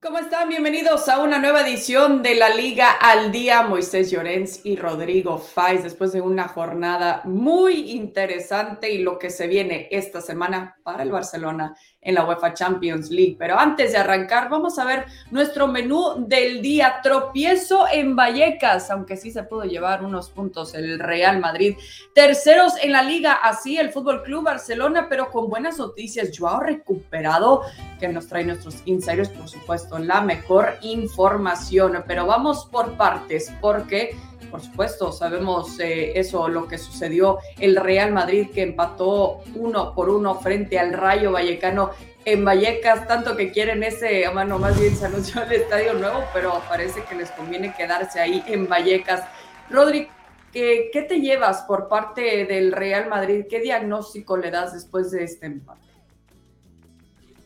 ¿Cómo 0.00 0.18
están? 0.18 0.48
Bienvenidos 0.48 1.08
a 1.08 1.20
una 1.20 1.40
nueva 1.40 1.62
edición 1.62 2.22
de 2.22 2.36
la 2.36 2.50
Liga 2.50 2.92
al 2.92 3.32
Día. 3.32 3.62
Moisés 3.62 4.12
Llorens 4.12 4.64
y 4.64 4.76
Rodrigo 4.76 5.38
Faiz, 5.38 5.82
después 5.82 6.12
de 6.12 6.20
una 6.20 6.46
jornada 6.46 7.22
muy 7.24 7.90
interesante 7.90 8.92
y 8.92 8.98
lo 8.98 9.18
que 9.18 9.28
se 9.28 9.48
viene 9.48 9.88
esta 9.90 10.20
semana 10.20 10.78
para 10.84 11.02
el 11.02 11.10
Barcelona 11.10 11.76
en 12.00 12.14
la 12.14 12.24
UEFA 12.24 12.54
Champions 12.54 13.10
League. 13.10 13.36
Pero 13.38 13.58
antes 13.58 13.92
de 13.92 13.98
arrancar, 13.98 14.48
vamos 14.48 14.78
a 14.78 14.84
ver 14.84 15.06
nuestro 15.30 15.66
menú 15.66 16.26
del 16.26 16.62
día. 16.62 17.00
Tropiezo 17.02 17.86
en 17.92 18.14
Vallecas, 18.14 18.90
aunque 18.90 19.16
sí 19.16 19.30
se 19.30 19.42
pudo 19.42 19.64
llevar 19.64 20.04
unos 20.04 20.30
puntos 20.30 20.74
el 20.74 20.98
Real 20.98 21.40
Madrid. 21.40 21.76
Terceros 22.14 22.74
en 22.82 22.92
la 22.92 23.02
liga, 23.02 23.34
así 23.34 23.78
el 23.78 23.90
Fútbol 23.90 24.22
Club 24.22 24.44
Barcelona, 24.44 25.06
pero 25.08 25.30
con 25.30 25.48
buenas 25.48 25.78
noticias. 25.78 26.30
Joao 26.36 26.60
recuperado, 26.60 27.62
que 27.98 28.08
nos 28.08 28.28
trae 28.28 28.44
nuestros 28.44 28.82
insiders, 28.84 29.28
por 29.30 29.48
supuesto, 29.48 29.98
la 29.98 30.20
mejor 30.20 30.74
información. 30.82 32.04
Pero 32.06 32.26
vamos 32.26 32.66
por 32.70 32.96
partes, 32.96 33.52
porque 33.60 34.16
por 34.50 34.60
supuesto, 34.60 35.12
sabemos 35.12 35.78
eh, 35.80 36.12
eso, 36.18 36.48
lo 36.48 36.66
que 36.66 36.78
sucedió 36.78 37.38
el 37.58 37.76
Real 37.76 38.12
Madrid 38.12 38.48
que 38.52 38.62
empató 38.62 39.40
uno 39.54 39.94
por 39.94 40.08
uno 40.08 40.36
frente 40.36 40.78
al 40.78 40.92
Rayo 40.92 41.32
Vallecano 41.32 41.90
en 42.24 42.44
Vallecas, 42.44 43.06
tanto 43.06 43.36
que 43.36 43.50
quieren 43.52 43.82
ese, 43.82 44.26
a 44.26 44.30
mano 44.30 44.58
más 44.58 44.78
bien 44.78 44.94
se 44.96 45.06
anunció 45.06 45.42
el 45.42 45.52
estadio 45.52 45.94
nuevo, 45.94 46.24
pero 46.32 46.62
parece 46.68 47.02
que 47.04 47.14
les 47.14 47.30
conviene 47.30 47.74
quedarse 47.74 48.20
ahí 48.20 48.42
en 48.46 48.68
Vallecas. 48.68 49.24
Rodri, 49.70 50.08
¿qué, 50.52 50.90
¿qué 50.92 51.02
te 51.02 51.20
llevas 51.20 51.62
por 51.62 51.88
parte 51.88 52.44
del 52.46 52.72
Real 52.72 53.08
Madrid? 53.08 53.44
¿Qué 53.48 53.60
diagnóstico 53.60 54.36
le 54.36 54.50
das 54.50 54.72
después 54.74 55.10
de 55.10 55.24
este 55.24 55.46
empate? 55.46 55.88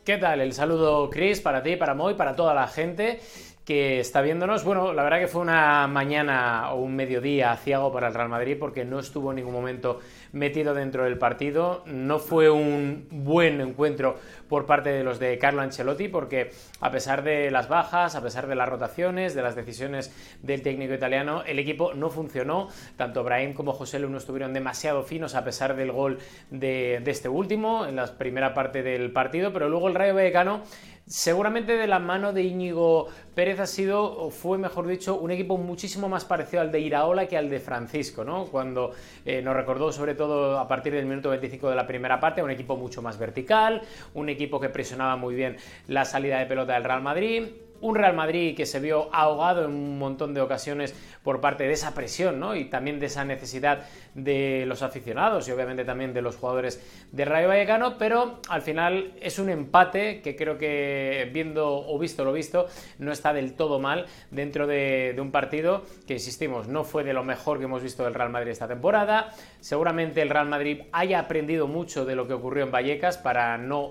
¿Qué 0.05 0.19
tal? 0.19 0.41
El 0.41 0.53
saludo, 0.53 1.09
Chris, 1.11 1.41
para 1.41 1.63
ti, 1.63 1.77
para 1.77 1.95
Moy, 1.95 2.15
para 2.15 2.35
toda 2.35 2.55
la 2.55 2.67
gente 2.67 3.21
que 3.65 4.01
está 4.01 4.23
viéndonos. 4.23 4.65
Bueno, 4.65 4.93
la 4.93 5.05
verdad 5.05 5.21
que 5.21 5.29
fue 5.29 5.41
una 5.41 5.87
mañana 5.87 6.73
o 6.73 6.83
un 6.83 6.97
mediodía 6.97 7.57
ciego 7.57 7.93
para 7.93 8.09
el 8.09 8.15
Real 8.15 8.29
Madrid 8.29 8.57
porque 8.59 8.85
no 8.85 8.99
estuvo 8.99 9.31
en 9.31 9.37
ningún 9.37 9.53
momento 9.53 10.01
metido 10.33 10.75
dentro 10.75 11.05
del 11.05 11.17
partido. 11.17 11.85
No 11.87 12.19
fue 12.19 12.51
un 12.51 13.07
buen 13.11 13.61
encuentro 13.61 14.17
por 14.49 14.67
parte 14.67 14.91
de 14.91 15.05
los 15.05 15.21
de 15.21 15.39
Carlo 15.39 15.63
Ancelotti 15.63 16.09
porque 16.09 16.51
a 16.81 16.91
pesar 16.91 17.23
de 17.23 17.51
las 17.51 17.69
bajas, 17.69 18.17
a 18.17 18.23
pesar 18.23 18.49
de 18.49 18.57
las 18.57 18.69
rotaciones, 18.69 19.35
de 19.35 19.43
las 19.43 19.55
decisiones 19.55 20.13
del 20.43 20.63
técnico 20.63 20.95
italiano, 20.95 21.45
el 21.47 21.59
equipo 21.61 21.95
no 21.95 22.11
funcionó. 22.11 22.69
Tanto 22.97 23.23
Brahim 23.23 23.55
como 23.55 23.73
José 23.73 24.01
Lu 24.01 24.09
no 24.09 24.19
estuvieron 24.19 24.53
demasiado 24.53 25.05
finos 25.05 25.37
a 25.37 25.45
pesar 25.45 25.77
del 25.77 25.93
gol 25.93 26.19
de, 26.51 27.01
de 27.03 27.11
este 27.11 27.29
último 27.29 27.87
en 27.87 27.95
la 27.95 28.07
primera 28.07 28.55
parte 28.55 28.83
del 28.83 29.13
partido, 29.13 29.53
pero 29.53 29.69
luego 29.69 29.89
el 29.89 29.95
Rayo 29.95 30.15
Vallecano 30.15 30.63
seguramente 31.07 31.77
de 31.77 31.87
la 31.87 31.99
mano 31.99 32.33
de 32.33 32.43
Íñigo 32.43 33.09
Pérez 33.35 33.61
ha 33.61 33.67
sido, 33.67 34.03
o 34.03 34.31
fue 34.31 34.59
mejor 34.59 34.87
dicho, 34.87 35.17
un 35.17 35.31
equipo 35.31 35.57
muchísimo 35.57 36.09
más 36.09 36.25
parecido 36.25 36.63
al 36.63 36.71
de 36.71 36.81
Iraola 36.81 37.27
que 37.27 37.37
al 37.37 37.49
de 37.49 37.61
Francisco, 37.61 38.25
¿no? 38.25 38.47
Cuando 38.47 38.93
eh, 39.25 39.43
nos 39.43 39.57
recordó 39.57 39.93
sobre 39.93 40.15
todo 40.15 40.59
a 40.59 40.69
partir 40.69 40.93
del 40.93 41.07
minuto 41.07 41.31
25 41.31 41.71
de 41.71 41.77
la 41.77 41.87
primera 41.87 42.21
parte, 42.21 42.43
un 42.43 42.51
equipo 42.51 42.77
mucho 42.77 43.03
más 43.03 43.19
vertical, 43.19 43.83
un 44.15 44.29
equipo 44.29 44.61
que 44.61 44.69
presionaba 44.69 45.17
muy 45.17 45.35
bien 45.35 45.57
la 45.89 46.05
salida 46.05 46.39
de 46.39 46.47
pelota 46.47 46.75
del 46.75 46.85
Real 46.85 47.03
Madrid, 47.03 47.45
un 47.83 47.95
Real 47.95 48.15
Madrid 48.15 48.57
que 48.57 48.65
se 48.65 48.81
vio 48.81 49.15
ahogado 49.15 49.65
en 49.65 49.71
un 49.71 49.99
montón 49.99 50.33
de 50.33 50.41
ocasiones 50.41 50.95
por 51.23 51.41
parte 51.41 51.65
de 51.65 51.73
esa 51.73 51.95
presión 51.95 52.41
¿no? 52.41 52.57
y 52.57 52.65
también 52.65 52.99
de 52.99 53.07
esa 53.07 53.25
necesidad 53.25 53.85
de 54.15 54.65
los 54.67 54.83
aficionados 54.83 55.47
y 55.47 55.53
obviamente 55.53 55.85
también 55.85 56.15
de 56.15 56.23
los 56.23 56.37
jugadores 56.37 56.83
de 57.13 57.25
Rayo 57.25 57.49
Vallecano, 57.49 57.99
pero 57.99 58.41
al 58.49 58.63
final 58.63 59.13
es 59.21 59.39
un 59.39 59.51
empate 59.51 60.23
que 60.23 60.35
creo 60.35 60.59
que 60.59 61.31
viendo 61.33 61.87
o 61.87 61.99
visto 61.99 62.25
lo 62.25 62.33
visto 62.33 62.67
no 62.99 63.13
está 63.13 63.33
del 63.33 63.55
todo 63.55 63.79
mal 63.79 64.07
dentro 64.31 64.67
de, 64.67 65.13
de 65.15 65.21
un 65.21 65.31
partido 65.31 65.85
que, 66.07 66.15
insistimos, 66.15 66.69
no 66.69 66.85
fue 66.85 67.05
de 67.05 67.13
lo 67.13 67.25
mejor 67.25 67.59
que 67.59 67.65
hemos 67.65 67.83
visto 67.83 68.05
del 68.05 68.15
Real 68.15 68.31
Madrid 68.31 68.53
esta 68.53 68.69
temporada. 68.69 69.33
Seguramente 69.61 70.23
el 70.23 70.31
Real 70.31 70.49
Madrid 70.49 70.83
haya 70.93 71.19
aprendido 71.19 71.67
mucho 71.67 72.05
de 72.05 72.15
lo 72.15 72.27
que 72.27 72.35
ocurrió 72.35 72.65
en 72.65 72.71
Vallecas 72.71 73.19
para 73.19 73.59
no 73.59 73.91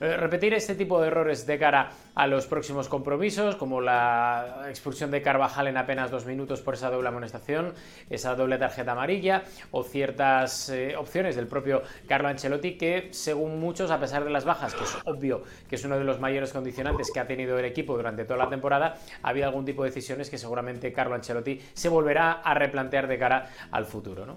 repetir 0.00 0.54
este 0.54 0.74
tipo 0.74 1.00
de 1.00 1.08
errores 1.08 1.46
de 1.46 1.58
cara 1.58 1.90
a 2.14 2.26
los 2.26 2.46
próximos 2.46 2.88
compromisos, 2.88 3.56
como 3.56 3.80
la 3.80 4.66
expulsión 4.68 5.10
de 5.10 5.22
Carvajal 5.22 5.68
en 5.68 5.76
apenas 5.76 6.10
dos 6.10 6.26
minutos 6.26 6.60
por 6.62 6.74
esa 6.74 6.90
doble 6.90 7.08
amonestación, 7.08 7.74
esa 8.08 8.34
doble 8.34 8.58
tarjeta 8.58 8.92
amarilla, 8.92 9.42
o 9.70 9.84
ciertas 9.84 10.70
eh, 10.70 10.96
opciones 10.96 11.36
del 11.36 11.46
propio 11.46 11.82
Carlo 12.08 12.28
Ancelotti 12.28 12.76
que, 12.76 13.08
según 13.12 13.60
muchos, 13.60 13.90
a 13.90 14.00
pesar 14.00 14.24
de 14.24 14.30
las 14.30 14.44
bajas, 14.44 14.74
que 14.74 14.84
es 14.84 14.96
obvio 15.04 15.42
que 15.68 15.76
es 15.76 15.84
uno 15.84 15.98
de 15.98 16.04
los 16.04 16.18
mayores 16.18 16.52
condicionantes 16.52 17.10
que 17.12 17.20
ha 17.20 17.26
tenido 17.26 17.58
el 17.58 17.64
equipo 17.64 17.96
durante 17.96 18.24
toda 18.24 18.38
la 18.44 18.48
temporada, 18.48 18.96
había 19.22 19.46
algún 19.46 19.64
tipo 19.64 19.82
de 19.84 19.90
decisiones 19.90 20.30
que 20.30 20.38
seguramente 20.38 20.92
Carlo 20.92 21.14
Ancelotti 21.14 21.60
se 21.74 21.88
volverá 21.88 22.32
a 22.32 22.54
replantear 22.54 23.06
de 23.06 23.18
cara 23.18 23.50
al 23.70 23.84
futuro, 23.84 24.24
¿no? 24.24 24.36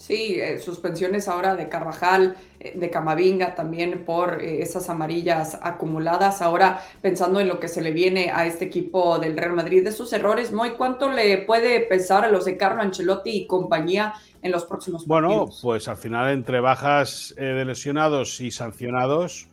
Sí, 0.00 0.40
eh, 0.40 0.58
suspensiones 0.58 1.28
ahora 1.28 1.56
de 1.56 1.68
Carvajal, 1.68 2.34
eh, 2.58 2.72
de 2.74 2.88
Camavinga 2.88 3.54
también 3.54 4.06
por 4.06 4.40
eh, 4.40 4.62
esas 4.62 4.88
amarillas 4.88 5.58
acumuladas. 5.60 6.40
Ahora 6.40 6.80
pensando 7.02 7.38
en 7.38 7.48
lo 7.48 7.60
que 7.60 7.68
se 7.68 7.82
le 7.82 7.92
viene 7.92 8.30
a 8.32 8.46
este 8.46 8.64
equipo 8.64 9.18
del 9.18 9.36
Real 9.36 9.52
Madrid, 9.52 9.84
de 9.84 9.92
sus 9.92 10.10
errores, 10.14 10.52
Moy, 10.52 10.70
¿cuánto 10.70 11.12
le 11.12 11.36
puede 11.42 11.80
pesar 11.80 12.24
a 12.24 12.30
los 12.30 12.46
de 12.46 12.56
Carlo 12.56 12.80
Ancelotti 12.80 13.30
y 13.30 13.46
compañía 13.46 14.14
en 14.40 14.52
los 14.52 14.64
próximos 14.64 15.06
bueno, 15.06 15.28
partidos? 15.28 15.62
Bueno, 15.62 15.74
pues 15.74 15.86
al 15.86 15.98
final 15.98 16.30
entre 16.30 16.60
bajas 16.60 17.34
de 17.36 17.62
lesionados 17.66 18.40
y 18.40 18.50
sancionados, 18.50 19.50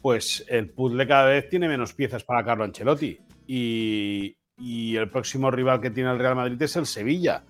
pues 0.00 0.44
el 0.46 0.70
puzzle 0.70 1.08
cada 1.08 1.24
vez 1.24 1.48
tiene 1.48 1.66
menos 1.66 1.92
piezas 1.92 2.22
para 2.22 2.44
Carlo 2.44 2.62
Ancelotti. 2.62 3.18
Y, 3.48 4.36
y 4.58 4.94
el 4.94 5.10
próximo 5.10 5.50
rival 5.50 5.80
que 5.80 5.90
tiene 5.90 6.12
el 6.12 6.20
Real 6.20 6.36
Madrid 6.36 6.62
es 6.62 6.76
el 6.76 6.86
Sevilla 6.86 7.42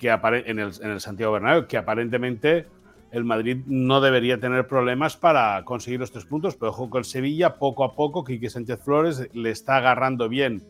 que 0.00 0.08
en 0.08 0.58
el, 0.58 0.72
en 0.80 0.90
el 0.90 1.00
Santiago 1.00 1.34
Bernabéu, 1.34 1.66
que 1.66 1.76
aparentemente 1.76 2.66
el 3.12 3.24
Madrid 3.24 3.58
no 3.66 4.00
debería 4.00 4.40
tener 4.40 4.66
problemas 4.66 5.16
para 5.16 5.62
conseguir 5.64 6.00
los 6.00 6.10
tres 6.10 6.24
puntos, 6.24 6.56
pero 6.56 6.70
ojo 6.70 6.88
con 6.88 7.04
Sevilla, 7.04 7.56
poco 7.58 7.84
a 7.84 7.94
poco, 7.94 8.24
Quique 8.24 8.48
Sánchez 8.48 8.80
Flores 8.82 9.28
le 9.34 9.50
está 9.50 9.76
agarrando 9.76 10.28
bien 10.28 10.62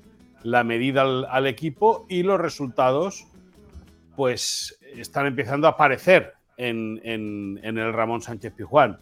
la 0.42 0.64
medida 0.64 1.02
al, 1.02 1.46
equipo 1.46 2.06
y 2.08 2.22
los 2.24 2.40
resultados 2.40 3.26
pues 4.16 4.78
están 4.96 5.26
empezando 5.26 5.68
a 5.68 5.70
aparecer 5.70 6.32
en, 6.56 7.00
el 7.62 7.92
Ramón 7.92 8.20
Sánchez 8.20 8.52
Pijuán. 8.54 8.98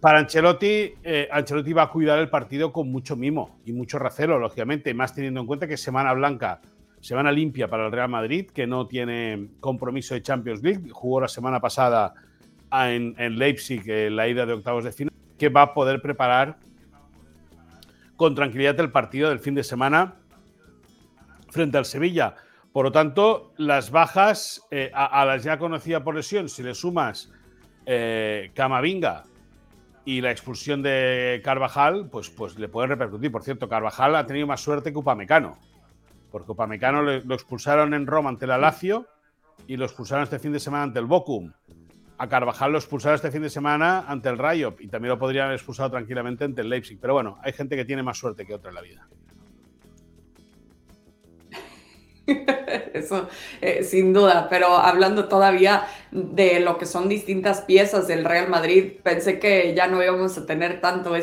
Para 0.00 0.18
Ancelotti, 0.18 0.94
eh, 1.04 1.28
Ancelotti 1.30 1.74
va 1.74 1.82
a 1.82 1.90
cuidar 1.90 2.18
el 2.18 2.28
partido 2.28 2.72
con 2.72 2.90
mucho 2.90 3.14
mimo 3.14 3.60
y 3.66 3.72
mucho 3.72 3.98
recelo, 3.98 4.38
lógicamente, 4.38 4.94
más 4.94 5.14
teniendo 5.14 5.40
en 5.40 5.46
cuenta 5.46 5.66
que 5.68 5.76
Semana 5.76 6.14
Blanca 6.14 6.60
Semana 7.00 7.32
limpia 7.32 7.68
para 7.68 7.86
el 7.86 7.92
Real 7.92 8.10
Madrid, 8.10 8.50
que 8.50 8.66
no 8.66 8.86
tiene 8.86 9.48
compromiso 9.60 10.14
de 10.14 10.22
Champions 10.22 10.62
League. 10.62 10.90
Jugó 10.90 11.22
la 11.22 11.28
semana 11.28 11.58
pasada 11.58 12.12
en, 12.72 13.14
Leipzig 13.38 13.82
en 13.88 14.16
la 14.16 14.28
ida 14.28 14.44
de 14.44 14.52
octavos 14.52 14.84
de 14.84 14.92
final, 14.92 15.14
que 15.38 15.48
va 15.48 15.62
a 15.62 15.74
poder 15.74 16.02
preparar 16.02 16.58
con 18.16 18.34
tranquilidad 18.34 18.78
el 18.80 18.92
partido 18.92 19.30
del 19.30 19.38
fin 19.38 19.54
de 19.54 19.64
semana 19.64 20.16
frente 21.48 21.78
al 21.78 21.86
Sevilla. 21.86 22.34
Por 22.70 22.84
lo 22.84 22.92
tanto, 22.92 23.54
las 23.56 23.90
bajas 23.90 24.66
eh, 24.70 24.90
a, 24.94 25.24
las 25.24 25.42
ya 25.42 25.58
conocidas 25.58 26.02
por 26.02 26.14
lesión, 26.14 26.50
si 26.50 26.62
le 26.62 26.74
sumas 26.74 27.32
eh, 27.86 28.50
Camavinga 28.54 29.24
y 30.04 30.20
la 30.20 30.30
expulsión 30.30 30.82
de 30.82 31.40
Carvajal, 31.42 32.10
pues, 32.10 32.28
pues 32.28 32.58
le 32.58 32.68
pueden 32.68 32.90
repercutir. 32.90 33.32
Por 33.32 33.42
cierto, 33.42 33.70
Carvajal 33.70 34.14
ha 34.16 34.26
tenido 34.26 34.46
más 34.46 34.60
suerte 34.60 34.92
que 34.92 34.98
Upamecano 34.98 35.69
porque 36.30 36.52
Upamecano 36.52 37.02
lo 37.02 37.34
expulsaron 37.34 37.94
en 37.94 38.06
Roma 38.06 38.30
ante 38.30 38.46
la 38.46 38.58
Lazio 38.58 39.06
y 39.66 39.76
lo 39.76 39.84
expulsaron 39.84 40.24
este 40.24 40.38
fin 40.38 40.52
de 40.52 40.60
semana 40.60 40.84
ante 40.84 40.98
el 40.98 41.06
Bochum. 41.06 41.52
A 42.18 42.28
Carvajal 42.28 42.72
lo 42.72 42.78
expulsaron 42.78 43.16
este 43.16 43.30
fin 43.30 43.42
de 43.42 43.50
semana 43.50 44.04
ante 44.06 44.28
el 44.28 44.36
Rayo 44.36 44.76
y 44.78 44.88
también 44.88 45.10
lo 45.10 45.18
podrían 45.18 45.46
haber 45.46 45.56
expulsado 45.56 45.90
tranquilamente 45.90 46.44
ante 46.44 46.60
el 46.60 46.68
Leipzig. 46.68 46.98
Pero 47.00 47.14
bueno, 47.14 47.38
hay 47.42 47.52
gente 47.52 47.76
que 47.76 47.84
tiene 47.84 48.02
más 48.02 48.18
suerte 48.18 48.44
que 48.44 48.54
otra 48.54 48.68
en 48.68 48.74
la 48.74 48.82
vida. 48.82 49.08
Eso, 52.92 53.28
eh, 53.60 53.84
sin 53.84 54.12
duda, 54.12 54.48
pero 54.50 54.76
hablando 54.76 55.28
todavía 55.28 55.86
de 56.10 56.60
lo 56.60 56.78
que 56.78 56.86
son 56.86 57.08
distintas 57.08 57.62
piezas 57.62 58.06
del 58.06 58.24
Real 58.24 58.48
Madrid, 58.48 58.92
pensé 59.02 59.38
que 59.38 59.74
ya 59.74 59.86
no 59.86 60.02
íbamos 60.02 60.36
a 60.36 60.46
tener 60.46 60.80
tanto 60.80 61.16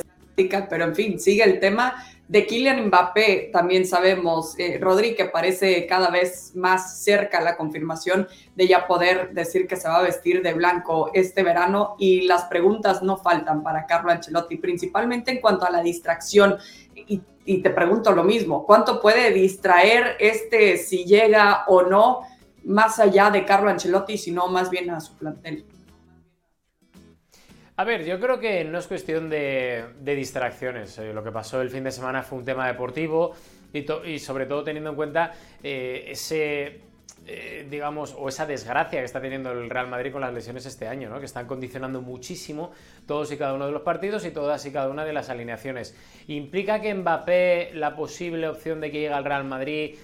pero 0.69 0.83
en 0.83 0.95
fin, 0.95 1.19
sigue 1.19 1.43
el 1.43 1.59
tema 1.59 1.95
de 2.27 2.45
Kylian 2.45 2.87
Mbappé 2.87 3.49
también 3.51 3.87
sabemos, 3.87 4.53
eh, 4.59 4.77
Rodri, 4.79 5.15
que 5.15 5.25
parece 5.25 5.87
cada 5.87 6.09
vez 6.09 6.51
más 6.55 7.01
cerca 7.01 7.41
la 7.41 7.55
confirmación 7.55 8.27
de 8.55 8.67
ya 8.67 8.85
poder 8.85 9.33
decir 9.33 9.65
que 9.65 9.77
se 9.77 9.87
va 9.87 9.97
a 9.97 10.03
vestir 10.03 10.43
de 10.43 10.53
blanco 10.53 11.09
este 11.13 11.41
verano 11.41 11.95
y 11.97 12.27
las 12.27 12.43
preguntas 12.45 13.01
no 13.01 13.17
faltan 13.17 13.63
para 13.63 13.85
Carlo 13.85 14.11
Ancelotti, 14.11 14.57
principalmente 14.57 15.31
en 15.31 15.41
cuanto 15.41 15.65
a 15.65 15.71
la 15.71 15.81
distracción. 15.81 16.57
Y, 16.93 17.21
y 17.45 17.61
te 17.61 17.69
pregunto 17.69 18.11
lo 18.11 18.23
mismo, 18.23 18.65
¿cuánto 18.65 19.01
puede 19.01 19.31
distraer 19.31 20.17
este 20.19 20.77
si 20.77 21.05
llega 21.05 21.63
o 21.67 21.83
no 21.83 22.21
más 22.65 22.99
allá 22.99 23.31
de 23.31 23.45
Carlo 23.45 23.69
Ancelotti, 23.69 24.17
sino 24.17 24.47
más 24.49 24.69
bien 24.69 24.89
a 24.89 24.99
su 24.99 25.15
plantel? 25.15 25.65
A 27.79 27.83
ver, 27.83 28.03
yo 28.03 28.19
creo 28.19 28.39
que 28.39 28.63
no 28.63 28.79
es 28.79 28.87
cuestión 28.87 29.29
de, 29.29 29.85
distracciones. 30.03 30.97
Eh, 30.97 31.13
lo 31.13 31.23
que 31.23 31.31
pasó 31.31 31.61
el 31.61 31.69
fin 31.69 31.83
de 31.83 31.91
semana 31.91 32.23
fue 32.23 32.39
un 32.39 32.43
tema 32.43 32.65
deportivo 32.65 33.35
y, 33.71 34.17
sobre 34.17 34.47
todo 34.47 34.63
teniendo 34.63 34.89
en 34.89 34.95
cuenta 34.95 35.33
eh, 35.61 36.05
ese, 36.07 36.81
eh, 37.27 37.67
digamos, 37.69 38.15
o 38.17 38.29
esa 38.29 38.47
desgracia 38.47 38.97
que 38.97 39.05
está 39.05 39.21
teniendo 39.21 39.51
el 39.51 39.69
Real 39.69 39.87
Madrid 39.89 40.11
con 40.11 40.21
las 40.21 40.33
lesiones 40.33 40.65
este 40.65 40.87
año, 40.87 41.07
¿no? 41.07 41.19
que 41.19 41.27
están 41.27 41.45
condicionando 41.45 42.01
muchísimo 42.01 42.71
todos 43.05 43.31
y 43.31 43.37
cada 43.37 43.53
uno 43.53 43.67
de 43.67 43.73
los 43.73 43.83
partidos 43.83 44.25
y 44.25 44.31
todas 44.31 44.65
y 44.65 44.71
cada 44.71 44.89
una 44.89 45.05
de 45.05 45.13
las 45.13 45.29
alineaciones. 45.29 45.95
¿Implica 46.25 46.81
que 46.81 46.95
Mbappé, 46.95 47.73
la 47.75 47.95
posible 47.95 48.47
opción 48.47 48.81
de 48.81 48.89
que 48.89 49.01
llegue 49.01 49.13
al 49.13 49.23
Real 49.23 49.43
Madrid, 49.43 49.97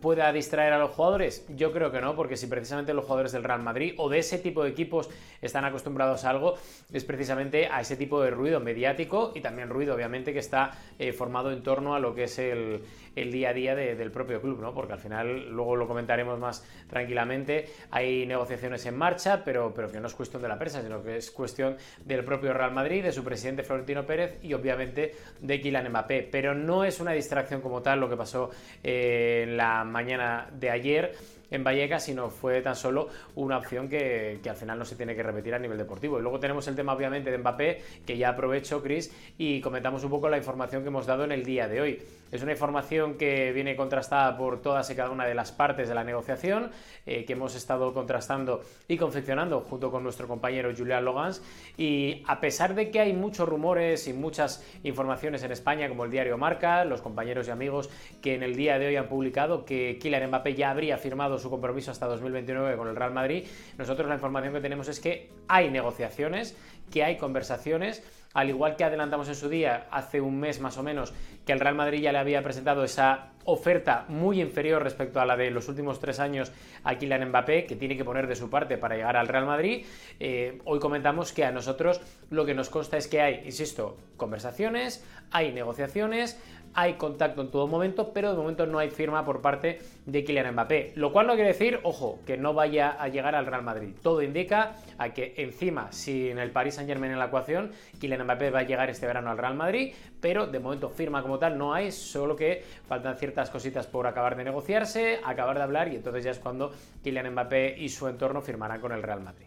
pueda 0.00 0.32
distraer 0.32 0.72
a 0.72 0.78
los 0.78 0.90
jugadores? 0.90 1.46
Yo 1.56 1.72
creo 1.72 1.90
que 1.90 2.00
no, 2.00 2.16
porque 2.16 2.36
si 2.36 2.46
precisamente 2.46 2.94
los 2.94 3.04
jugadores 3.04 3.32
del 3.32 3.44
Real 3.44 3.62
Madrid 3.62 3.94
o 3.98 4.08
de 4.08 4.18
ese 4.18 4.38
tipo 4.38 4.64
de 4.64 4.70
equipos 4.70 5.08
están 5.40 5.64
acostumbrados 5.64 6.24
a 6.24 6.30
algo, 6.30 6.54
es 6.92 7.04
precisamente 7.04 7.66
a 7.66 7.80
ese 7.80 7.96
tipo 7.96 8.20
de 8.22 8.30
ruido 8.30 8.60
mediático 8.60 9.32
y 9.34 9.40
también 9.40 9.68
ruido, 9.68 9.94
obviamente, 9.94 10.32
que 10.32 10.38
está 10.38 10.72
eh, 10.98 11.12
formado 11.12 11.52
en 11.52 11.62
torno 11.62 11.94
a 11.94 12.00
lo 12.00 12.14
que 12.14 12.24
es 12.24 12.38
el, 12.38 12.82
día 13.14 13.50
a 13.50 13.52
día 13.52 13.74
del 13.74 14.10
propio 14.10 14.40
club, 14.40 14.60
¿no? 14.60 14.74
Porque 14.74 14.92
al 14.92 14.98
final, 14.98 15.50
luego 15.50 15.76
lo 15.76 15.88
comentaremos 15.88 16.38
más 16.38 16.64
tranquilamente, 16.88 17.66
hay 17.90 18.26
negociaciones 18.26 18.84
en 18.86 18.96
marcha, 18.96 19.42
pero, 19.44 19.72
pero 19.74 19.90
que 19.90 20.00
no 20.00 20.06
es 20.06 20.14
cuestión 20.14 20.42
de 20.42 20.48
la 20.48 20.58
prensa, 20.58 20.82
sino 20.82 21.02
que 21.02 21.16
es 21.16 21.30
cuestión 21.30 21.76
del 22.04 22.24
propio 22.24 22.52
Real 22.52 22.72
Madrid, 22.72 23.02
de 23.02 23.12
su 23.12 23.24
presidente 23.24 23.62
Florentino 23.62 24.06
Pérez 24.06 24.38
y 24.42 24.52
obviamente 24.52 25.14
de 25.40 25.60
Kylian 25.60 25.88
Mbappé. 25.88 26.28
Pero 26.30 26.54
no 26.54 26.84
es 26.84 27.00
una 27.00 27.12
distracción 27.12 27.60
como 27.60 27.82
tal 27.82 28.00
lo 28.00 28.08
que 28.08 28.16
pasó 28.16 28.50
eh, 28.82 29.44
en 29.44 29.56
la 29.56 29.65
mañana 29.84 30.48
de 30.52 30.70
ayer 30.70 31.14
en 31.50 31.64
Vallecas, 31.64 32.04
sino 32.04 32.30
fue 32.30 32.60
tan 32.60 32.74
solo 32.74 33.08
una 33.36 33.58
opción 33.58 33.88
que, 33.88 34.40
al 34.48 34.56
final 34.56 34.78
no 34.78 34.84
se 34.84 34.96
tiene 34.96 35.14
que 35.14 35.22
repetir 35.22 35.54
a 35.54 35.58
nivel 35.58 35.78
deportivo. 35.78 36.18
Y 36.18 36.22
luego 36.22 36.40
tenemos 36.40 36.66
el 36.68 36.74
tema, 36.74 36.92
obviamente, 36.92 37.30
de 37.30 37.38
Mbappé, 37.38 37.82
que 38.06 38.16
ya 38.16 38.30
aprovecho, 38.30 38.82
Chris, 38.82 39.12
y 39.38 39.60
comentamos 39.60 40.02
un 40.04 40.10
poco 40.10 40.28
la 40.28 40.38
información 40.38 40.82
que 40.82 40.88
hemos 40.88 41.06
dado 41.06 41.24
en 41.24 41.32
el 41.32 41.44
día 41.44 41.68
de 41.68 41.80
hoy. 41.80 42.02
Es 42.32 42.42
una 42.42 42.52
información 42.52 43.14
que 43.14 43.52
viene 43.52 43.76
contrastada 43.76 44.36
por 44.36 44.60
todas 44.60 44.90
y 44.90 44.94
cada 44.94 45.10
una 45.10 45.26
de 45.26 45.34
las 45.34 45.52
partes 45.52 45.88
de 45.88 45.94
la 45.94 46.04
negociación, 46.04 46.70
eh, 47.06 47.24
que 47.24 47.34
hemos 47.34 47.54
estado 47.54 47.92
contrastando 47.94 48.62
y 48.88 48.96
confeccionando 48.96 49.60
junto 49.60 49.90
con 49.90 50.02
nuestro 50.02 50.26
compañero 50.26 50.72
Julián 50.76 51.04
Logans. 51.04 51.42
Y 51.76 52.22
a 52.26 52.40
pesar 52.40 52.74
de 52.74 52.90
que 52.90 53.00
hay 53.00 53.12
muchos 53.12 53.48
rumores 53.48 54.08
y 54.08 54.12
muchas 54.12 54.64
informaciones 54.82 55.42
en 55.42 55.52
España, 55.52 55.88
como 55.88 56.04
el 56.04 56.10
diario 56.10 56.36
Marca, 56.36 56.84
los 56.84 57.00
compañeros 57.00 57.48
y 57.48 57.50
amigos 57.50 57.90
que 58.20 58.34
en 58.34 58.42
el 58.42 58.56
día 58.56 58.78
de 58.78 58.88
hoy 58.88 58.96
han 58.96 59.08
publicado 59.08 59.64
que 59.64 59.98
Kylian 60.00 60.28
Mbappé 60.28 60.54
ya 60.54 60.70
habría 60.70 60.98
firmado 60.98 61.38
su 61.38 61.50
compromiso 61.50 61.90
hasta 61.90 62.06
2029 62.06 62.76
con 62.76 62.88
el 62.88 62.96
Real 62.96 63.12
Madrid, 63.12 63.46
nosotros 63.78 64.08
la 64.08 64.14
información 64.14 64.54
que 64.54 64.60
tenemos 64.60 64.88
es 64.88 65.00
que 65.00 65.30
hay 65.48 65.70
negociaciones, 65.70 66.56
que 66.92 67.04
hay 67.04 67.16
conversaciones, 67.16 68.02
al 68.36 68.50
igual 68.50 68.76
que 68.76 68.84
adelantamos 68.84 69.28
en 69.28 69.34
su 69.34 69.48
día, 69.48 69.86
hace 69.90 70.20
un 70.20 70.38
mes 70.38 70.60
más 70.60 70.76
o 70.76 70.82
menos, 70.82 71.14
que 71.46 71.52
el 71.52 71.58
Real 71.58 71.74
Madrid 71.74 72.02
ya 72.02 72.12
le 72.12 72.18
había 72.18 72.42
presentado 72.42 72.84
esa 72.84 73.30
oferta 73.46 74.04
muy 74.08 74.42
inferior 74.42 74.82
respecto 74.82 75.20
a 75.20 75.24
la 75.24 75.38
de 75.38 75.50
los 75.50 75.70
últimos 75.70 76.00
tres 76.00 76.20
años 76.20 76.52
a 76.84 76.96
Kylian 76.98 77.30
Mbappé, 77.30 77.64
que 77.64 77.76
tiene 77.76 77.96
que 77.96 78.04
poner 78.04 78.26
de 78.26 78.36
su 78.36 78.50
parte 78.50 78.76
para 78.76 78.94
llegar 78.94 79.16
al 79.16 79.28
Real 79.28 79.46
Madrid. 79.46 79.86
Eh, 80.20 80.58
hoy 80.66 80.80
comentamos 80.80 81.32
que 81.32 81.46
a 81.46 81.50
nosotros 81.50 82.02
lo 82.28 82.44
que 82.44 82.52
nos 82.52 82.68
consta 82.68 82.98
es 82.98 83.08
que 83.08 83.22
hay, 83.22 83.40
insisto, 83.46 83.96
conversaciones, 84.18 85.02
hay 85.30 85.52
negociaciones, 85.52 86.38
hay 86.76 86.92
contacto 86.94 87.40
en 87.40 87.50
todo 87.50 87.66
momento, 87.66 88.12
pero 88.12 88.30
de 88.30 88.36
momento 88.36 88.66
no 88.66 88.78
hay 88.78 88.90
firma 88.90 89.24
por 89.24 89.40
parte 89.40 89.78
de 90.04 90.22
Kylian 90.22 90.52
Mbappé. 90.52 90.92
Lo 90.94 91.10
cual 91.10 91.26
no 91.26 91.34
quiere 91.34 91.48
decir, 91.48 91.80
ojo, 91.82 92.20
que 92.26 92.36
no 92.36 92.52
vaya 92.52 92.90
a 92.90 93.08
llegar 93.08 93.34
al 93.34 93.46
Real 93.46 93.62
Madrid. 93.62 93.94
Todo 94.02 94.20
indica 94.20 94.76
a 94.98 95.08
que 95.14 95.32
encima, 95.38 95.90
sin 95.90 96.38
el 96.38 96.50
Paris 96.50 96.74
Saint 96.74 96.88
Germain 96.88 97.12
en 97.12 97.18
la 97.18 97.26
ecuación, 97.26 97.72
Kylian 97.98 98.24
Mbappé 98.24 98.50
va 98.50 98.58
a 98.60 98.62
llegar 98.64 98.90
este 98.90 99.06
verano 99.06 99.30
al 99.30 99.38
Real 99.38 99.54
Madrid, 99.54 99.94
pero 100.20 100.46
de 100.46 100.60
momento 100.60 100.90
firma 100.90 101.22
como 101.22 101.38
tal 101.38 101.56
no 101.56 101.72
hay, 101.72 101.90
solo 101.90 102.36
que 102.36 102.62
faltan 102.86 103.16
ciertas 103.16 103.48
cositas 103.48 103.86
por 103.86 104.06
acabar 104.06 104.36
de 104.36 104.44
negociarse, 104.44 105.20
acabar 105.24 105.56
de 105.56 105.62
hablar 105.62 105.88
y 105.88 105.96
entonces 105.96 106.24
ya 106.24 106.30
es 106.32 106.38
cuando 106.38 106.72
Kylian 107.02 107.32
Mbappé 107.32 107.74
y 107.78 107.88
su 107.88 108.06
entorno 108.06 108.42
firmarán 108.42 108.82
con 108.82 108.92
el 108.92 109.02
Real 109.02 109.22
Madrid. 109.22 109.46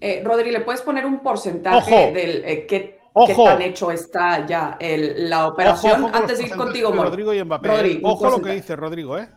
Eh, 0.00 0.22
Rodri, 0.24 0.50
¿le 0.50 0.60
puedes 0.60 0.80
poner 0.80 1.04
un 1.04 1.20
porcentaje 1.20 2.10
del 2.10 2.42
eh, 2.44 2.66
que 2.66 3.01
¿Qué 3.26 3.34
tan 3.34 3.62
hecho 3.62 3.90
está 3.90 4.46
ya 4.46 4.78
la 4.80 5.48
operación? 5.48 6.10
Antes 6.12 6.38
de 6.38 6.44
ir 6.44 6.56
contigo, 6.56 6.92
Rodrigo 6.92 7.34
y 7.34 7.42
Mbappé. 7.44 8.00
ojo 8.02 8.30
lo 8.30 8.42
que 8.42 8.52
dice 8.52 8.76
Rodrigo, 8.76 9.18
¿eh? 9.18 9.28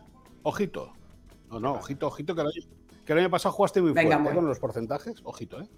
Ojito. 0.42 0.92
No, 1.50 1.60
no, 1.60 1.72
ojito, 1.74 2.08
ojito, 2.08 2.34
que 2.34 3.12
el 3.12 3.18
año, 3.18 3.30
pasado 3.30 3.54
jugaste 3.54 3.80
muy 3.80 3.92
fuerte 3.92 4.34
con 4.34 4.46
los 4.46 4.58
porcentajes. 4.58 5.20
Ojito, 5.24 5.60
¿eh? 5.60 5.68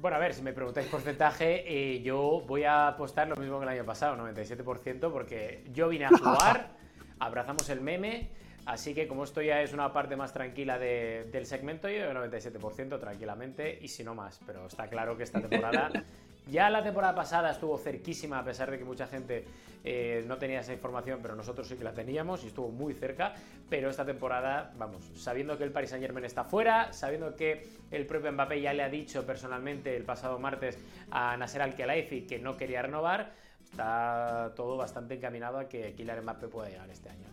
Bueno, 0.00 0.16
a 0.16 0.20
ver, 0.20 0.32
si 0.32 0.42
me 0.42 0.52
preguntáis 0.52 0.86
porcentaje, 0.86 1.64
eh, 1.66 2.02
yo 2.02 2.44
voy 2.46 2.62
a 2.62 2.86
apostar 2.86 3.26
lo 3.26 3.34
mismo 3.34 3.58
que 3.58 3.64
el 3.64 3.70
año 3.70 3.84
pasado, 3.84 4.16
97%, 4.16 5.10
porque 5.10 5.64
yo 5.72 5.88
vine 5.88 6.04
a 6.04 6.10
jugar, 6.10 6.70
abrazamos 7.18 7.68
el 7.68 7.80
meme, 7.80 8.30
así 8.64 8.94
que 8.94 9.08
como 9.08 9.24
esto 9.24 9.42
ya 9.42 9.60
es 9.60 9.72
una 9.72 9.92
parte 9.92 10.14
más 10.14 10.32
tranquila 10.32 10.78
del 10.78 11.46
segmento, 11.46 11.88
yo 11.88 12.12
97% 12.12 13.00
tranquilamente, 13.00 13.76
y 13.82 13.88
si 13.88 14.04
no 14.04 14.14
más, 14.14 14.40
pero 14.46 14.68
está 14.68 14.86
claro 14.86 15.16
que 15.16 15.24
esta 15.24 15.40
temporada 15.40 15.90
Ya 16.50 16.70
la 16.70 16.82
temporada 16.82 17.14
pasada 17.14 17.50
estuvo 17.50 17.76
cerquísima, 17.76 18.38
a 18.38 18.44
pesar 18.44 18.70
de 18.70 18.78
que 18.78 18.84
mucha 18.84 19.06
gente 19.06 19.44
eh, 19.84 20.24
no 20.26 20.38
tenía 20.38 20.60
esa 20.60 20.72
información, 20.72 21.20
pero 21.20 21.34
nosotros 21.34 21.68
sí 21.68 21.76
que 21.76 21.84
la 21.84 21.92
teníamos 21.92 22.42
y 22.44 22.46
estuvo 22.46 22.70
muy 22.70 22.94
cerca. 22.94 23.34
Pero 23.68 23.90
esta 23.90 24.04
temporada, 24.04 24.72
vamos, 24.78 25.10
sabiendo 25.16 25.58
que 25.58 25.64
el 25.64 25.72
Paris 25.72 25.90
Saint 25.90 26.04
Germain 26.04 26.24
está 26.24 26.44
fuera, 26.44 26.92
sabiendo 26.92 27.36
que 27.36 27.66
el 27.90 28.06
propio 28.06 28.32
Mbappé 28.32 28.62
ya 28.62 28.72
le 28.72 28.82
ha 28.82 28.88
dicho 28.88 29.26
personalmente 29.26 29.94
el 29.94 30.04
pasado 30.04 30.38
martes 30.38 30.78
a 31.10 31.36
Nasser 31.36 31.62
Al-Khelaifi 31.62 32.22
que 32.22 32.38
no 32.38 32.56
quería 32.56 32.80
renovar, 32.80 33.32
está 33.62 34.52
todo 34.56 34.78
bastante 34.78 35.14
encaminado 35.14 35.58
a 35.58 35.68
que 35.68 35.92
Kylian 35.94 36.22
Mbappé 36.22 36.48
pueda 36.48 36.70
llegar 36.70 36.88
este 36.88 37.10
año. 37.10 37.26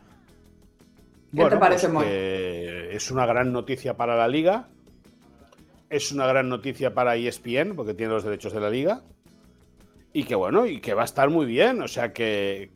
¿Qué 1.33 1.45
te 1.50 1.57
parece, 1.57 1.89
pues 1.89 2.07
Es 2.07 3.12
una 3.12 3.25
gran 3.25 3.51
noticia 3.51 3.95
para 3.95 4.15
la 4.15 4.27
liga 4.27 4.67
es 5.90 6.12
una 6.12 6.28
gran 6.28 6.50
noticia 6.50 6.94
para 6.94 7.16
ESPN, 7.16 7.76
porque 7.76 7.94
tiene 7.94 8.14
los 8.14 8.24
derechos 8.24 8.54
de 8.54 8.60
la 8.60 8.70
liga. 8.70 9.04
Y 10.14 10.24
que 10.24 10.36
bueno, 10.36 10.66
y 10.66 10.80
que 10.80 10.94
va 10.94 11.04
a 11.04 11.06
estar 11.06 11.30
muy 11.30 11.46
bien. 11.46 11.82
O 11.82 11.88
sea 11.88 12.14
que, 12.14 12.72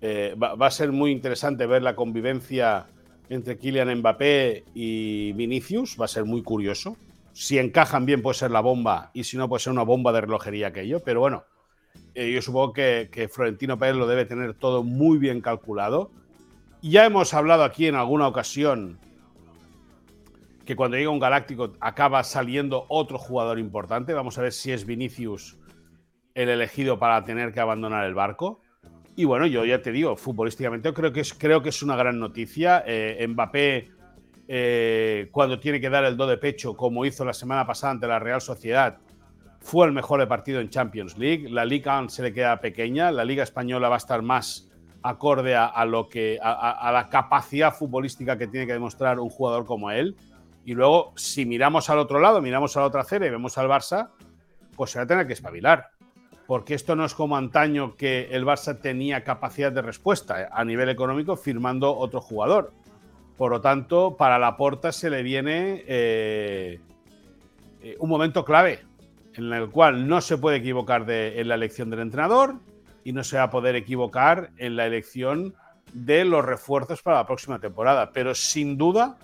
eh, 0.00 0.34
va, 0.42 0.66
a 0.66 0.70
ser 0.70 0.92
muy 0.92 1.10
interesante 1.10 1.66
ver 1.66 1.82
la 1.82 1.94
convivencia 1.94 2.86
entre 3.28 3.58
Kylian 3.58 3.98
Mbappé 3.98 4.64
y 4.74 5.32
Vinicius. 5.32 6.00
Va 6.00 6.06
a 6.06 6.08
ser 6.08 6.24
muy 6.24 6.42
curioso. 6.42 6.96
Si 7.32 7.58
encajan 7.58 8.06
bien 8.06 8.22
puede 8.22 8.38
ser 8.38 8.50
la 8.50 8.60
bomba 8.60 9.10
y 9.12 9.24
si 9.24 9.36
no 9.36 9.48
puede 9.48 9.60
ser 9.60 9.72
una 9.72 9.82
bomba 9.82 10.12
de 10.12 10.22
relojería 10.22 10.68
aquello. 10.68 11.02
Pero 11.04 11.20
bueno, 11.20 11.44
eh, 12.14 12.32
yo 12.32 12.40
supongo 12.40 12.72
que, 12.72 13.08
que 13.12 13.28
Florentino 13.28 13.78
Pérez 13.78 13.96
lo 13.96 14.06
debe 14.06 14.24
tener 14.24 14.54
todo 14.54 14.82
muy 14.82 15.18
bien 15.18 15.40
calculado. 15.40 16.10
Ya 16.80 17.04
hemos 17.04 17.34
hablado 17.34 17.64
aquí 17.64 17.86
en 17.86 17.96
alguna 17.96 18.28
ocasión 18.28 18.98
que 20.64 20.76
cuando 20.76 20.96
llega 20.96 21.10
un 21.10 21.18
Galáctico 21.18 21.72
acaba 21.80 22.22
saliendo 22.24 22.86
otro 22.88 23.18
jugador 23.18 23.58
importante. 23.58 24.14
Vamos 24.14 24.38
a 24.38 24.42
ver 24.42 24.52
si 24.52 24.72
es 24.72 24.86
Vinicius 24.86 25.58
el 26.34 26.48
elegido 26.48 26.98
para 26.98 27.24
tener 27.24 27.52
que 27.52 27.60
abandonar 27.60 28.04
el 28.04 28.14
barco. 28.14 28.60
Y 29.16 29.24
bueno, 29.24 29.46
yo 29.46 29.64
ya 29.64 29.80
te 29.80 29.92
digo, 29.92 30.16
futbolísticamente 30.16 30.92
creo 30.92 31.12
que 31.12 31.20
es, 31.20 31.32
creo 31.34 31.62
que 31.62 31.68
es 31.68 31.82
una 31.82 31.96
gran 31.96 32.18
noticia. 32.18 32.82
Eh, 32.86 33.24
Mbappé, 33.28 33.90
eh, 34.48 35.28
cuando 35.30 35.60
tiene 35.60 35.80
que 35.80 35.88
dar 35.88 36.04
el 36.04 36.16
do 36.16 36.26
de 36.26 36.38
pecho, 36.38 36.74
como 36.74 37.04
hizo 37.04 37.24
la 37.24 37.32
semana 37.32 37.64
pasada 37.66 37.92
ante 37.92 38.08
la 38.08 38.18
Real 38.18 38.40
Sociedad, 38.40 38.98
fue 39.60 39.86
el 39.86 39.92
mejor 39.92 40.20
de 40.20 40.26
partido 40.26 40.60
en 40.60 40.68
Champions 40.68 41.16
League. 41.16 41.48
La 41.48 41.64
Liga 41.64 42.02
se 42.08 42.22
le 42.22 42.32
queda 42.32 42.60
pequeña. 42.60 43.12
La 43.12 43.24
Liga 43.24 43.44
Española 43.44 43.88
va 43.88 43.96
a 43.96 43.98
estar 43.98 44.20
más 44.22 44.68
acorde 45.02 45.54
a, 45.54 45.84
lo 45.84 46.08
que, 46.08 46.38
a 46.42 46.90
la 46.90 47.10
capacidad 47.10 47.74
futbolística 47.74 48.38
que 48.38 48.46
tiene 48.46 48.66
que 48.66 48.72
demostrar 48.72 49.20
un 49.20 49.28
jugador 49.28 49.66
como 49.66 49.90
él. 49.90 50.16
Y 50.64 50.74
luego, 50.74 51.12
si 51.16 51.44
miramos 51.44 51.90
al 51.90 51.98
otro 51.98 52.20
lado, 52.20 52.40
miramos 52.40 52.76
a 52.76 52.80
la 52.80 52.86
otra 52.86 53.02
acera 53.02 53.26
y 53.26 53.30
vemos 53.30 53.58
al 53.58 53.68
Barça, 53.68 54.10
pues 54.76 54.90
se 54.90 54.98
va 54.98 55.04
a 55.04 55.06
tener 55.06 55.26
que 55.26 55.34
espabilar. 55.34 55.90
Porque 56.46 56.74
esto 56.74 56.94
no 56.96 57.04
es 57.04 57.14
como 57.14 57.36
antaño 57.36 57.96
que 57.96 58.28
el 58.30 58.44
Barça 58.44 58.80
tenía 58.80 59.24
capacidad 59.24 59.72
de 59.72 59.82
respuesta 59.82 60.48
a 60.50 60.64
nivel 60.64 60.88
económico 60.88 61.36
firmando 61.36 61.94
otro 61.94 62.20
jugador. 62.20 62.72
Por 63.36 63.50
lo 63.50 63.60
tanto, 63.60 64.16
para 64.16 64.38
la 64.38 64.56
porta 64.56 64.92
se 64.92 65.10
le 65.10 65.22
viene 65.22 65.82
eh, 65.86 66.80
eh, 67.82 67.96
un 67.98 68.08
momento 68.08 68.44
clave 68.44 68.80
en 69.34 69.52
el 69.52 69.70
cual 69.70 70.06
no 70.06 70.20
se 70.20 70.38
puede 70.38 70.58
equivocar 70.58 71.10
en 71.10 71.48
la 71.48 71.56
elección 71.56 71.90
del 71.90 72.00
entrenador 72.00 72.56
y 73.02 73.12
no 73.12 73.24
se 73.24 73.36
va 73.36 73.44
a 73.44 73.50
poder 73.50 73.74
equivocar 73.74 74.50
en 74.58 74.76
la 74.76 74.86
elección 74.86 75.54
de 75.92 76.24
los 76.24 76.44
refuerzos 76.44 77.02
para 77.02 77.18
la 77.18 77.26
próxima 77.26 77.58
temporada. 77.58 78.12
Pero 78.12 78.34
sin 78.34 78.78
duda 78.78 79.18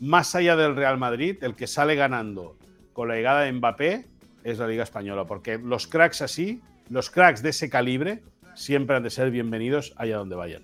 más 0.00 0.34
allá 0.34 0.56
del 0.56 0.76
Real 0.76 0.98
Madrid, 0.98 1.36
el 1.42 1.54
que 1.54 1.66
sale 1.66 1.94
ganando 1.94 2.56
con 2.92 3.08
la 3.08 3.14
llegada 3.14 3.42
de 3.42 3.52
Mbappé 3.52 4.06
es 4.44 4.58
la 4.58 4.66
Liga 4.68 4.82
Española, 4.82 5.24
porque 5.24 5.58
los 5.58 5.86
cracks 5.86 6.22
así, 6.22 6.60
los 6.90 7.10
cracks 7.10 7.42
de 7.42 7.50
ese 7.50 7.68
calibre, 7.68 8.22
siempre 8.54 8.96
han 8.96 9.02
de 9.02 9.10
ser 9.10 9.30
bienvenidos 9.30 9.94
allá 9.96 10.16
donde 10.16 10.36
vayan. 10.36 10.62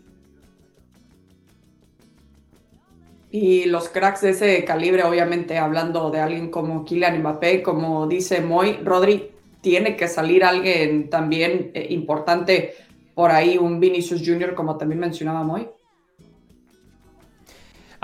Y 3.30 3.64
los 3.64 3.88
cracks 3.88 4.20
de 4.20 4.30
ese 4.30 4.64
calibre, 4.64 5.02
obviamente, 5.02 5.58
hablando 5.58 6.10
de 6.10 6.20
alguien 6.20 6.50
como 6.50 6.84
Kylian 6.84 7.18
Mbappé, 7.18 7.62
como 7.62 8.06
dice 8.06 8.40
Moy, 8.40 8.78
Rodri, 8.84 9.32
tiene 9.60 9.96
que 9.96 10.06
salir 10.06 10.44
alguien 10.44 11.10
también 11.10 11.72
eh, 11.74 11.86
importante 11.90 12.74
por 13.14 13.30
ahí, 13.30 13.58
un 13.58 13.80
Vinicius 13.80 14.22
Jr., 14.24 14.54
como 14.54 14.76
también 14.76 15.00
mencionaba 15.00 15.42
Moy. 15.42 15.68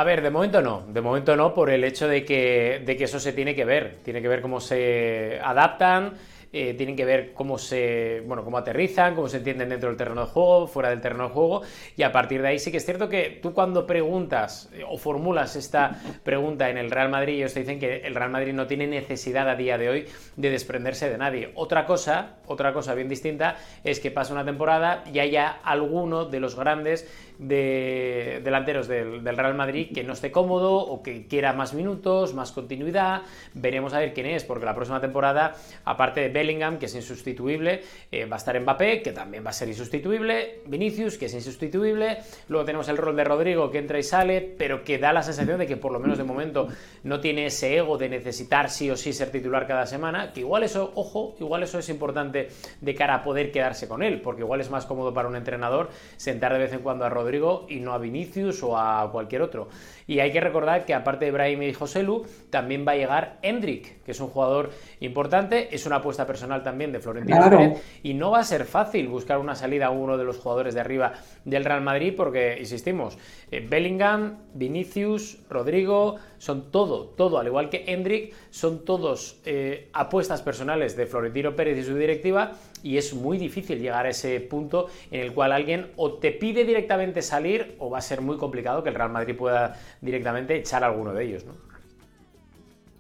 A 0.00 0.04
ver, 0.04 0.23
de 0.23 0.30
momento 0.30 0.62
no, 0.62 0.87
de 0.88 1.02
momento 1.02 1.37
no, 1.37 1.52
por 1.52 1.69
el 1.69 1.85
hecho 1.85 2.09
de 2.09 2.25
que, 2.25 2.83
de 2.87 2.97
que 2.97 3.04
eso 3.04 3.21
se 3.21 3.35
tiene 3.35 3.54
que 3.54 3.66
ver, 3.66 3.99
tiene 4.02 4.23
que 4.23 4.28
ver 4.28 4.40
cómo 4.40 4.59
se 4.59 5.38
adaptan, 5.45 6.14
eh, 6.52 6.73
tienen 6.73 6.97
que 6.97 7.04
ver 7.04 7.33
cómo 7.35 7.59
se, 7.59 8.23
bueno, 8.26 8.42
cómo 8.42 8.57
aterrizan, 8.57 9.14
cómo 9.14 9.28
se 9.28 9.37
entienden 9.37 9.69
dentro 9.69 9.90
del 9.90 9.99
terreno 9.99 10.23
de 10.23 10.26
juego, 10.28 10.66
fuera 10.66 10.88
del 10.88 11.02
terreno 11.02 11.28
de 11.28 11.35
juego, 11.35 11.61
y 11.99 12.02
a 12.02 12.11
partir 12.11 12.40
de 12.40 12.49
ahí 12.49 12.59
sí 12.59 12.71
que 12.71 12.78
es 12.78 12.85
cierto 12.87 13.11
que 13.11 13.38
tú 13.42 13.52
cuando 13.52 13.87
preguntas 13.87 14.71
eh, 14.73 14.83
o 14.88 14.97
formulas 14.97 15.54
esta 15.54 16.00
pregunta 16.25 16.71
en 16.71 16.78
el 16.78 16.90
Real 16.90 17.11
Madrid, 17.11 17.35
ellos 17.35 17.52
te 17.52 17.61
dicen 17.61 17.78
que 17.78 17.99
el 17.99 18.14
Real 18.14 18.30
Madrid 18.30 18.54
no 18.54 18.66
tiene 18.66 18.87
necesidad 18.87 19.50
a 19.50 19.54
día 19.54 19.76
de 19.76 19.90
hoy 19.90 20.07
de 20.37 20.50
desprenderse 20.50 21.11
de 21.11 21.19
nadie. 21.19 21.52
Otra 21.57 21.85
cosa, 21.85 22.38
otra 22.47 22.73
cosa 22.73 22.95
bien 22.95 23.11
distinta, 23.11 23.59
es 23.85 24.00
que 24.00 24.11
pasa 24.11 24.33
una 24.33 24.47
temporada 24.47 25.04
y 25.12 25.19
haya 25.19 25.61
alguno 25.62 26.25
de 26.25 26.40
los 26.40 26.57
grandes 26.57 27.07
de 27.40 28.40
delanteros 28.44 28.87
del, 28.87 29.25
Real 29.25 29.54
Madrid 29.54 29.88
que 29.94 30.04
no 30.04 30.12
esté 30.12 30.30
cómodo 30.30 30.75
o 30.75 31.02
que 31.02 31.26
quiera 31.26 31.54
más 31.54 31.73
minutos, 31.73 32.35
más 32.35 32.52
continuidad. 32.52 33.23
Veremos 33.54 33.94
a 33.94 33.99
ver 33.99 34.12
quién 34.12 34.26
es, 34.26 34.44
porque 34.44 34.66
la 34.66 34.75
próxima 34.75 35.00
temporada, 35.00 35.54
aparte 35.85 36.20
de 36.20 36.28
Bellingham, 36.28 36.78
que 36.78 36.87
es 36.87 36.94
insustituible, 36.94 37.82
eh, 38.12 38.26
va 38.26 38.37
a 38.37 38.38
estar 38.38 38.61
Mbappé, 38.61 39.00
que 39.00 39.12
también 39.12 39.44
va 39.44 39.50
a 39.50 39.54
ser 39.54 39.68
insustituible, 39.68 40.61
Vinicius, 40.66 41.16
que 41.16 41.26
es 41.26 41.35
insustituible, 41.35 42.18
luego 42.49 42.66
tenemos 42.66 42.88
el 42.88 42.99
rol 42.99 43.16
de 43.16 43.25
Rodrigo, 43.25 43.70
que 43.70 43.78
entra 43.78 43.99
y 43.99 44.02
sale, 44.02 44.42
pero 44.59 44.85
que 44.85 44.99
da 44.99 45.12
la 45.12 45.23
sensación 45.23 45.59
de 45.59 45.66
que 45.66 45.78
por 45.78 45.92
lo 45.92 45.99
menos 45.99 46.18
de 46.18 46.25
momento 46.25 46.68
no 47.04 47.20
tiene 47.20 47.47
ese 47.47 47.78
ego 47.78 47.97
de 47.97 48.11
necesitar 48.11 48.68
sí 48.68 48.90
o 48.90 48.97
sí 48.97 49.14
ser 49.14 49.30
titular 49.30 49.66
cada 49.66 49.87
semana, 49.87 50.35
que 50.35 50.40
igual 50.40 50.62
eso, 50.62 50.92
ojo, 50.94 51.37
igual 51.40 51.62
eso 51.62 51.78
es 51.78 51.88
importante 51.88 52.49
de 52.82 52.94
cara 52.94 53.14
a 53.14 53.23
poder 53.23 53.50
quedarse 53.50 53.88
con 53.88 54.02
él, 54.02 54.20
porque 54.20 54.42
igual 54.42 54.61
es 54.61 54.68
más 54.68 54.85
cómodo 54.85 55.14
para 55.14 55.28
un 55.28 55.37
entrenador 55.37 55.88
sentar 56.18 56.52
de 56.52 56.59
vez 56.59 56.73
en 56.75 56.80
cuando 56.80 57.06
a 57.06 57.09
Rodrigo 57.09 57.29
y 57.68 57.80
no 57.80 57.92
a 57.92 57.99
Vinicius 57.99 58.62
o 58.62 58.76
a 58.76 59.10
cualquier 59.10 59.42
otro. 59.42 59.68
Y 60.06 60.18
hay 60.18 60.32
que 60.32 60.40
recordar 60.40 60.84
que 60.84 60.92
aparte 60.92 61.26
de 61.26 61.30
Brahim 61.30 61.62
y 61.62 61.72
Joselu, 61.72 62.25
también 62.50 62.84
va 62.87 62.92
a 62.92 62.96
llegar 62.96 63.38
Hendrik, 63.42 64.02
que 64.02 64.10
es 64.10 64.20
un 64.20 64.28
jugador 64.28 64.70
importante, 64.99 65.75
es 65.75 65.87
una 65.87 65.96
apuesta 65.96 66.26
personal 66.26 66.62
también 66.62 66.90
de 66.90 66.99
Florentino 66.99 67.49
Pérez, 67.49 67.82
y 68.02 68.14
no 68.14 68.32
va 68.32 68.40
a 68.40 68.44
ser 68.44 68.64
fácil 68.64 69.06
buscar 69.08 69.38
una 69.38 69.54
salida 69.54 69.87
a 69.87 69.90
uno 69.90 70.18
de 70.18 70.25
los 70.25 70.38
jugadores 70.38 70.75
de 70.75 70.80
arriba 70.80 71.12
del 71.44 71.64
Real 71.64 71.82
Madrid, 71.82 72.14
porque, 72.16 72.56
insistimos, 72.58 73.18
eh, 73.50 73.64
Bellingham, 73.68 74.38
Vinicius, 74.54 75.38
Rodrigo, 75.49 76.16
son 76.40 76.70
todo, 76.70 77.04
todo, 77.04 77.38
al 77.38 77.47
igual 77.49 77.68
que 77.68 77.85
Hendrik, 77.87 78.32
son 78.49 78.82
todos 78.87 79.40
eh, 79.44 79.90
apuestas 79.92 80.40
personales 80.40 80.97
de 80.97 81.04
Florentino 81.04 81.54
Pérez 81.54 81.76
y 81.76 81.82
su 81.82 81.94
directiva, 81.94 82.52
y 82.82 82.97
es 82.97 83.12
muy 83.12 83.37
difícil 83.37 83.78
llegar 83.78 84.06
a 84.06 84.09
ese 84.09 84.40
punto 84.40 84.87
en 85.11 85.20
el 85.20 85.35
cual 85.35 85.52
alguien 85.52 85.92
o 85.97 86.14
te 86.14 86.32
pide 86.32 86.64
directamente 86.64 87.20
salir 87.20 87.76
o 87.78 87.90
va 87.90 87.99
a 87.99 88.00
ser 88.00 88.23
muy 88.23 88.38
complicado 88.38 88.82
que 88.82 88.88
el 88.88 88.94
Real 88.94 89.11
Madrid 89.11 89.37
pueda 89.37 89.76
directamente 90.00 90.56
echar 90.56 90.82
a 90.82 90.87
alguno 90.87 91.12
de 91.12 91.25
ellos, 91.25 91.44
¿no? 91.44 91.70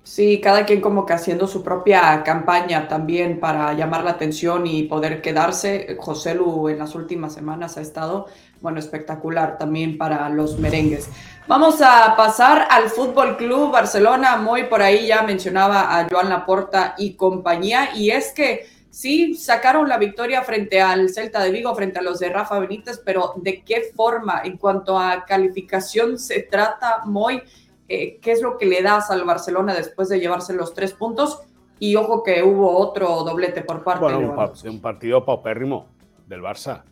Sí, 0.02 0.40
cada 0.40 0.66
quien 0.66 0.80
como 0.80 1.06
que 1.06 1.12
haciendo 1.12 1.46
su 1.46 1.62
propia 1.62 2.22
campaña 2.24 2.88
también 2.88 3.38
para 3.38 3.72
llamar 3.74 4.02
la 4.02 4.10
atención 4.10 4.66
y 4.66 4.82
poder 4.82 5.22
quedarse. 5.22 5.96
José 6.00 6.34
Lu 6.34 6.68
en 6.68 6.78
las 6.78 6.94
últimas 6.94 7.34
semanas 7.34 7.76
ha 7.76 7.80
estado, 7.80 8.26
bueno, 8.60 8.80
espectacular 8.80 9.56
también 9.56 9.98
para 9.98 10.28
los 10.30 10.58
merengues. 10.58 11.08
Vamos 11.50 11.82
a 11.82 12.14
pasar 12.16 12.68
al 12.70 12.90
Fútbol 12.90 13.36
Club 13.36 13.72
Barcelona. 13.72 14.36
Muy 14.36 14.66
por 14.66 14.82
ahí 14.82 15.08
ya 15.08 15.24
mencionaba 15.24 15.98
a 15.98 16.06
Joan 16.08 16.28
Laporta 16.28 16.94
y 16.96 17.14
compañía. 17.14 17.88
Y 17.96 18.10
es 18.10 18.32
que 18.32 18.66
sí 18.88 19.34
sacaron 19.34 19.88
la 19.88 19.98
victoria 19.98 20.42
frente 20.42 20.80
al 20.80 21.08
Celta 21.08 21.42
de 21.42 21.50
Vigo, 21.50 21.74
frente 21.74 21.98
a 21.98 22.02
los 22.02 22.20
de 22.20 22.28
Rafa 22.28 22.60
Benítez, 22.60 23.02
pero 23.04 23.32
¿de 23.34 23.64
qué 23.64 23.90
forma 23.96 24.42
en 24.44 24.58
cuanto 24.58 24.96
a 24.96 25.24
calificación 25.24 26.20
se 26.20 26.44
trata, 26.44 27.02
Muy? 27.06 27.42
Eh, 27.88 28.20
qué 28.22 28.30
es 28.30 28.42
lo 28.42 28.56
que 28.56 28.66
le 28.66 28.80
das 28.80 29.10
al 29.10 29.24
Barcelona 29.24 29.74
después 29.74 30.08
de 30.08 30.20
llevarse 30.20 30.54
los 30.54 30.72
tres 30.72 30.92
puntos. 30.92 31.42
Y 31.80 31.96
ojo 31.96 32.22
que 32.22 32.44
hubo 32.44 32.78
otro 32.78 33.24
doblete 33.24 33.62
por 33.62 33.82
parte 33.82 34.06
de 34.06 34.14
un, 34.14 34.38
un 34.38 34.80
partido 34.80 35.24
paupérrimo 35.24 35.88
del 36.28 36.42
Barça. 36.42 36.84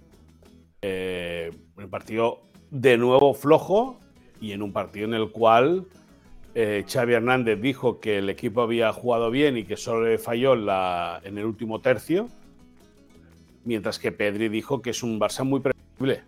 Eh, 0.83 1.53
un 1.77 1.89
partido 1.89 2.41
de 2.73 2.99
nuevo 2.99 3.35
flojo 3.35 4.01
y 4.41 4.53
en 4.53 4.63
un 4.63 4.73
partido 4.73 5.07
en 5.07 5.15
el 5.15 5.31
cual 5.31 5.87
eh, 6.55 6.85
Xavi 6.89 7.15
Hernández 7.15 7.61
dijo 7.61 8.01
que 8.01 8.19
el 8.19 8.31
equipo 8.31 8.63
había 8.63 8.93
jugado 8.93 9.31
bien 9.31 9.57
y 9.57 9.65
que 9.65 9.77
solo 9.77 10.07
le 10.07 10.19
falló 10.19 10.55
en 10.55 11.39
el 11.39 11.45
último 11.45 11.81
tercio, 11.81 12.29
mientras 13.65 13.99
que 13.99 14.13
Pedri 14.13 14.49
dijo 14.49 14.83
que 14.83 14.91
es 14.91 15.03
un 15.03 15.21
Barça 15.21 15.45
muy 15.45 15.61
previsible. 15.61 16.23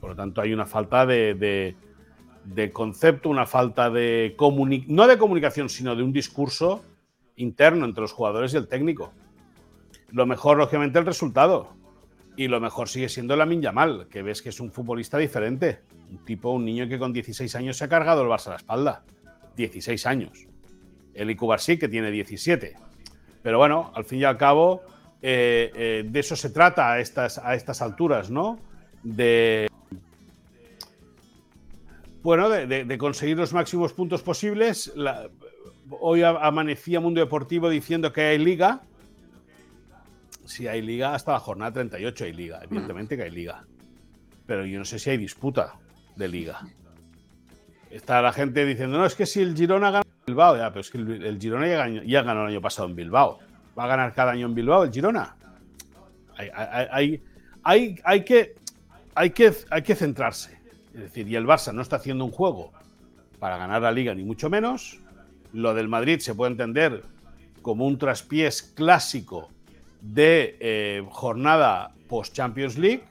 Por 0.00 0.10
lo 0.10 0.16
tanto, 0.16 0.40
hay 0.40 0.52
una 0.52 0.66
falta 0.66 1.06
de 1.06 1.76
concepto, 2.72 3.28
una 3.28 3.46
falta 3.46 3.88
de 3.90 4.36
no 4.88 5.06
de 5.06 5.18
comunicación, 5.18 5.68
sino 5.68 5.94
de 5.94 6.02
un 6.02 6.12
discurso 6.12 6.82
interno 7.36 7.84
entre 7.84 8.02
los 8.02 8.12
jugadores 8.12 8.52
y 8.54 8.56
el 8.56 8.66
técnico. 8.66 9.12
Lo 10.10 10.26
mejor, 10.26 10.58
lógicamente, 10.58 10.98
el 10.98 11.06
resultado. 11.06 11.70
Y 12.36 12.48
lo 12.48 12.60
mejor 12.60 12.88
sigue 12.88 13.08
siendo 13.08 13.36
la 13.36 13.46
Yamal, 13.46 14.08
que 14.08 14.22
ves 14.22 14.40
que 14.40 14.48
es 14.48 14.60
un 14.60 14.72
futbolista 14.72 15.18
diferente. 15.18 15.80
Un 16.10 16.24
tipo, 16.24 16.50
un 16.50 16.64
niño 16.64 16.88
que 16.88 16.98
con 16.98 17.12
16 17.12 17.54
años 17.56 17.76
se 17.76 17.84
ha 17.84 17.88
cargado 17.88 18.22
el 18.22 18.28
Barça 18.28 18.46
a 18.46 18.50
la 18.50 18.56
espalda. 18.56 19.04
16 19.56 20.06
años. 20.06 20.46
El 21.14 21.30
Icubarsí, 21.30 21.78
que 21.78 21.88
tiene 21.88 22.10
17. 22.10 22.74
Pero 23.42 23.58
bueno, 23.58 23.92
al 23.94 24.04
fin 24.04 24.20
y 24.20 24.24
al 24.24 24.38
cabo, 24.38 24.82
eh, 25.20 25.70
eh, 25.74 26.04
de 26.06 26.20
eso 26.20 26.36
se 26.36 26.50
trata 26.50 26.92
a 26.92 27.00
estas, 27.00 27.38
a 27.38 27.54
estas 27.54 27.82
alturas, 27.82 28.30
¿no? 28.30 28.58
De, 29.02 29.68
bueno, 32.22 32.48
de, 32.48 32.98
conseguir 32.98 33.36
los 33.36 33.52
máximos 33.52 33.92
puntos 33.92 34.22
posibles. 34.22 34.92
hoy 35.90 36.22
amanecía 36.22 37.00
Mundo 37.00 37.20
Deportivo 37.20 37.68
diciendo 37.68 38.12
que 38.12 38.22
hay 38.22 38.38
liga. 38.38 38.82
Si 40.44 40.66
hay 40.66 40.82
liga, 40.82 41.14
hasta 41.14 41.32
la 41.32 41.40
jornada 41.40 41.72
38 41.72 42.24
hay 42.24 42.32
liga. 42.32 42.60
Evidentemente 42.62 43.16
que 43.16 43.22
hay 43.24 43.30
liga. 43.30 43.64
Pero 44.46 44.66
yo 44.66 44.78
no 44.78 44.84
sé 44.84 44.98
si 44.98 45.10
hay 45.10 45.16
disputa 45.16 45.74
de 46.16 46.28
liga. 46.28 46.60
Está 47.90 48.22
la 48.22 48.32
gente 48.32 48.64
diciendo, 48.64 48.98
no, 48.98 49.06
es 49.06 49.14
que 49.14 49.26
si 49.26 49.40
el 49.40 49.54
Girona 49.54 49.90
gana 49.90 50.04
en 50.04 50.24
Bilbao, 50.26 50.56
ya, 50.56 50.70
pero 50.70 50.80
es 50.80 50.90
que 50.90 50.98
el, 50.98 51.38
Girona 51.40 51.66
ya 52.04 52.22
ganó, 52.22 52.42
el 52.42 52.48
año 52.48 52.60
pasado 52.60 52.88
en 52.88 52.96
Bilbao. 52.96 53.38
¿Va 53.78 53.84
a 53.84 53.86
ganar 53.86 54.12
cada 54.14 54.32
año 54.32 54.46
en 54.46 54.54
Bilbao 54.54 54.84
el 54.84 54.92
Girona? 54.92 55.36
Hay, 56.36 56.48
hay, 57.62 57.96
hay, 58.04 58.24
que, 58.24 58.54
hay, 59.14 59.30
que, 59.30 59.54
hay 59.70 59.82
que 59.82 59.94
centrarse. 59.94 60.58
Es 60.94 61.00
decir, 61.00 61.28
y 61.28 61.36
el 61.36 61.46
Barça 61.46 61.72
no 61.72 61.82
está 61.82 61.96
haciendo 61.96 62.24
un 62.24 62.30
juego 62.30 62.72
para 63.38 63.56
ganar 63.56 63.82
la 63.82 63.92
liga, 63.92 64.14
ni 64.14 64.24
mucho 64.24 64.50
menos. 64.50 64.98
Lo 65.52 65.74
del 65.74 65.88
Madrid 65.88 66.20
se 66.20 66.34
puede 66.34 66.52
entender 66.52 67.02
como 67.60 67.86
un 67.86 67.98
traspiés 67.98 68.62
clásico 68.62 69.50
de 70.02 70.56
eh, 70.60 71.06
jornada 71.10 71.94
post-Champions 72.08 72.76
League. 72.76 73.04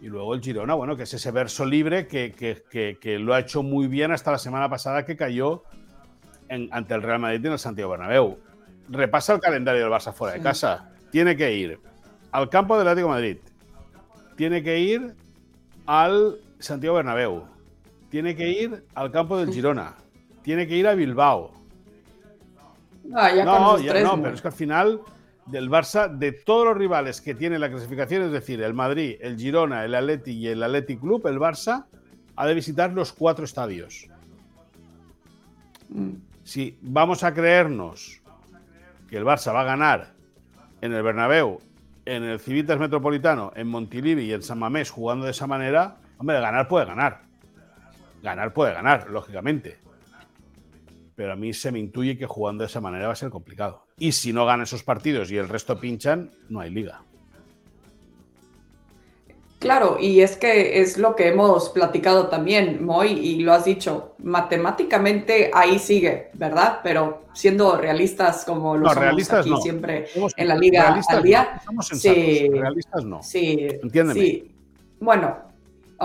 Y 0.00 0.06
luego 0.06 0.34
el 0.34 0.42
Girona, 0.42 0.74
bueno, 0.74 0.96
que 0.96 1.04
es 1.04 1.14
ese 1.14 1.30
verso 1.30 1.64
libre 1.64 2.08
que, 2.08 3.18
lo 3.20 3.34
ha 3.34 3.38
hecho 3.38 3.62
muy 3.62 3.86
bien 3.86 4.10
hasta 4.10 4.32
la 4.32 4.38
semana 4.38 4.68
pasada 4.68 5.06
que 5.06 5.16
cayó 5.16 5.62
ante 6.48 6.94
el 6.94 7.02
Real 7.02 7.20
Madrid 7.20 7.46
en 7.46 7.52
el 7.52 7.58
Santiago 7.58 7.92
Bernabéu. 7.92 8.36
Repasa 8.88 9.34
el 9.34 9.40
calendario 9.40 9.82
del 9.82 9.92
Barça 9.92 10.12
fuera 10.12 10.34
de 10.34 10.40
casa. 10.40 10.90
Tiene 11.12 11.36
que 11.36 11.54
ir 11.54 11.78
al 12.32 12.50
campo 12.50 12.76
del 12.76 12.88
Atlético 12.88 13.08
de 13.08 13.14
Madrid. 13.14 13.36
Tiene 14.36 14.62
que 14.62 14.80
ir 14.80 15.14
al 15.86 16.40
Santiago 16.58 16.96
Bernabéu. 16.96 17.44
Tiene 18.10 18.34
que 18.34 18.50
ir 18.50 18.84
al 18.94 19.12
campo 19.12 19.38
del 19.38 19.52
Girona. 19.52 19.94
Tiene 20.42 20.66
que 20.66 20.76
ir 20.76 20.88
a 20.88 20.94
Bilbao. 20.94 21.52
Ah, 23.14 23.30
no, 23.44 23.78
no, 23.78 24.22
pero 24.22 24.34
es 24.34 24.42
que 24.42 24.48
al 24.48 24.54
final 24.54 25.00
del 25.52 25.70
Barça, 25.70 26.08
de 26.08 26.32
todos 26.32 26.64
los 26.64 26.76
rivales 26.76 27.20
que 27.20 27.34
tiene 27.34 27.58
la 27.58 27.70
clasificación, 27.70 28.22
es 28.22 28.32
decir, 28.32 28.60
el 28.62 28.74
Madrid, 28.74 29.16
el 29.20 29.38
Girona, 29.38 29.84
el 29.84 29.94
Atleti 29.94 30.32
y 30.32 30.48
el 30.48 30.62
Athletic 30.62 31.00
Club, 31.00 31.26
el 31.28 31.38
Barça 31.38 31.86
ha 32.34 32.46
de 32.46 32.54
visitar 32.54 32.92
los 32.92 33.12
cuatro 33.12 33.44
estadios. 33.44 34.08
Mm. 35.90 36.14
Si 36.42 36.76
vamos 36.82 37.22
a 37.22 37.32
creernos 37.32 38.20
que 39.08 39.16
el 39.16 39.24
Barça 39.24 39.54
va 39.54 39.60
a 39.60 39.64
ganar 39.64 40.14
en 40.80 40.92
el 40.92 41.02
Bernabéu, 41.02 41.60
en 42.04 42.24
el 42.24 42.40
Civitas 42.40 42.80
Metropolitano, 42.80 43.52
en 43.54 43.68
Montilivi 43.68 44.24
y 44.24 44.32
en 44.32 44.42
San 44.42 44.58
Mamés 44.58 44.90
jugando 44.90 45.26
de 45.26 45.30
esa 45.30 45.46
manera, 45.46 45.98
Hombre, 46.22 46.40
ganar 46.40 46.68
puede 46.68 46.86
ganar. 46.86 47.22
Ganar 48.22 48.52
puede 48.52 48.72
ganar, 48.72 49.10
lógicamente. 49.10 49.80
Pero 51.16 51.32
a 51.32 51.36
mí 51.36 51.52
se 51.52 51.72
me 51.72 51.80
intuye 51.80 52.16
que 52.16 52.26
jugando 52.26 52.62
de 52.62 52.68
esa 52.68 52.80
manera 52.80 53.08
va 53.08 53.14
a 53.14 53.16
ser 53.16 53.28
complicado. 53.30 53.88
Y 54.02 54.10
si 54.10 54.32
no 54.32 54.44
gana 54.44 54.64
esos 54.64 54.82
partidos 54.82 55.30
y 55.30 55.36
el 55.36 55.48
resto 55.48 55.78
pinchan, 55.78 56.32
no 56.48 56.58
hay 56.58 56.70
liga. 56.70 57.02
Claro, 59.60 59.96
y 60.00 60.22
es 60.22 60.36
que 60.36 60.80
es 60.80 60.98
lo 60.98 61.14
que 61.14 61.28
hemos 61.28 61.68
platicado 61.68 62.26
también, 62.26 62.84
Moy, 62.84 63.12
y 63.12 63.38
lo 63.44 63.52
has 63.52 63.64
dicho, 63.64 64.16
matemáticamente 64.18 65.52
ahí 65.54 65.78
sigue, 65.78 66.30
¿verdad? 66.32 66.80
Pero 66.82 67.26
siendo 67.32 67.76
realistas 67.76 68.44
como 68.44 68.76
lo 68.76 68.92
somos 68.92 69.32
aquí 69.32 69.54
siempre 69.62 70.08
en 70.36 70.48
la 70.48 70.56
liga 70.56 71.00
al 71.08 71.22
día. 71.22 71.62
sí, 71.92 72.50
realistas 72.52 73.04
no. 73.04 73.22
Sí, 73.22 73.68
Entiéndeme. 73.84 74.20
Sí. 74.20 74.52
Bueno, 74.98 75.51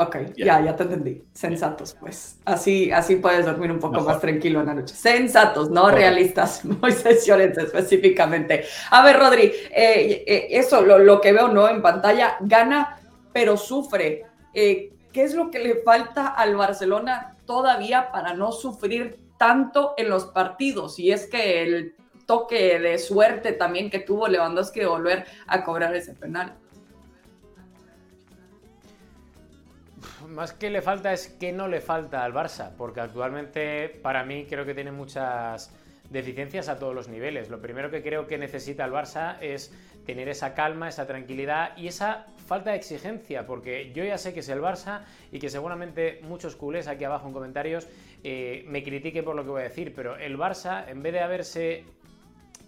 ok, 0.02 0.18
ya, 0.36 0.62
ya 0.62 0.76
te 0.76 0.84
entendí. 0.84 1.24
Sensatos, 1.34 1.96
pues. 2.00 2.40
Así, 2.46 2.92
así 2.92 3.18
puedes 3.18 3.46
dormir 3.46 3.72
un 3.72 3.80
poco 3.80 4.02
más 4.02 4.20
tranquilo 4.20 4.62
en 4.62 4.68
la 4.68 4.74
noche. 4.76 4.96
Sensatos, 4.96 5.70
no 5.70 5.90
realistas, 5.90 6.64
Moisés 6.82 7.26
Llorente 7.26 7.64
específicamente. 7.64 8.66
A 8.92 9.04
ver, 9.04 9.18
Rodri, 9.18 9.46
eh, 9.46 10.24
eh, 10.26 10.48
eso, 10.52 10.82
lo, 10.82 11.00
lo 11.00 11.20
que 11.22 11.34
veo, 11.34 11.48
¿no? 11.48 11.68
En 11.68 11.82
pantalla, 11.82 12.38
gana 12.42 13.00
pero 13.38 13.56
sufre. 13.56 14.26
Eh, 14.54 14.94
¿Qué 15.14 15.24
es 15.24 15.36
lo 15.36 15.52
que 15.52 15.60
le 15.60 15.76
falta 15.84 16.28
al 16.28 16.56
Barcelona 16.56 17.38
todavía 17.46 18.12
para 18.12 18.34
no 18.34 18.52
sufrir 18.52 19.20
tanto 19.38 19.94
en 19.98 20.10
los 20.10 20.26
partidos? 20.26 20.98
Y 20.98 21.12
es 21.12 21.28
que 21.28 21.62
el 21.62 21.96
toque 22.26 22.80
de 22.80 22.98
suerte 22.98 23.54
también 23.54 23.92
que 23.92 24.00
tuvo 24.00 24.28
Lewandowski 24.28 24.80
de 24.80 24.88
volver 24.88 25.26
a 25.46 25.64
cobrar 25.64 25.96
ese 25.96 26.14
penal. 26.14 26.56
Más 30.28 30.52
que 30.52 30.70
le 30.70 30.82
falta 30.82 31.14
es 31.14 31.30
que 31.30 31.54
no 31.54 31.68
le 31.70 31.80
falta 31.80 32.24
al 32.26 32.34
Barça, 32.34 32.72
porque 32.78 33.00
actualmente 33.00 33.88
para 33.88 34.26
mí 34.26 34.46
creo 34.46 34.66
que 34.66 34.74
tiene 34.74 34.92
muchas 34.92 35.72
deficiencias 36.10 36.68
a 36.68 36.78
todos 36.78 36.94
los 36.94 37.08
niveles. 37.08 37.50
Lo 37.50 37.62
primero 37.62 37.90
que 37.90 38.04
creo 38.04 38.28
que 38.28 38.38
necesita 38.38 38.84
el 38.86 38.92
Barça 38.92 39.38
es 39.40 39.74
tener 40.06 40.28
esa 40.28 40.54
calma, 40.54 40.90
esa 40.90 41.08
tranquilidad 41.08 41.76
y 41.78 41.88
esa 41.88 42.28
falta 42.46 42.72
de 42.72 42.78
exigencia, 42.78 43.46
porque 43.46 43.92
yo 43.94 44.04
ya 44.04 44.18
sé 44.18 44.34
que 44.34 44.42
es 44.42 44.50
el 44.50 44.62
Barça 44.62 45.02
y 45.32 45.40
que 45.40 45.50
seguramente 45.50 46.20
muchos 46.24 46.56
culés 46.56 46.88
aquí 46.88 47.04
abajo 47.04 47.28
en 47.28 47.34
comentarios 47.34 47.88
eh, 48.24 48.64
me 48.68 48.84
critiquen 48.84 49.24
por 49.24 49.36
lo 49.36 49.44
que 49.44 49.50
voy 49.50 49.62
a 49.62 49.66
decir, 49.66 49.94
pero 49.96 50.18
el 50.18 50.38
Barça, 50.38 50.90
en 50.90 51.04
vez 51.04 51.14
de 51.14 51.20
haberse 51.20 51.86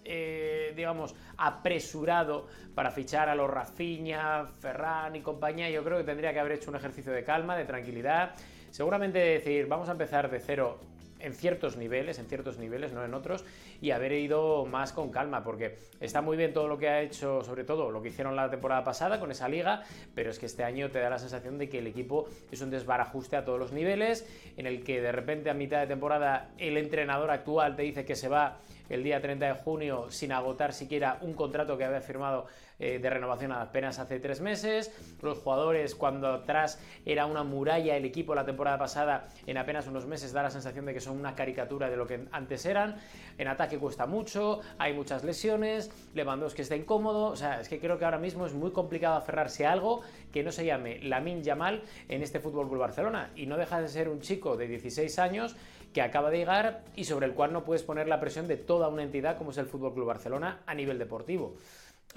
eh, 0.04 0.72
digamos, 0.76 1.14
apresurado 1.36 2.46
para 2.74 2.90
fichar 2.90 3.28
a 3.28 3.34
los 3.34 3.50
Rafinha, 3.50 4.46
Ferran 4.60 5.16
y 5.16 5.20
compañía, 5.20 5.70
yo 5.70 5.84
creo 5.84 5.98
que 5.98 6.04
tendría 6.04 6.32
que 6.32 6.40
haber 6.40 6.52
hecho 6.52 6.70
un 6.70 6.76
ejercicio 6.76 7.12
de 7.12 7.24
calma, 7.24 7.56
de 7.56 7.64
tranquilidad. 7.64 8.34
Seguramente 8.70 9.18
decir, 9.18 9.66
vamos 9.66 9.88
a 9.88 9.92
empezar 9.92 10.30
de 10.30 10.40
cero 10.40 10.78
en 11.20 11.34
ciertos 11.34 11.76
niveles, 11.76 12.18
en 12.18 12.26
ciertos 12.26 12.58
niveles, 12.58 12.92
no 12.92 13.04
en 13.04 13.14
otros, 13.14 13.44
y 13.80 13.90
haber 13.90 14.12
ido 14.12 14.66
más 14.66 14.92
con 14.92 15.10
calma, 15.10 15.44
porque 15.44 15.78
está 16.00 16.22
muy 16.22 16.36
bien 16.36 16.52
todo 16.52 16.68
lo 16.68 16.78
que 16.78 16.88
ha 16.88 17.00
hecho, 17.00 17.42
sobre 17.42 17.64
todo 17.64 17.90
lo 17.90 18.02
que 18.02 18.08
hicieron 18.08 18.36
la 18.36 18.50
temporada 18.50 18.84
pasada 18.84 19.20
con 19.20 19.30
esa 19.30 19.48
liga, 19.48 19.82
pero 20.14 20.30
es 20.30 20.38
que 20.38 20.46
este 20.46 20.64
año 20.64 20.90
te 20.90 20.98
da 20.98 21.10
la 21.10 21.18
sensación 21.18 21.58
de 21.58 21.68
que 21.68 21.78
el 21.78 21.86
equipo 21.86 22.28
es 22.50 22.60
un 22.60 22.70
desbarajuste 22.70 23.36
a 23.36 23.44
todos 23.44 23.58
los 23.58 23.72
niveles, 23.72 24.26
en 24.56 24.66
el 24.66 24.82
que 24.82 25.00
de 25.00 25.12
repente 25.12 25.50
a 25.50 25.54
mitad 25.54 25.80
de 25.80 25.86
temporada 25.86 26.50
el 26.58 26.76
entrenador 26.76 27.30
actual 27.30 27.76
te 27.76 27.82
dice 27.82 28.04
que 28.04 28.16
se 28.16 28.28
va 28.28 28.58
el 28.90 29.02
día 29.02 29.22
30 29.22 29.46
de 29.46 29.54
junio 29.54 30.10
sin 30.10 30.32
agotar 30.32 30.74
siquiera 30.74 31.18
un 31.22 31.32
contrato 31.32 31.78
que 31.78 31.84
había 31.84 32.02
firmado 32.02 32.46
eh, 32.78 32.98
de 32.98 33.10
renovación 33.10 33.52
apenas 33.52 33.98
hace 33.98 34.18
tres 34.20 34.40
meses. 34.40 34.90
Los 35.20 35.38
jugadores, 35.38 35.94
cuando 35.94 36.28
atrás 36.28 36.80
era 37.04 37.26
una 37.26 37.44
muralla 37.44 37.96
el 37.96 38.06
equipo 38.06 38.34
la 38.34 38.46
temporada 38.46 38.78
pasada, 38.78 39.28
en 39.46 39.58
apenas 39.58 39.86
unos 39.86 40.06
meses 40.06 40.32
da 40.32 40.42
la 40.42 40.50
sensación 40.50 40.86
de 40.86 40.94
que 40.94 41.00
son 41.00 41.18
una 41.18 41.34
caricatura 41.34 41.90
de 41.90 41.96
lo 41.96 42.06
que 42.06 42.26
antes 42.32 42.64
eran. 42.64 42.96
En 43.36 43.48
ataque 43.48 43.78
cuesta 43.78 44.06
mucho, 44.06 44.60
hay 44.78 44.94
muchas 44.94 45.24
lesiones, 45.24 45.90
Lewandowski 46.14 46.62
está 46.62 46.74
incómodo. 46.74 47.26
O 47.26 47.36
sea, 47.36 47.60
es 47.60 47.68
que 47.68 47.78
creo 47.78 47.98
que 47.98 48.06
ahora 48.06 48.18
mismo 48.18 48.46
es 48.46 48.54
muy 48.54 48.70
complicado 48.70 49.16
aferrarse 49.16 49.66
a 49.66 49.72
algo 49.72 50.00
que 50.32 50.42
no 50.42 50.50
se 50.50 50.64
llame 50.64 51.00
Lamin 51.00 51.42
Yamal 51.42 51.82
en 52.08 52.22
este 52.22 52.40
Fútbol 52.40 52.66
Club 52.68 52.80
Barcelona. 52.80 53.30
Y 53.36 53.44
no 53.44 53.58
deja 53.58 53.80
de 53.80 53.88
ser 53.88 54.08
un 54.08 54.20
chico 54.20 54.56
de 54.56 54.66
16 54.66 55.18
años 55.18 55.54
que 55.92 56.02
acaba 56.02 56.30
de 56.30 56.38
llegar 56.38 56.84
y 56.94 57.04
sobre 57.04 57.26
el 57.26 57.34
cual 57.34 57.52
no 57.52 57.64
puedes 57.64 57.82
poner 57.82 58.08
la 58.08 58.20
presión 58.20 58.46
de 58.46 58.56
toda 58.56 58.88
una 58.88 59.02
entidad 59.02 59.36
como 59.36 59.50
es 59.50 59.58
el 59.58 59.66
Fútbol 59.66 59.94
Club 59.94 60.06
Barcelona 60.06 60.60
a 60.66 60.74
nivel 60.74 60.98
deportivo. 60.98 61.56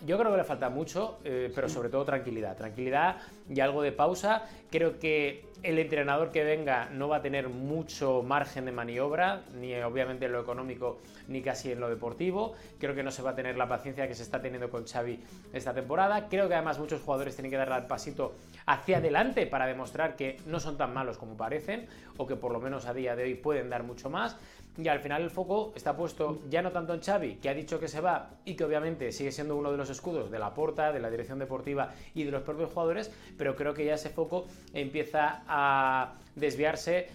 Yo 0.05 0.17
creo 0.17 0.31
que 0.31 0.37
le 0.37 0.43
falta 0.43 0.69
mucho, 0.69 1.19
eh, 1.23 1.49
pero 1.55 1.69
sobre 1.69 1.87
todo 1.87 2.03
tranquilidad. 2.03 2.57
Tranquilidad 2.57 3.17
y 3.49 3.61
algo 3.61 3.81
de 3.81 3.93
pausa. 3.93 4.43
Creo 4.69 4.99
que 4.99 5.45
el 5.61 5.79
entrenador 5.79 6.31
que 6.31 6.43
venga 6.43 6.89
no 6.91 7.07
va 7.07 7.17
a 7.17 7.21
tener 7.21 7.47
mucho 7.47 8.21
margen 8.21 8.65
de 8.65 8.73
maniobra, 8.73 9.43
ni 9.53 9.73
obviamente 9.75 10.25
en 10.25 10.33
lo 10.33 10.41
económico, 10.41 10.99
ni 11.29 11.41
casi 11.41 11.71
en 11.71 11.79
lo 11.79 11.89
deportivo. 11.89 12.53
Creo 12.79 12.95
que 12.95 13.03
no 13.03 13.11
se 13.11 13.21
va 13.21 13.29
a 13.29 13.35
tener 13.35 13.55
la 13.55 13.69
paciencia 13.69 14.05
que 14.07 14.13
se 14.13 14.23
está 14.23 14.41
teniendo 14.41 14.69
con 14.69 14.85
Xavi 14.85 15.21
esta 15.53 15.73
temporada. 15.73 16.27
Creo 16.27 16.49
que 16.49 16.55
además 16.55 16.79
muchos 16.79 17.01
jugadores 17.01 17.35
tienen 17.35 17.51
que 17.51 17.57
dar 17.57 17.71
el 17.71 17.87
pasito 17.87 18.33
hacia 18.65 18.97
adelante 18.97 19.47
para 19.47 19.67
demostrar 19.67 20.17
que 20.17 20.37
no 20.47 20.59
son 20.59 20.75
tan 20.75 20.93
malos 20.93 21.17
como 21.17 21.37
parecen, 21.37 21.87
o 22.17 22.27
que 22.27 22.35
por 22.35 22.51
lo 22.51 22.59
menos 22.59 22.87
a 22.87 22.93
día 22.93 23.15
de 23.15 23.23
hoy 23.23 23.35
pueden 23.35 23.69
dar 23.69 23.83
mucho 23.83 24.09
más. 24.09 24.35
Y 24.77 24.87
al 24.87 24.99
final 24.99 25.21
el 25.21 25.29
foco 25.29 25.71
está 25.75 25.95
puesto 25.95 26.41
ya 26.49 26.61
no 26.61 26.71
tanto 26.71 26.93
en 26.93 27.01
Xavi, 27.01 27.35
que 27.35 27.49
ha 27.49 27.53
dicho 27.53 27.79
que 27.79 27.87
se 27.87 28.01
va 28.01 28.31
y 28.43 28.55
que 28.55 28.63
obviamente 28.63 29.11
sigue 29.11 29.31
siendo 29.31 29.55
uno 29.55 29.71
de 29.71 29.77
los 29.77 29.89
escudos 29.89 30.31
de 30.31 30.39
la 30.39 30.53
porta, 30.53 30.91
de 30.91 30.99
la 30.99 31.11
dirección 31.11 31.37
deportiva 31.37 31.93
y 32.15 32.23
de 32.23 32.31
los 32.31 32.41
propios 32.41 32.71
jugadores, 32.71 33.11
pero 33.37 33.55
creo 33.55 33.73
que 33.73 33.85
ya 33.85 33.93
ese 33.93 34.09
foco 34.09 34.45
empieza 34.73 35.43
a 35.47 36.15
desviarse 36.35 37.07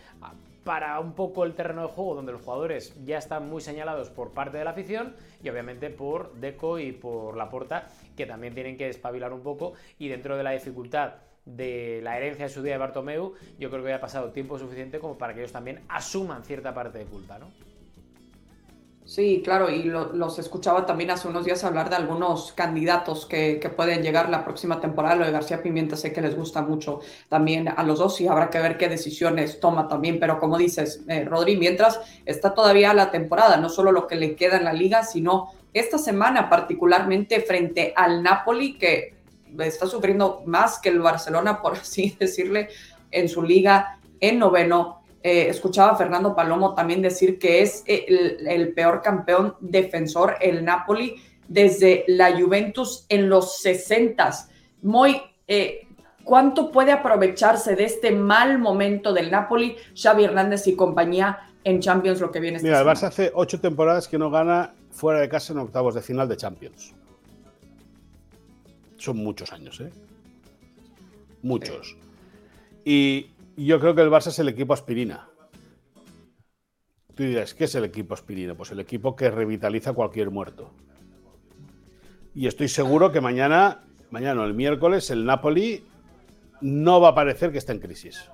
para 0.62 1.00
un 1.00 1.14
poco 1.14 1.44
el 1.44 1.54
terreno 1.54 1.82
de 1.82 1.88
juego 1.88 2.14
donde 2.14 2.30
los 2.30 2.42
jugadores 2.42 2.94
ya 3.04 3.18
están 3.18 3.48
muy 3.48 3.62
señalados 3.62 4.10
por 4.10 4.32
parte 4.32 4.58
de 4.58 4.64
la 4.64 4.70
afición 4.70 5.16
y 5.42 5.48
obviamente 5.48 5.88
por 5.88 6.34
Deco 6.34 6.78
y 6.78 6.92
por 6.92 7.36
la 7.36 7.48
porta 7.48 7.88
que 8.16 8.26
también 8.26 8.54
tienen 8.54 8.76
que 8.76 8.88
espabilar 8.88 9.32
un 9.32 9.40
poco 9.40 9.72
y 9.98 10.08
dentro 10.08 10.36
de 10.36 10.42
la 10.42 10.50
dificultad 10.50 11.14
de 11.56 12.00
la 12.02 12.16
herencia 12.16 12.46
de 12.46 12.50
su 12.50 12.62
día 12.62 12.72
de 12.74 12.78
Bartomeu, 12.78 13.34
yo 13.58 13.70
creo 13.70 13.84
que 13.84 13.92
ha 13.92 14.00
pasado 14.00 14.30
tiempo 14.30 14.58
suficiente 14.58 14.98
como 14.98 15.16
para 15.16 15.34
que 15.34 15.40
ellos 15.40 15.52
también 15.52 15.80
asuman 15.88 16.44
cierta 16.44 16.74
parte 16.74 16.98
de 16.98 17.04
culpa, 17.04 17.38
¿no? 17.38 17.46
Sí, 19.08 19.40
claro, 19.42 19.70
y 19.70 19.84
los 19.84 20.38
escuchaba 20.38 20.84
también 20.84 21.10
hace 21.10 21.28
unos 21.28 21.46
días 21.46 21.64
hablar 21.64 21.88
de 21.88 21.96
algunos 21.96 22.52
candidatos 22.52 23.24
que, 23.24 23.58
pueden 23.74 24.02
llegar 24.02 24.28
la 24.28 24.44
próxima 24.44 24.82
temporada. 24.82 25.14
Lo 25.14 25.24
de 25.24 25.32
García 25.32 25.62
Pimienta 25.62 25.96
sé 25.96 26.12
que 26.12 26.20
les 26.20 26.36
gusta 26.36 26.60
mucho 26.60 27.00
también 27.30 27.68
a 27.74 27.82
los 27.84 28.00
dos 28.00 28.20
y 28.20 28.28
habrá 28.28 28.50
que 28.50 28.58
ver 28.58 28.76
qué 28.76 28.90
decisiones 28.90 29.60
toma 29.60 29.88
también. 29.88 30.20
Pero 30.20 30.38
como 30.38 30.58
dices, 30.58 31.04
eh, 31.08 31.24
Rodri, 31.24 31.56
mientras 31.56 32.00
está 32.26 32.52
todavía 32.52 32.92
la 32.92 33.10
temporada, 33.10 33.56
no 33.56 33.70
solo 33.70 33.92
lo 33.92 34.06
que 34.06 34.16
le 34.16 34.36
queda 34.36 34.58
en 34.58 34.64
la 34.64 34.74
liga, 34.74 35.02
sino 35.02 35.54
esta 35.72 35.96
semana 35.96 36.50
particularmente 36.50 37.40
frente 37.40 37.94
al 37.96 38.22
Napoli, 38.22 38.76
que 38.76 39.17
está 39.58 39.86
sufriendo 39.86 40.42
más 40.46 40.78
que 40.78 40.88
el 40.88 41.00
Barcelona, 41.00 41.60
por 41.60 41.72
así 41.80 42.16
decirle, 42.18 42.68
en 43.10 43.28
su 43.28 43.42
liga 43.42 43.98
en 44.20 44.38
noveno. 44.38 45.02
Eh, 45.22 45.48
escuchaba 45.48 45.92
a 45.92 45.96
Fernando 45.96 46.34
Palomo 46.34 46.74
también 46.74 47.02
decir 47.02 47.38
que 47.38 47.60
es 47.62 47.82
el, 47.86 48.72
peor 48.74 49.02
campeón 49.02 49.56
defensor, 49.60 50.36
el 50.40 50.64
Napoli, 50.64 51.16
desde 51.48 52.04
la 52.06 52.38
Juventus 52.38 53.04
en 53.08 53.28
los 53.28 53.58
60. 53.58 54.30
Muy, 54.82 55.20
eh, 55.48 55.88
¿cuánto 56.22 56.70
puede 56.70 56.92
aprovecharse 56.92 57.74
de 57.74 57.84
este 57.84 58.12
mal 58.12 58.58
momento 58.58 59.12
del 59.12 59.30
Napoli, 59.30 59.76
Xavi 60.00 60.24
Hernández 60.24 60.66
y 60.68 60.76
compañía 60.76 61.38
en 61.64 61.80
Champions 61.80 62.20
lo 62.20 62.30
que 62.30 62.38
viene? 62.38 62.60
Mira, 62.62 62.80
el 62.80 62.86
Barça 62.86 63.08
hace 63.08 63.32
ocho 63.34 63.60
temporadas 63.60 64.06
que 64.06 64.18
no 64.18 64.30
gana 64.30 64.74
fuera 64.90 65.20
de 65.20 65.28
casa 65.28 65.52
en 65.52 65.58
octavos 65.58 65.94
de 65.94 66.02
final 66.02 66.28
de 66.28 66.36
Champions. 66.36 66.94
Son 68.98 69.16
muchos 69.16 69.52
años, 69.52 69.80
¿eh? 69.80 69.90
Muchos. 71.42 71.96
Y 72.84 73.30
yo 73.56 73.80
creo 73.80 73.94
que 73.94 74.02
el 74.02 74.10
Barça 74.10 74.28
es 74.28 74.38
el 74.40 74.48
equipo 74.48 74.74
aspirina. 74.74 75.28
Tú 77.14 77.22
dirás, 77.22 77.54
¿qué 77.54 77.64
es 77.64 77.74
el 77.74 77.84
equipo 77.84 78.14
aspirina? 78.14 78.54
Pues 78.54 78.70
el 78.70 78.80
equipo 78.80 79.16
que 79.16 79.30
revitaliza 79.30 79.92
cualquier 79.92 80.30
muerto. 80.30 80.72
Y 82.34 82.46
estoy 82.46 82.68
seguro 82.68 83.10
que 83.10 83.20
mañana, 83.20 83.84
mañana 84.10 84.42
o 84.42 84.44
el 84.44 84.54
miércoles, 84.54 85.10
el 85.10 85.24
Napoli 85.24 85.84
no 86.60 87.00
va 87.00 87.08
a 87.08 87.14
parecer 87.14 87.52
que 87.52 87.58
está 87.58 87.72
en 87.72 87.80
crisis. 87.80 88.30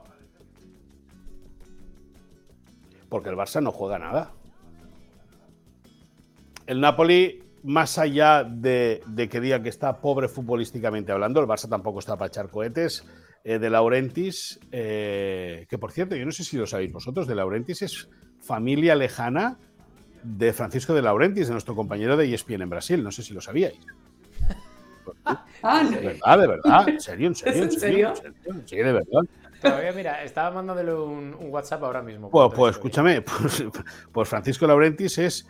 Porque 3.08 3.28
el 3.28 3.36
Barça 3.36 3.62
no 3.62 3.70
juega 3.70 3.98
nada. 3.98 4.32
El 6.66 6.80
Napoli 6.80 7.43
más 7.64 7.96
allá 7.98 8.44
de, 8.44 9.02
que 9.30 9.40
diga 9.40 9.62
que 9.62 9.70
está 9.70 10.00
pobre 10.00 10.28
futbolísticamente 10.28 11.12
hablando, 11.12 11.40
el 11.40 11.46
Barça 11.46 11.68
tampoco 11.68 11.98
está 11.98 12.16
para 12.16 12.28
echar 12.28 12.48
cohetes. 12.48 13.04
Eh, 13.42 13.58
de 13.58 13.68
Laurentis, 13.68 14.58
eh, 14.72 15.66
que 15.68 15.76
por 15.76 15.92
cierto, 15.92 16.16
yo 16.16 16.24
no 16.24 16.32
sé 16.32 16.44
si 16.44 16.56
lo 16.56 16.66
sabéis 16.66 16.92
vosotros, 16.92 17.26
de 17.26 17.34
Laurentis 17.34 17.82
es 17.82 18.08
familia 18.40 18.94
lejana 18.94 19.58
de 20.22 20.54
Francisco 20.54 20.94
de 20.94 21.02
Laurentis, 21.02 21.48
de 21.48 21.52
nuestro 21.52 21.74
compañero 21.74 22.16
de 22.16 22.32
ESPN 22.32 22.62
en 22.62 22.70
Brasil. 22.70 23.04
No 23.04 23.10
sé 23.10 23.22
si 23.22 23.34
lo 23.34 23.40
sabíais. 23.40 23.78
Ah, 25.66 25.82
de 25.82 25.98
verdad, 25.98 26.38
de 26.38 26.46
verdad. 26.46 26.88
¿En 26.90 27.00
serio? 27.00 27.28
¿En 27.28 27.34
serio? 27.34 27.62
¿En 27.62 27.70
serio? 27.70 28.12
Sí, 28.66 28.76
de 28.76 28.92
verdad. 28.92 29.22
Todavía, 29.62 29.92
mira, 29.92 30.22
estaba 30.22 30.50
mandándole 30.50 30.92
un, 30.92 31.34
WhatsApp 31.40 31.82
ahora 31.82 32.02
mismo. 32.02 32.30
Pues, 32.30 32.52
pues 32.54 32.74
escúchame, 32.76 33.22
pues, 33.22 33.64
pues 34.12 34.28
Francisco 34.28 34.66
Laurentis 34.66 35.16
es 35.16 35.48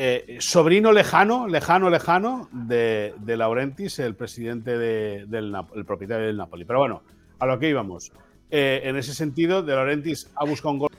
eh, 0.00 0.36
sobrino 0.38 0.92
lejano, 0.92 1.48
lejano, 1.48 1.90
lejano 1.90 2.48
de, 2.52 3.14
de 3.18 3.36
Laurentis, 3.36 3.98
el 3.98 4.14
presidente 4.14 4.78
del 4.78 5.56
el 5.74 5.84
propietario 5.84 6.28
del 6.28 6.36
Napoli. 6.36 6.64
Pero 6.64 6.78
bueno, 6.78 7.02
a 7.40 7.46
lo 7.46 7.58
que 7.58 7.68
íbamos. 7.68 8.12
Eh, 8.48 8.82
en 8.84 8.96
ese 8.96 9.12
sentido, 9.12 9.64
De 9.64 9.74
Laurentis 9.74 10.30
ha 10.36 10.44
buscado 10.44 10.70
un 10.70 10.78
gol 10.78 10.90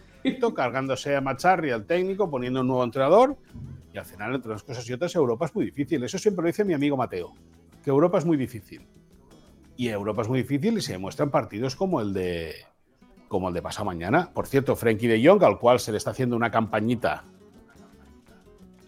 cargándose 0.53 1.15
a 1.15 1.21
Macharri, 1.21 1.71
al 1.71 1.85
técnico, 1.85 2.29
poniendo 2.29 2.59
un 2.59 2.67
nuevo 2.67 2.83
entrenador. 2.83 3.38
Y 3.93 3.97
al 3.97 4.03
final, 4.03 4.35
entre 4.35 4.51
unas 4.51 4.63
cosas 4.63 4.88
y 4.89 4.91
otras, 4.91 5.15
Europa 5.15 5.45
es 5.45 5.55
muy 5.55 5.63
difícil. 5.63 6.03
Eso 6.03 6.17
siempre 6.17 6.43
lo 6.43 6.47
dice 6.47 6.65
mi 6.65 6.73
amigo 6.73 6.97
Mateo, 6.97 7.31
que 7.81 7.89
Europa 7.89 8.17
es 8.17 8.25
muy 8.25 8.35
difícil. 8.35 8.85
Y 9.77 9.88
Europa 9.88 10.23
es 10.23 10.27
muy 10.27 10.39
difícil 10.41 10.77
y 10.77 10.81
se 10.81 10.91
demuestran 10.91 11.31
partidos 11.31 11.77
como 11.77 12.01
el 12.01 12.12
de 12.12 12.53
como 13.29 13.47
el 13.47 13.53
de 13.53 13.62
pasado 13.62 13.85
mañana. 13.85 14.29
Por 14.33 14.45
cierto, 14.45 14.75
Frenkie 14.75 15.07
de 15.07 15.25
Jong, 15.25 15.41
al 15.43 15.57
cual 15.57 15.79
se 15.79 15.93
le 15.93 15.97
está 15.97 16.12
haciendo 16.12 16.35
una 16.35 16.51
campañita 16.51 17.23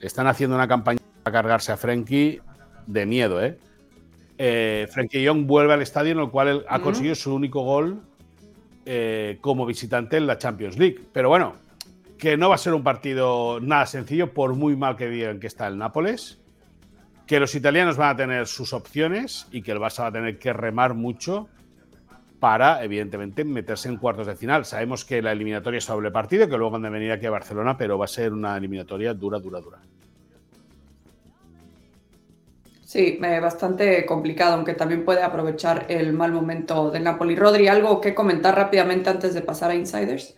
están 0.01 0.27
haciendo 0.27 0.55
una 0.55 0.67
campaña 0.67 0.99
para 1.23 1.33
cargarse 1.33 1.71
a 1.71 1.77
Frenkie 1.77 2.41
de 2.87 3.05
miedo, 3.05 3.43
¿eh? 3.43 3.57
eh 4.37 4.87
Frenkie 4.91 5.21
Young 5.21 5.45
vuelve 5.45 5.73
al 5.73 5.81
estadio 5.81 6.11
en 6.11 6.19
el 6.19 6.29
cual 6.29 6.47
él 6.47 6.65
ha 6.67 6.79
conseguido 6.79 7.15
su 7.15 7.33
único 7.33 7.61
gol 7.61 8.01
eh, 8.85 9.37
como 9.41 9.65
visitante 9.65 10.17
en 10.17 10.27
la 10.27 10.37
Champions 10.37 10.77
League. 10.77 10.99
Pero 11.13 11.29
bueno, 11.29 11.55
que 12.17 12.37
no 12.37 12.49
va 12.49 12.55
a 12.55 12.57
ser 12.57 12.73
un 12.73 12.83
partido 12.83 13.59
nada 13.59 13.85
sencillo, 13.85 14.33
por 14.33 14.55
muy 14.55 14.75
mal 14.75 14.95
que 14.95 15.07
digan 15.07 15.39
que 15.39 15.47
está 15.47 15.67
el 15.67 15.77
Nápoles. 15.77 16.39
Que 17.27 17.39
los 17.39 17.53
italianos 17.55 17.97
van 17.97 18.09
a 18.09 18.15
tener 18.15 18.47
sus 18.47 18.73
opciones 18.73 19.47
y 19.51 19.61
que 19.61 19.71
el 19.71 19.79
Barça 19.79 20.01
va 20.01 20.07
a 20.07 20.11
tener 20.11 20.37
que 20.37 20.51
remar 20.51 20.95
mucho 20.95 21.47
para, 22.41 22.83
evidentemente, 22.83 23.45
meterse 23.45 23.87
en 23.87 23.97
cuartos 23.97 24.25
de 24.25 24.35
final. 24.35 24.65
Sabemos 24.65 25.05
que 25.05 25.21
la 25.21 25.31
eliminatoria 25.31 25.77
es 25.77 25.85
doble 25.85 26.09
partido, 26.09 26.49
que 26.49 26.57
luego 26.57 26.75
han 26.75 26.81
de 26.81 26.89
venir 26.89 27.11
aquí 27.11 27.27
a 27.27 27.29
Barcelona, 27.29 27.77
pero 27.77 27.99
va 27.99 28.05
a 28.05 28.07
ser 28.07 28.33
una 28.33 28.57
eliminatoria 28.57 29.13
dura, 29.13 29.37
dura, 29.37 29.61
dura. 29.61 29.77
Sí, 32.83 33.19
bastante 33.21 34.05
complicado, 34.07 34.55
aunque 34.55 34.73
también 34.73 35.05
puede 35.05 35.21
aprovechar 35.21 35.85
el 35.87 36.13
mal 36.13 36.31
momento 36.31 36.89
del 36.89 37.03
Napoli. 37.03 37.35
Rodri, 37.35 37.67
¿algo 37.67 38.01
que 38.01 38.15
comentar 38.15 38.55
rápidamente 38.55 39.11
antes 39.11 39.35
de 39.35 39.41
pasar 39.41 39.69
a 39.69 39.75
Insiders? 39.75 40.35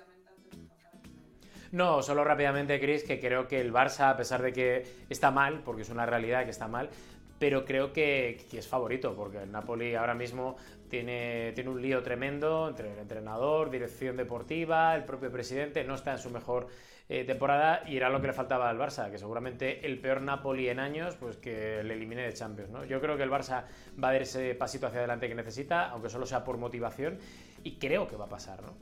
No, 1.71 2.03
solo 2.03 2.25
rápidamente, 2.25 2.81
Chris, 2.81 3.05
que 3.05 3.19
creo 3.19 3.47
que 3.47 3.61
el 3.61 3.71
Barça, 3.71 4.09
a 4.11 4.17
pesar 4.17 4.41
de 4.43 4.51
que 4.51 4.85
está 5.09 5.31
mal, 5.31 5.61
porque 5.63 5.83
es 5.83 5.89
una 5.89 6.05
realidad 6.05 6.43
que 6.43 6.51
está 6.51 6.67
mal, 6.67 6.89
pero 7.39 7.65
creo 7.65 7.91
que, 7.91 8.45
es 8.53 8.67
favorito, 8.69 9.15
porque 9.17 9.39
el 9.39 9.51
Napoli 9.51 9.95
ahora 9.95 10.13
mismo 10.13 10.55
tiene, 10.93 11.53
tiene 11.55 11.71
un 11.71 11.81
lío 11.81 12.03
tremendo 12.03 12.69
entre 12.69 12.93
el 12.93 12.99
entrenador, 12.99 13.71
dirección 13.71 14.15
deportiva, 14.15 14.93
el 14.93 15.05
propio 15.05 15.31
presidente, 15.31 15.83
no 15.83 15.95
está 15.95 16.11
en 16.11 16.19
su 16.19 16.29
mejor 16.29 16.67
eh, 17.09 17.23
temporada 17.23 17.81
y 17.87 17.97
era 17.97 18.11
lo 18.11 18.21
que 18.21 18.27
le 18.27 18.33
faltaba 18.33 18.69
al 18.69 18.77
Barça, 18.77 19.09
que 19.09 19.17
seguramente 19.17 19.87
el 19.87 19.97
peor 19.99 20.21
Napoli 20.21 20.69
en 20.69 20.79
años, 20.79 21.15
pues 21.19 21.37
que 21.37 21.81
le 21.83 21.95
elimine 21.95 22.21
de 22.21 22.33
Champions. 22.33 22.69
¿no? 22.69 22.85
Yo 22.85 23.01
creo 23.01 23.17
que 23.17 23.23
el 23.23 23.31
Barça 23.31 23.63
va 24.01 24.09
a 24.09 24.11
dar 24.11 24.21
ese 24.21 24.53
pasito 24.53 24.85
hacia 24.85 24.99
adelante 24.99 25.27
que 25.27 25.33
necesita, 25.33 25.89
aunque 25.89 26.09
solo 26.09 26.27
sea 26.27 26.43
por 26.43 26.57
motivación, 26.57 27.17
y 27.63 27.77
creo 27.77 28.07
que 28.07 28.15
va 28.15 28.25
a 28.25 28.29
pasar. 28.29 28.59
¿no? 28.61 28.73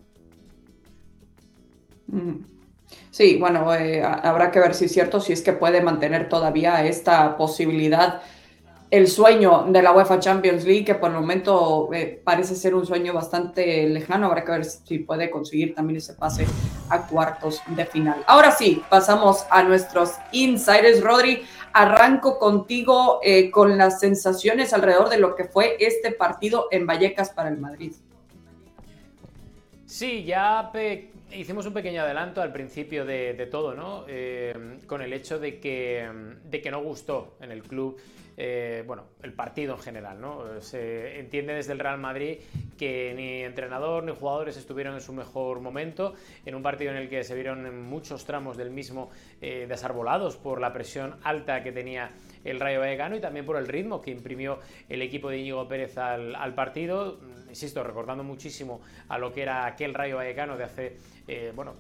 Sí, 3.10 3.38
bueno, 3.38 3.74
eh, 3.74 4.04
habrá 4.04 4.52
que 4.52 4.60
ver 4.60 4.74
si 4.74 4.84
es 4.84 4.92
cierto, 4.92 5.22
si 5.22 5.32
es 5.32 5.42
que 5.42 5.54
puede 5.54 5.82
mantener 5.82 6.28
todavía 6.28 6.84
esta 6.84 7.38
posibilidad 7.38 8.22
el 8.92 9.08
sueño 9.08 9.68
de 9.70 9.82
la 9.82 9.94
UEFA 9.94 10.20
Champions 10.20 10.66
League, 10.66 10.84
que 10.84 10.96
por 10.96 11.12
el 11.12 11.16
momento 11.16 11.90
eh, 11.94 12.22
parece 12.22 12.56
ser 12.56 12.76
un 12.76 12.86
sueño 12.86 13.14
bastante 13.14 13.88
lejano. 13.88 14.28
Habrá 14.28 14.44
que 14.44 14.52
ver 14.52 14.66
si 14.66 15.00
puede 15.00 15.32
conseguir 15.32 15.74
también 15.74 15.98
ese 15.98 16.14
pase 16.14 16.46
a 16.90 17.08
cuartos 17.08 17.62
de 17.68 17.86
final. 17.86 18.22
Ahora 18.28 18.52
sí, 18.52 18.84
pasamos 18.90 19.46
a 19.50 19.64
nuestros 19.64 20.12
insiders. 20.34 21.02
Rodri, 21.02 21.42
arranco 21.72 22.38
contigo 22.38 23.22
eh, 23.24 23.50
con 23.50 23.78
las 23.78 24.02
sensaciones 24.02 24.74
alrededor 24.74 25.08
de 25.08 25.20
lo 25.20 25.36
que 25.36 25.46
fue 25.46 25.78
este 25.80 26.12
partido 26.12 26.68
en 26.70 26.86
Vallecas 26.86 27.30
para 27.30 27.48
el 27.48 27.60
Madrid. 27.60 27.94
Sí, 29.86 30.26
ya 30.26 30.70
hicimos 31.34 31.66
un 31.66 31.74
pequeño 31.74 32.02
adelanto 32.02 32.42
al 32.42 32.52
principio 32.52 33.06
de, 33.06 33.48
todo, 33.50 33.74
¿no? 33.74 34.04
Eh, 34.10 34.80
con 34.86 35.02
el 35.02 35.14
hecho 35.14 35.40
de 35.40 35.62
que, 35.62 36.10
de 36.44 36.62
que 36.62 36.72
no 36.72 36.82
gustó 36.82 37.38
en 37.40 37.52
el 37.52 37.64
club 37.64 37.98
eh, 38.44 38.84
bueno, 38.88 39.04
el 39.22 39.34
partido 39.34 39.76
en 39.76 39.82
general, 39.82 40.20
¿no? 40.20 40.60
Se 40.62 41.20
entiende 41.20 41.54
desde 41.54 41.74
el 41.74 41.80
Real 41.80 42.00
Madrid 42.00 42.40
que 42.76 43.14
ni 43.16 43.44
entrenador 43.44 44.04
ni 44.04 44.16
jugadores 44.16 44.58
estuvieron 44.58 44.96
en 44.96 45.02
su 45.02 45.14
mejor 45.14 45.60
momento, 45.60 46.16
en 46.44 46.56
un 46.56 46.64
partido 46.64 46.90
en 46.90 46.98
el 46.98 47.08
que 47.08 47.24
se 47.24 47.36
vieron 47.36 47.84
muchos 47.84 48.26
tramos 48.26 48.58
del 48.58 48.72
mismo 48.72 49.12
eh, 49.42 49.68
desarbolados 49.70 50.38
por 50.38 50.60
la 50.60 50.74
presión 50.74 51.18
alta 51.22 51.62
que 51.62 51.72
tenía 51.72 52.14
el 52.44 52.60
Rayo 52.60 52.80
Vallecano 52.80 53.16
y 53.16 53.20
también 53.20 53.46
por 53.46 53.58
el 53.58 53.68
ritmo 53.68 54.02
que 54.02 54.10
imprimió 54.10 54.58
el 54.90 55.04
equipo 55.04 55.30
de 55.30 55.38
Íñigo 55.38 55.68
Pérez 55.68 56.00
al, 56.00 56.56
partido, 56.56 57.20
insisto, 57.48 57.84
recordando 57.84 58.24
muchísimo 58.24 58.82
a 59.08 59.20
lo 59.20 59.32
que 59.32 59.44
era 59.44 59.68
aquel 59.68 59.94
Rayo 59.94 60.16
Vallecano 60.16 60.58
de 60.58 60.64
hace, 60.64 60.98
eh, 61.28 61.52
bueno, 61.56 61.76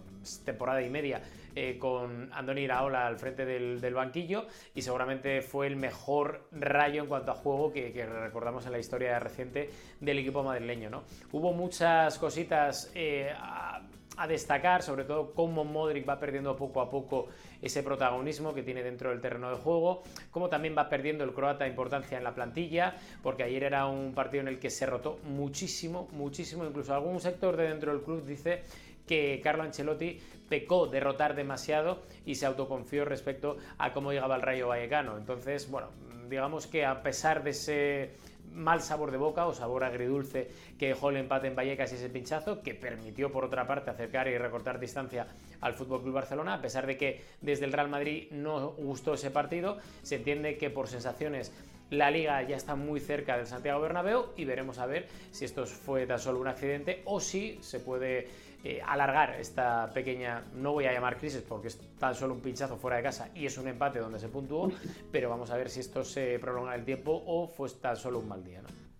temporada 0.45 0.83
y 0.83 0.91
media 0.91 1.23
eh, 1.55 1.77
con 1.77 2.31
Andoni 2.33 2.61
Iraola 2.61 3.07
al 3.07 3.17
frente 3.17 3.45
del, 3.45 3.93
banquillo 3.93 4.47
y 4.73 4.81
seguramente 4.81 5.41
fue 5.41 5.67
el 5.67 5.75
mejor 5.75 6.47
rayo 6.51 7.01
en 7.01 7.09
cuanto 7.09 7.31
a 7.31 7.35
juego 7.35 7.73
que, 7.73 8.05
recordamos 8.05 8.65
en 8.65 8.71
la 8.71 8.79
historia 8.79 9.19
reciente 9.19 9.69
del 9.99 10.19
equipo 10.19 10.43
madrileño. 10.43 10.89
¿no? 10.89 11.03
Hubo 11.31 11.51
muchas 11.51 12.17
cositas 12.17 12.91
eh, 12.95 13.33
a, 13.37 13.81
destacar, 14.27 14.83
sobre 14.83 15.03
todo 15.03 15.33
cómo 15.33 15.65
Modric 15.65 16.07
va 16.07 16.19
perdiendo 16.19 16.55
poco 16.55 16.79
a 16.79 16.91
poco 16.91 17.29
ese 17.59 17.81
protagonismo 17.81 18.53
que 18.53 18.61
tiene 18.61 18.83
dentro 18.83 19.09
del 19.09 19.19
terreno 19.19 19.49
de 19.49 19.55
juego, 19.55 20.03
cómo 20.29 20.47
también 20.47 20.75
va 20.77 20.89
perdiendo 20.89 21.23
el 21.23 21.33
croata 21.33 21.67
importancia 21.67 22.19
en 22.19 22.23
la 22.23 22.35
plantilla, 22.35 22.95
porque 23.23 23.41
ayer 23.41 23.63
era 23.63 23.87
un 23.87 24.13
partido 24.13 24.41
en 24.41 24.47
el 24.47 24.59
que 24.59 24.69
se 24.69 24.85
rotó 24.85 25.17
muchísimo, 25.23 26.07
muchísimo, 26.11 26.65
incluso 26.65 26.93
algún 26.93 27.19
sector 27.19 27.57
de 27.57 27.69
dentro 27.69 27.93
del 27.93 28.03
club 28.03 28.23
dice 28.23 28.63
que 29.07 29.39
Carlo 29.43 29.63
Ancelotti 29.63 30.19
pecó 30.49 30.87
de 30.87 30.99
rotar 30.99 31.35
demasiado 31.35 32.01
y 32.25 32.35
se 32.35 32.45
autoconfió 32.45 33.05
respecto 33.05 33.57
a 33.77 33.93
cómo 33.93 34.11
llegaba 34.11 34.35
el 34.35 34.41
Rayo 34.41 34.67
Vallecano. 34.67 35.17
Entonces, 35.17 35.69
bueno, 35.69 35.89
digamos 36.29 36.67
que 36.67 36.85
a 36.85 37.01
pesar 37.03 37.43
de 37.43 37.51
ese 37.51 38.11
mal 38.53 38.81
sabor 38.81 39.11
de 39.11 39.17
boca 39.17 39.45
o 39.47 39.53
sabor 39.53 39.83
agridulce 39.83 40.49
que 40.77 40.89
dejó 40.89 41.09
el 41.09 41.17
empate 41.17 41.47
en 41.47 41.55
Vallecas 41.55 41.91
y 41.91 41.95
ese 41.95 42.09
pinchazo, 42.09 42.61
que 42.61 42.73
permitió 42.73 43.31
por 43.31 43.45
otra 43.45 43.67
parte 43.67 43.91
acercar 43.91 44.27
y 44.27 44.37
recortar 44.37 44.79
distancia 44.79 45.27
al 45.61 45.73
Fútbol 45.73 46.01
Club 46.01 46.15
Barcelona, 46.15 46.55
a 46.55 46.61
pesar 46.61 46.85
de 46.85 46.97
que 46.97 47.21
desde 47.41 47.65
el 47.65 47.73
Real 47.73 47.89
Madrid 47.89 48.27
no 48.31 48.71
gustó 48.71 49.13
ese 49.13 49.31
partido, 49.31 49.77
se 50.01 50.15
entiende 50.15 50.57
que 50.57 50.69
por 50.69 50.87
sensaciones 50.87 51.53
la 51.91 52.09
liga 52.09 52.41
ya 52.43 52.55
está 52.55 52.75
muy 52.75 53.01
cerca 53.01 53.37
del 53.37 53.47
Santiago 53.47 53.81
Bernabéu 53.81 54.27
y 54.37 54.45
veremos 54.45 54.79
a 54.79 54.85
ver 54.85 55.07
si 55.31 55.43
esto 55.43 55.65
fue 55.65 56.07
tan 56.07 56.19
solo 56.19 56.39
un 56.39 56.47
accidente 56.47 57.01
o 57.05 57.19
si 57.19 57.59
se 57.61 57.81
puede 57.81 58.29
eh, 58.63 58.81
alargar 58.85 59.35
esta 59.39 59.91
pequeña, 59.93 60.43
no 60.53 60.73
voy 60.73 60.85
a 60.85 60.93
llamar 60.93 61.17
crisis 61.17 61.41
porque 61.41 61.69
es 61.69 61.79
tan 61.97 62.13
solo 62.13 62.33
un 62.35 62.41
pinchazo 62.41 62.77
fuera 62.77 62.97
de 62.97 63.03
casa 63.03 63.29
y 63.33 63.45
es 63.45 63.57
un 63.57 63.67
empate 63.67 63.99
donde 63.99 64.19
se 64.19 64.29
puntuó, 64.29 64.71
pero 65.11 65.29
vamos 65.29 65.49
a 65.51 65.57
ver 65.57 65.69
si 65.69 65.79
esto 65.79 66.03
se 66.03 66.37
prolonga 66.39 66.75
el 66.75 66.85
tiempo 66.85 67.23
o 67.25 67.47
fue 67.47 67.69
tan 67.69 67.95
solo 67.95 68.19
un 68.19 68.27
mal 68.27 68.43
día. 68.43 68.61
¿no? 68.61 68.91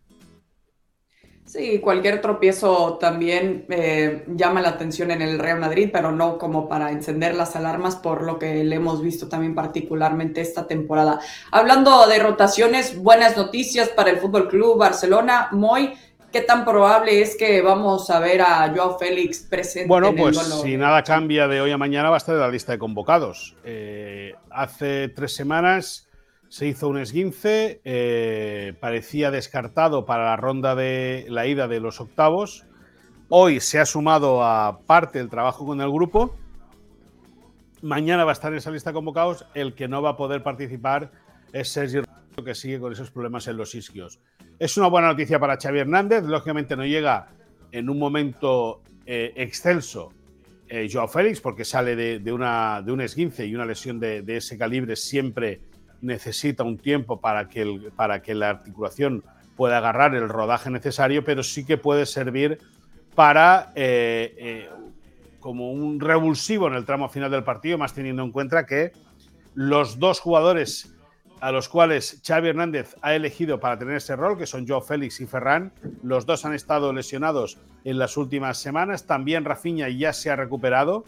Sí, 1.52 1.80
cualquier 1.80 2.22
tropiezo 2.22 2.98
también 2.98 3.66
eh, 3.70 4.24
llama 4.28 4.62
la 4.62 4.70
atención 4.70 5.12
en 5.12 5.22
el 5.22 5.38
Real 5.38 5.60
Madrid, 5.60 5.90
pero 5.92 6.14
no 6.14 6.38
como 6.38 6.70
para 6.70 6.92
encender 6.92 7.36
las 7.36 7.58
alarmas 7.58 7.98
por 7.98 8.24
lo 8.24 8.40
que 8.40 8.64
le 8.64 8.78
hemos 8.78 9.02
visto 9.02 9.28
también 9.28 9.54
particularmente 9.54 10.40
esta 10.40 10.66
temporada. 10.66 11.20
Hablando 11.52 12.08
de 12.08 12.20
rotaciones, 12.20 12.98
buenas 12.98 13.36
noticias 13.36 13.90
para 13.90 14.12
el 14.12 14.18
Fútbol 14.20 14.48
Club 14.48 14.78
Barcelona. 14.78 15.50
Moy, 15.52 15.94
¿Qué 16.32 16.42
tan 16.42 16.64
probable 16.64 17.22
es 17.22 17.36
que 17.36 17.62
vamos 17.62 18.10
a 18.10 18.20
ver 18.20 18.42
a 18.42 18.72
Joao 18.74 18.98
Félix 18.98 19.40
presente? 19.40 19.90
Bueno, 19.90 20.14
pues 20.16 20.38
si 20.38 20.78
nada 20.78 21.04
cambia 21.04 21.50
de 21.50 21.60
hoy 21.60 21.72
a 21.72 21.78
mañana 21.78 22.10
va 22.10 22.16
a 22.16 22.20
estar 22.20 22.36
en 22.36 22.42
la 22.42 22.50
lista 22.50 22.72
de 22.72 22.80
convocados. 22.80 23.58
Eh, 23.66 24.34
hace 24.50 25.10
tres 25.10 25.36
semanas 25.36 26.08
se 26.48 26.68
hizo 26.68 26.88
un 26.88 27.00
esguince, 27.00 27.82
eh, 27.84 28.74
parecía 28.80 29.30
descartado 29.30 30.06
para 30.06 30.26
la 30.26 30.38
ronda 30.38 30.74
de 30.74 31.26
la 31.28 31.48
ida 31.48 31.68
de 31.68 31.82
los 31.82 32.00
octavos. 32.00 32.66
Hoy 33.28 33.60
se 33.60 33.80
ha 33.80 33.86
sumado 33.86 34.42
a 34.44 34.80
parte 34.86 35.20
del 35.20 35.30
trabajo 35.30 35.66
con 35.66 35.82
el 35.82 35.92
grupo. 35.92 36.36
Mañana 37.82 38.24
va 38.24 38.32
a 38.32 38.34
estar 38.34 38.54
en 38.54 38.60
esa 38.60 38.72
lista 38.72 38.92
de 38.92 38.94
convocados. 38.94 39.46
El 39.54 39.76
que 39.76 39.90
no 39.90 40.02
va 40.02 40.12
a 40.12 40.18
poder 40.18 40.44
participar 40.44 41.12
es 41.52 41.70
Sergio 41.70 42.04
que 42.36 42.56
sigue 42.56 42.80
con 42.80 42.92
esos 42.92 43.12
problemas 43.12 43.48
en 43.48 43.58
los 43.58 43.76
isquios. 43.76 44.20
Es 44.58 44.78
una 44.78 44.88
buena 44.88 45.10
noticia 45.10 45.40
para 45.40 45.58
Xavi 45.58 45.80
Hernández, 45.80 46.24
lógicamente 46.24 46.76
no 46.76 46.86
llega 46.86 47.28
en 47.72 47.90
un 47.90 48.00
momento 48.00 48.82
eh, 49.06 49.34
excelso 49.36 50.14
eh, 50.68 50.88
Joao 50.92 51.08
Félix, 51.08 51.42
porque 51.42 51.66
sale 51.66 51.96
de, 51.96 52.32
una, 52.32 52.82
de 52.82 52.92
un 52.92 53.02
esguince 53.02 53.46
y 53.46 53.54
una 53.54 53.66
lesión 53.66 54.00
de, 54.00 54.24
ese 54.28 54.58
calibre 54.58 54.96
siempre 54.96 55.60
necesita 56.02 56.64
un 56.64 56.78
tiempo 56.78 57.20
para 57.20 57.50
que, 57.50 57.62
el, 57.62 57.92
para 57.96 58.22
que 58.22 58.34
la 58.34 58.50
articulación 58.50 59.24
pueda 59.58 59.78
agarrar 59.78 60.16
el 60.16 60.30
rodaje 60.30 60.70
necesario, 60.70 61.24
pero 61.24 61.44
sí 61.44 61.66
que 61.66 61.78
puede 61.78 62.06
servir 62.06 62.58
para 63.14 63.72
eh, 63.76 64.70
como 65.42 65.72
un 65.72 66.00
revulsivo 66.00 66.68
en 66.68 66.76
el 66.76 66.86
tramo 66.86 67.10
final 67.10 67.30
del 67.30 67.44
partido, 67.44 67.78
más 67.78 67.94
teniendo 67.94 68.24
en 68.24 68.32
cuenta 68.32 68.66
que 68.66 68.94
los 69.54 70.00
dos 70.00 70.22
jugadores 70.22 70.96
a 71.42 71.52
los 71.52 71.68
cuales 71.68 72.22
Xavi 72.26 72.50
Hernández 72.50 72.96
ha 73.02 73.16
elegido 73.16 73.60
para 73.60 73.78
tener 73.78 73.96
ese 73.96 74.16
rol, 74.16 74.38
que 74.38 74.46
son 74.46 74.68
Joe 74.68 74.82
Félix 74.82 75.20
y 75.22 75.26
Ferran. 75.26 75.74
Los 76.04 76.28
dos 76.28 76.46
han 76.46 76.54
estado 76.54 76.94
lesionados 76.94 77.58
en 77.84 77.98
las 77.98 78.16
últimas 78.16 78.60
semanas. 78.60 79.08
También 79.08 79.44
Rafinha 79.44 79.90
ya 79.90 80.14
se 80.14 80.30
ha 80.30 80.36
recuperado, 80.36 81.04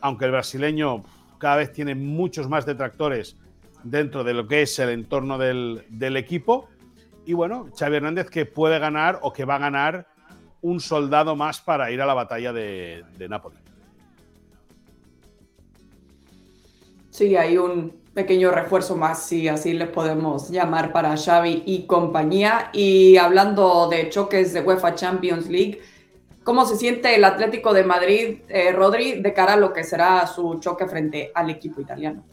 aunque 0.00 0.26
el 0.26 0.30
brasileño 0.30 1.02
cada 1.38 1.56
vez 1.56 1.72
tiene 1.72 1.96
muchos 1.96 2.48
más 2.48 2.64
detractores 2.64 3.36
dentro 3.82 4.22
de 4.22 4.34
lo 4.34 4.46
que 4.46 4.62
es 4.62 4.78
el 4.78 4.90
entorno 4.90 5.38
del, 5.38 5.84
equipo. 6.16 6.68
Y 7.26 7.32
bueno, 7.32 7.68
Xavi 7.76 7.96
Hernández 7.96 8.30
que 8.30 8.46
puede 8.46 8.78
ganar 8.78 9.18
o 9.22 9.32
que 9.32 9.44
va 9.44 9.56
a 9.56 9.58
ganar 9.58 10.06
un 10.62 10.78
soldado 10.78 11.34
más 11.34 11.60
para 11.60 11.90
ir 11.90 12.00
a 12.00 12.06
la 12.06 12.14
batalla 12.14 12.52
de, 12.52 13.04
de 13.18 13.28
Nápoles. 13.28 13.58
Sí, 17.14 17.36
hay 17.36 17.58
un 17.58 17.92
pequeño 18.12 18.50
refuerzo 18.50 18.96
más, 18.96 19.24
si 19.24 19.46
así 19.46 19.72
le 19.72 19.86
podemos 19.86 20.50
llamar 20.50 20.92
para 20.92 21.16
Xavi 21.16 21.62
y 21.64 21.86
compañía. 21.86 22.70
Y 22.72 23.16
hablando 23.18 23.88
de 23.88 24.08
choques 24.08 24.52
de 24.52 24.60
UEFA 24.62 24.96
Champions 24.96 25.48
League, 25.48 25.80
¿cómo 26.42 26.66
se 26.66 26.74
siente 26.74 27.14
el 27.14 27.22
Atlético 27.22 27.72
de 27.72 27.84
Madrid, 27.84 28.38
eh, 28.48 28.72
Rodri, 28.72 29.22
de 29.22 29.32
cara 29.32 29.52
a 29.52 29.56
lo 29.56 29.72
que 29.72 29.84
será 29.84 30.26
su 30.26 30.58
choque 30.58 30.88
frente 30.88 31.30
al 31.32 31.50
equipo 31.50 31.80
italiano? 31.80 32.24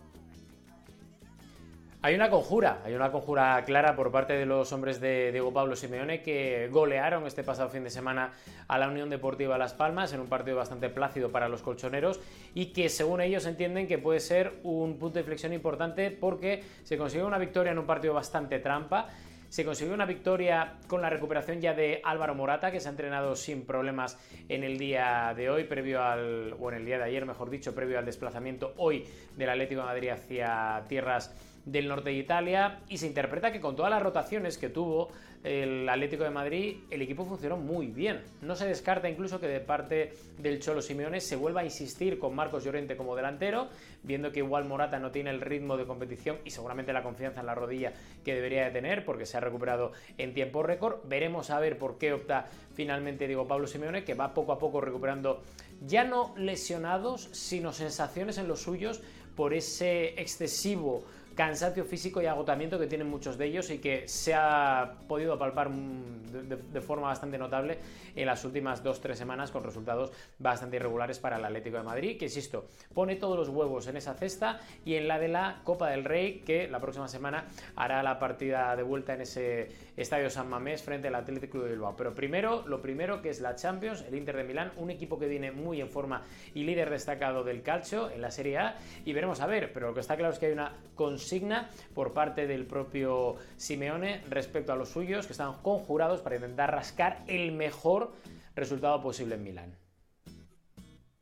Hay 2.04 2.16
una 2.16 2.32
conjura, 2.32 2.82
hay 2.84 2.96
una 2.96 3.12
conjura 3.12 3.64
clara 3.64 3.96
por 3.96 4.12
parte 4.12 4.34
de 4.34 4.48
los 4.48 4.74
hombres 4.74 5.00
de 5.00 5.32
Diego 5.32 5.54
Pablo 5.54 5.76
Simeone 5.76 6.24
que 6.24 6.68
golearon 6.72 7.28
este 7.28 7.44
pasado 7.44 7.70
fin 7.70 7.84
de 7.84 7.92
semana 7.92 8.34
a 8.68 8.80
la 8.80 8.88
Unión 8.88 9.12
Deportiva 9.12 9.56
Las 9.60 9.76
Palmas 9.76 10.12
en 10.12 10.20
un 10.20 10.26
partido 10.26 10.58
bastante 10.58 10.90
plácido 10.90 11.32
para 11.32 11.48
los 11.48 11.62
colchoneros 11.62 12.20
y 12.56 12.74
que 12.74 12.90
según 12.90 13.22
ellos 13.22 13.46
entienden 13.46 13.86
que 13.86 14.00
puede 14.00 14.20
ser 14.20 14.54
un 14.64 14.98
punto 14.98 15.14
de 15.14 15.20
inflexión 15.20 15.54
importante 15.54 16.10
porque 16.10 16.64
se 16.84 16.98
consiguió 16.98 17.28
una 17.28 17.38
victoria 17.38 17.72
en 17.72 17.78
un 17.78 17.86
partido 17.86 18.16
bastante 18.16 18.58
trampa. 18.58 19.08
Se 19.50 19.64
consiguió 19.64 19.94
una 19.94 20.06
victoria 20.06 20.78
con 20.88 21.02
la 21.02 21.10
recuperación 21.10 21.60
ya 21.60 21.74
de 21.74 22.02
Álvaro 22.06 22.34
Morata, 22.34 22.72
que 22.72 22.80
se 22.80 22.88
ha 22.88 22.92
entrenado 22.92 23.36
sin 23.36 23.66
problemas 23.66 24.18
en 24.48 24.64
el 24.64 24.78
día 24.78 25.34
de 25.36 25.50
hoy, 25.50 25.66
previo 25.66 26.02
al, 26.02 26.56
o 26.58 26.72
en 26.72 26.78
el 26.78 26.86
día 26.86 26.98
de 26.98 27.04
ayer, 27.04 27.26
mejor 27.26 27.50
dicho, 27.50 27.76
previo 27.76 28.00
al 28.00 28.06
desplazamiento 28.06 28.74
hoy 28.78 29.06
del 29.36 29.50
Atlético 29.50 29.82
de 29.82 29.88
Madrid 29.88 30.10
hacia 30.10 30.86
tierras 30.88 31.36
del 31.66 31.88
norte 31.88 32.10
de 32.10 32.18
Italia 32.18 32.80
y 32.90 32.98
se 32.98 33.08
interpreta 33.08 33.52
que 33.52 33.62
con 33.62 33.76
todas 33.76 33.92
las 33.92 34.02
rotaciones 34.02 34.58
que 34.58 34.70
tuvo 34.70 35.10
el 35.44 35.90
Atlético 35.90 36.24
de 36.24 36.30
Madrid, 36.30 36.78
el 36.92 37.02
equipo 37.02 37.26
funcionó 37.26 37.58
muy 37.58 37.88
bien. 37.88 38.22
No 38.42 38.56
se 38.56 38.68
descarta 38.68 39.10
incluso 39.10 39.40
que 39.40 39.48
de 39.48 39.60
parte 39.60 40.14
del 40.38 40.60
Cholo 40.60 40.82
Simeone 40.82 41.20
se 41.20 41.36
vuelva 41.36 41.62
a 41.62 41.66
insistir 41.66 42.20
con 42.20 42.36
Marcos 42.36 42.64
Llorente 42.64 42.96
como 42.96 43.16
delantero, 43.16 43.68
viendo 44.04 44.32
que 44.32 44.40
igual 44.40 44.66
Morata 44.66 45.00
no 45.00 45.10
tiene 45.10 45.32
el 45.32 45.42
ritmo 45.42 45.78
de 45.78 45.86
competición 45.86 46.38
y 46.46 46.52
seguramente 46.52 46.94
la 46.94 47.02
confianza 47.02 47.40
en 47.40 47.48
la 47.48 47.56
rodilla 47.56 47.94
que 48.24 48.36
debería 48.36 48.66
de 48.66 48.72
tener 48.72 49.04
porque 49.04 49.26
se 49.26 49.38
ha 49.38 49.40
recuperado 49.40 49.94
en 50.18 50.34
tiempo 50.36 50.62
récord. 50.62 51.00
Veremos 51.06 51.50
a 51.50 51.60
ver 51.60 51.80
por 51.80 51.98
qué 51.98 52.14
opta 52.14 52.48
finalmente 52.76 53.26
Diego 53.26 53.48
Pablo 53.48 53.66
Simeone, 53.66 54.04
que 54.04 54.14
va 54.14 54.36
poco 54.36 54.52
a 54.52 54.60
poco 54.60 54.80
recuperando 54.80 55.42
ya 55.84 56.04
no 56.04 56.36
lesionados, 56.38 57.30
sino 57.32 57.74
sensaciones 57.74 58.38
en 58.38 58.48
los 58.48 58.62
suyos 58.62 59.02
por 59.36 59.54
ese 59.56 60.22
excesivo 60.22 61.04
cansancio 61.36 61.86
físico 61.86 62.22
y 62.22 62.26
agotamiento 62.26 62.78
que 62.80 62.88
tienen 62.88 63.10
muchos 63.10 63.38
de 63.38 63.46
ellos 63.46 63.70
y 63.70 63.80
que 63.80 64.08
se 64.08 64.34
ha 64.34 64.96
podido 65.08 65.38
palpar 65.38 65.70
de, 65.72 66.82
forma 66.82 67.08
bastante 67.08 67.38
notable 67.38 67.78
en 68.16 68.26
las 68.26 68.44
últimas 68.44 68.84
dos 68.84 69.00
tres 69.02 69.18
semanas 69.18 69.52
con 69.52 69.64
resultados 69.64 70.12
bastante 70.40 70.78
irregulares 70.78 71.20
para 71.20 71.38
el 71.38 71.46
Atlético 71.46 71.78
de 71.78 71.84
Madrid, 71.84 72.18
que 72.18 72.26
insisto, 72.26 72.66
pone 72.94 73.16
todos 73.16 73.38
los 73.38 73.50
huevos 73.50 73.88
en 73.88 73.98
esa 73.98 74.14
cesta 74.14 74.60
y 74.86 74.96
en 74.96 75.08
la 75.08 75.20
de 75.20 75.28
la 75.28 75.62
Copa 75.64 75.90
del 75.90 76.04
Rey, 76.04 76.42
que 76.46 76.68
la 76.68 76.80
próxima 76.80 77.08
semana 77.08 77.46
hará 77.76 78.04
la 78.04 78.20
partida 78.20 78.76
de 78.76 78.84
vuelta 78.84 79.14
en 79.14 79.22
ese 79.22 79.70
Estadio 79.96 80.30
San 80.30 80.50
Mamés 80.50 80.82
frente 80.82 81.08
al 81.08 81.16
Atlético 81.16 81.60
de 81.60 81.72
Bilbao. 81.72 81.96
Pero 81.96 82.14
primero, 82.14 82.64
lo 82.68 82.82
primero 82.82 83.22
que 83.22 83.30
es 83.30 83.42
la 83.42 83.56
Champions, 83.56 84.04
el 84.08 84.16
Inter 84.16 84.38
de 84.38 84.44
Milán, 84.44 84.72
un 84.78 84.90
equipo 84.90 85.20
que 85.20 85.28
viene 85.28 85.52
muy 85.52 85.82
en 85.82 85.90
forma 85.90 86.24
y 86.54 86.64
líder 86.64 86.90
destacado 86.90 87.44
del 87.44 87.62
calcio 87.62 88.10
en 88.10 88.22
la 88.22 88.32
Serie 88.32 88.58
A, 88.58 88.78
y 89.06 89.14
veremos 89.14 89.42
a 89.42 89.48
ver, 89.48 89.72
pero 89.74 89.88
lo 89.88 89.94
que 89.94 90.00
está 90.00 90.18
claro 90.18 90.34
es 90.34 90.40
que 90.40 90.48
hay 90.48 90.54
una 90.54 90.74
consigna 91.22 91.70
por 91.94 92.14
parte 92.14 92.48
del 92.48 92.66
propio 92.66 93.36
Simeone 93.56 94.24
respecto 94.30 94.74
a 94.74 94.76
los 94.76 94.90
suyos 94.90 95.28
que 95.28 95.34
están 95.34 95.54
conjurados 95.62 96.22
para 96.22 96.36
intentar 96.36 96.72
rascar 96.72 97.24
el 97.28 97.52
mejor 97.52 98.14
resultado 98.56 99.02
posible 99.02 99.36
en 99.36 99.44
Milán. 99.44 99.81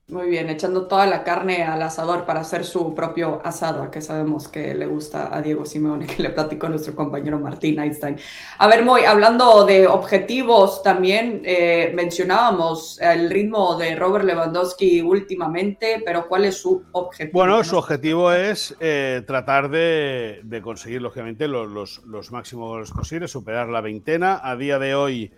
Muy 0.09 0.27
bien, 0.27 0.49
echando 0.49 0.87
toda 0.87 1.05
la 1.05 1.23
carne 1.23 1.63
al 1.63 1.83
asador 1.83 2.25
para 2.25 2.39
hacer 2.39 2.65
su 2.65 2.95
propio 2.95 3.41
asado, 3.43 3.91
que 3.91 4.01
sabemos 4.01 4.47
que 4.47 4.73
le 4.73 4.87
gusta 4.87 5.29
a 5.31 5.39
Diego 5.39 5.67
Simeone, 5.67 6.07
que 6.07 6.23
le 6.23 6.31
platicó 6.31 6.67
nuestro 6.67 6.95
compañero 6.95 7.39
Martín 7.39 7.79
Einstein. 7.79 8.17
A 8.57 8.67
ver, 8.67 8.83
Moy, 8.83 9.03
hablando 9.03 9.67
de 9.67 9.85
objetivos, 9.85 10.81
también 10.81 11.43
eh, 11.45 11.91
mencionábamos 11.93 12.99
el 12.99 13.29
ritmo 13.29 13.77
de 13.77 13.95
Robert 13.95 14.25
Lewandowski 14.25 15.01
últimamente, 15.01 16.01
pero 16.03 16.27
¿cuál 16.27 16.45
es 16.45 16.57
su 16.57 16.83
objetivo? 16.91 17.39
Bueno, 17.39 17.63
su 17.63 17.77
objetivo 17.77 18.31
es 18.31 18.75
eh, 18.79 19.21
tratar 19.27 19.69
de, 19.69 20.41
conseguir, 20.63 21.03
lógicamente, 21.03 21.47
los, 21.47 22.03
los 22.03 22.31
máximos 22.31 22.89
posibles, 22.89 23.29
superar 23.29 23.67
la 23.67 23.81
veintena. 23.81 24.41
A 24.43 24.55
día 24.55 24.79
de 24.79 24.95
hoy 24.95 25.31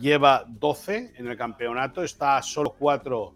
lleva 0.00 0.44
12 0.48 1.12
en 1.16 1.28
el 1.28 1.36
campeonato, 1.36 2.02
está 2.02 2.38
a 2.38 2.42
solo 2.42 2.74
4 2.76 3.34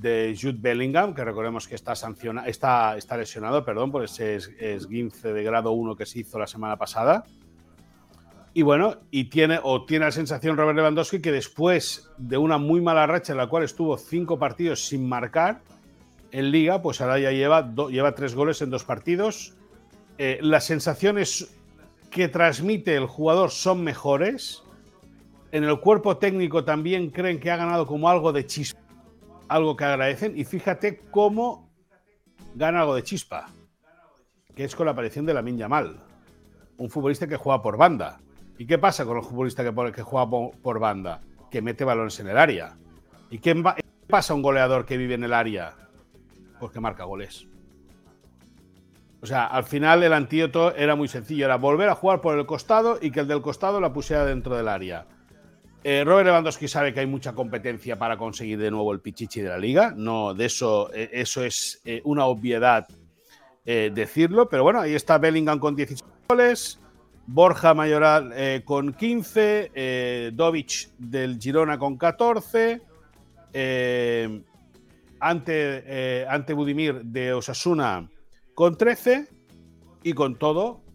de 0.00 0.36
Jude 0.38 0.58
Bellingham, 0.58 1.14
que 1.14 1.24
recordemos 1.24 1.66
que 1.66 1.74
está, 1.74 1.94
sancionado, 1.94 2.46
está, 2.46 2.96
está 2.96 3.16
lesionado 3.16 3.64
perdón, 3.64 3.90
por 3.90 4.04
ese 4.04 4.36
esguince 4.58 5.32
de 5.32 5.42
grado 5.42 5.72
1 5.72 5.96
que 5.96 6.06
se 6.06 6.20
hizo 6.20 6.38
la 6.38 6.46
semana 6.46 6.76
pasada. 6.76 7.24
Y 8.52 8.62
bueno, 8.62 8.96
y 9.10 9.24
tiene, 9.24 9.58
o 9.62 9.84
tiene 9.84 10.06
la 10.06 10.12
sensación 10.12 10.56
Robert 10.56 10.76
Lewandowski 10.76 11.20
que 11.20 11.32
después 11.32 12.10
de 12.16 12.38
una 12.38 12.58
muy 12.58 12.80
mala 12.80 13.06
racha 13.06 13.32
en 13.32 13.38
la 13.38 13.48
cual 13.48 13.64
estuvo 13.64 13.98
cinco 13.98 14.38
partidos 14.38 14.86
sin 14.86 15.06
marcar 15.06 15.60
en 16.30 16.50
liga, 16.50 16.80
pues 16.80 17.00
ahora 17.00 17.18
ya 17.18 17.32
lleva, 17.32 17.72
lleva 17.90 18.14
tres 18.14 18.34
goles 18.34 18.60
en 18.62 18.70
dos 18.70 18.84
partidos. 18.84 19.54
Eh, 20.18 20.38
las 20.40 20.64
sensaciones 20.64 21.54
que 22.10 22.28
transmite 22.28 22.96
el 22.96 23.06
jugador 23.06 23.50
son 23.50 23.84
mejores. 23.84 24.62
En 25.52 25.64
el 25.64 25.78
cuerpo 25.78 26.16
técnico 26.16 26.64
también 26.64 27.10
creen 27.10 27.38
que 27.40 27.50
ha 27.50 27.56
ganado 27.56 27.86
como 27.86 28.08
algo 28.08 28.32
de 28.32 28.46
chispa 28.46 28.85
algo 29.48 29.76
que 29.76 29.84
agradecen 29.84 30.36
y 30.36 30.44
fíjate 30.44 31.00
cómo 31.10 31.70
gana 32.54 32.80
algo 32.80 32.94
de 32.94 33.02
chispa, 33.02 33.48
que 34.54 34.64
es 34.64 34.74
con 34.74 34.86
la 34.86 34.92
aparición 34.92 35.26
de 35.26 35.34
la 35.34 35.42
Yamal, 35.42 36.02
un 36.78 36.90
futbolista 36.90 37.26
que 37.26 37.36
juega 37.36 37.62
por 37.62 37.76
banda. 37.76 38.20
¿Y 38.58 38.66
qué 38.66 38.78
pasa 38.78 39.04
con 39.04 39.18
el 39.18 39.22
futbolista 39.22 39.62
que, 39.62 39.92
que 39.92 40.02
juega 40.02 40.30
por, 40.30 40.78
banda? 40.78 41.20
Que 41.50 41.60
mete 41.60 41.84
balones 41.84 42.18
en 42.20 42.28
el 42.28 42.38
área. 42.38 42.76
¿Y 43.30 43.38
qué 43.38 43.62
pasa 44.06 44.32
a 44.32 44.36
un 44.36 44.42
goleador 44.42 44.86
que 44.86 44.96
vive 44.96 45.14
en 45.14 45.24
el 45.24 45.34
área? 45.34 45.74
Pues 46.58 46.72
que 46.72 46.80
marca 46.80 47.04
goles. 47.04 47.46
O 49.20 49.26
sea, 49.26 49.46
al 49.46 49.64
final 49.64 50.02
el 50.02 50.12
antídoto 50.12 50.74
era 50.74 50.94
muy 50.94 51.08
sencillo, 51.08 51.46
era 51.46 51.56
volver 51.56 51.88
a 51.88 51.94
jugar 51.94 52.20
por 52.20 52.38
el 52.38 52.46
costado 52.46 52.98
y 53.00 53.10
que 53.10 53.20
el 53.20 53.28
del 53.28 53.42
costado 53.42 53.80
la 53.80 53.92
pusiera 53.92 54.24
dentro 54.24 54.56
del 54.56 54.68
área. 54.68 55.06
Eh, 55.88 56.02
Robert 56.02 56.26
Lewandowski 56.26 56.66
sabe 56.66 56.92
que 56.92 56.98
hay 56.98 57.06
mucha 57.06 57.32
competencia 57.32 57.96
para 57.96 58.16
conseguir 58.16 58.58
de 58.58 58.72
nuevo 58.72 58.92
el 58.92 58.98
pichichi 58.98 59.40
de 59.40 59.50
la 59.50 59.56
liga. 59.56 59.94
No, 59.96 60.34
de 60.34 60.46
eso, 60.46 60.92
eh, 60.92 61.10
eso 61.12 61.44
es 61.44 61.80
eh, 61.84 62.00
una 62.02 62.26
obviedad 62.26 62.88
decirlo. 63.64 64.48
Pero 64.48 64.64
bueno, 64.64 64.80
ahí 64.80 64.96
está 64.96 65.18
Bellingham 65.18 65.60
con 65.60 65.76
16 65.76 66.02
goles, 66.28 66.80
Borja 67.26 67.74
Mayoral 67.74 68.62
con 68.64 68.92
15, 68.92 70.30
Dovic 70.32 70.90
del 70.98 71.40
Girona 71.40 71.76
con 71.76 71.96
14, 71.96 72.80
ante, 75.18 76.26
ante 76.28 76.52
Budimir 76.52 77.02
de 77.02 77.32
Osasuna 77.32 78.08
con 78.54 78.76
13 78.76 79.26
y 80.04 80.12
con 80.12 80.36
todo 80.36 80.85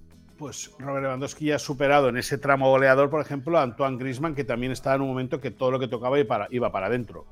pues 0.41 0.71
Robert 0.80 1.04
Lewandowski 1.04 1.45
ya 1.45 1.58
ha 1.58 1.60
superado 1.60 2.10
en 2.10 2.17
ese 2.17 2.39
tramo 2.39 2.67
goleador, 2.67 3.12
por 3.12 3.21
ejemplo, 3.21 3.60
a 3.60 3.62
Antoine 3.62 3.99
Grisman, 3.99 4.34
que 4.34 4.43
también 4.43 4.71
estaba 4.71 4.95
en 4.95 5.04
un 5.04 5.10
momento 5.10 5.39
que 5.39 5.51
todo 5.51 5.69
lo 5.69 5.80
que 5.80 5.88
tocaba 5.88 6.17
iba 6.19 6.71
para, 6.71 6.88
adentro. 6.88 7.27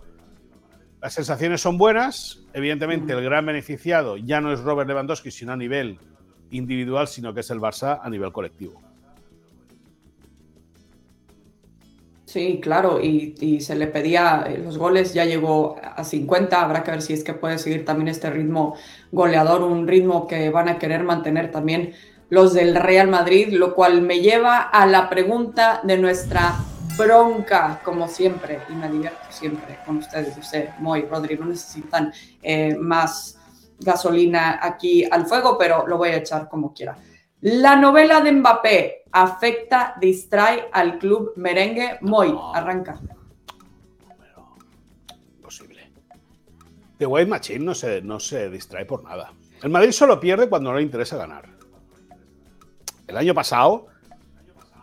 Las 1.01 1.15
sensaciones 1.15 1.59
son 1.59 1.79
buenas. 1.79 2.43
Evidentemente, 2.53 3.13
el 3.13 3.23
gran 3.23 3.47
beneficiado 3.47 4.15
ya 4.15 4.41
no 4.41 4.53
es 4.53 4.59
Robert 4.59 4.87
Lewandowski, 4.87 5.31
sino 5.31 5.53
a 5.53 5.57
nivel 5.57 5.97
individual, 6.51 7.07
sino 7.07 7.33
que 7.33 7.39
es 7.39 7.49
el 7.49 7.59
Barça 7.59 7.99
a 7.99 8.07
nivel 8.11 8.31
colectivo. 8.31 8.79
Sí, 12.25 12.59
claro, 12.61 13.01
y, 13.01 13.33
y, 13.39 13.59
se 13.61 13.75
le 13.75 13.87
pedía 13.87 14.45
eh, 14.47 14.59
los 14.59 14.77
goles, 14.77 15.15
ya 15.15 15.25
llegó 15.25 15.77
a 15.81 16.03
50, 16.03 16.61
habrá 16.61 16.83
que 16.83 16.91
ver 16.91 17.01
si 17.01 17.13
es 17.13 17.23
que 17.23 17.33
puede 17.33 17.57
seguir 17.57 17.85
también 17.85 18.07
este 18.07 18.29
ritmo 18.29 18.75
goleador, 19.11 19.63
un 19.63 19.87
ritmo 19.87 20.27
que 20.27 20.51
van 20.51 20.69
a 20.69 20.77
querer 20.77 21.03
mantener 21.03 21.49
también 21.49 21.95
los 22.29 22.53
del 22.53 22.75
Real 22.75 23.07
Madrid, 23.07 23.49
lo 23.51 23.73
cual 23.73 24.01
me 24.01 24.19
lleva 24.19 24.61
a 24.61 24.85
la 24.85 25.09
pregunta 25.09 25.81
de 25.83 25.97
nuestra 25.97 26.55
bronca, 26.97 27.81
como 27.83 28.07
siempre, 28.07 28.61
y 28.69 28.73
me 28.73 28.89
divierto 28.89 29.25
siempre 29.29 29.79
con 29.85 29.97
ustedes, 29.97 30.37
usted, 30.37 30.69
Moy, 30.79 31.03
Rodri, 31.03 31.37
no 31.37 31.45
necesitan 31.45 32.13
eh, 32.41 32.75
más 32.75 33.39
gasolina 33.79 34.59
aquí 34.61 35.05
al 35.09 35.25
fuego, 35.25 35.57
pero 35.57 35.87
lo 35.87 35.97
voy 35.97 36.09
a 36.09 36.17
echar 36.17 36.49
como 36.49 36.73
quiera. 36.73 36.97
La 37.41 37.77
novela 37.77 38.19
de 38.19 38.33
Mbappé 38.33 39.03
afecta, 39.13 39.95
distrae 39.99 40.67
al 40.73 40.99
club 40.99 41.31
merengue. 41.37 41.97
Moy, 42.01 42.37
arranca. 42.53 42.99
Imposible. 45.37 45.89
The 46.97 47.05
White 47.05 47.29
Machine 47.29 47.63
no 47.63 47.73
se, 47.73 48.01
no 48.01 48.19
se 48.19 48.49
distrae 48.49 48.85
por 48.85 49.03
nada. 49.05 49.31
El 49.63 49.69
Madrid 49.69 49.91
solo 49.91 50.19
pierde 50.19 50.49
cuando 50.49 50.71
no 50.71 50.77
le 50.77 50.83
interesa 50.83 51.15
ganar. 51.15 51.58
El 53.09 53.17
año 53.17 53.33
pasado, 53.33 53.87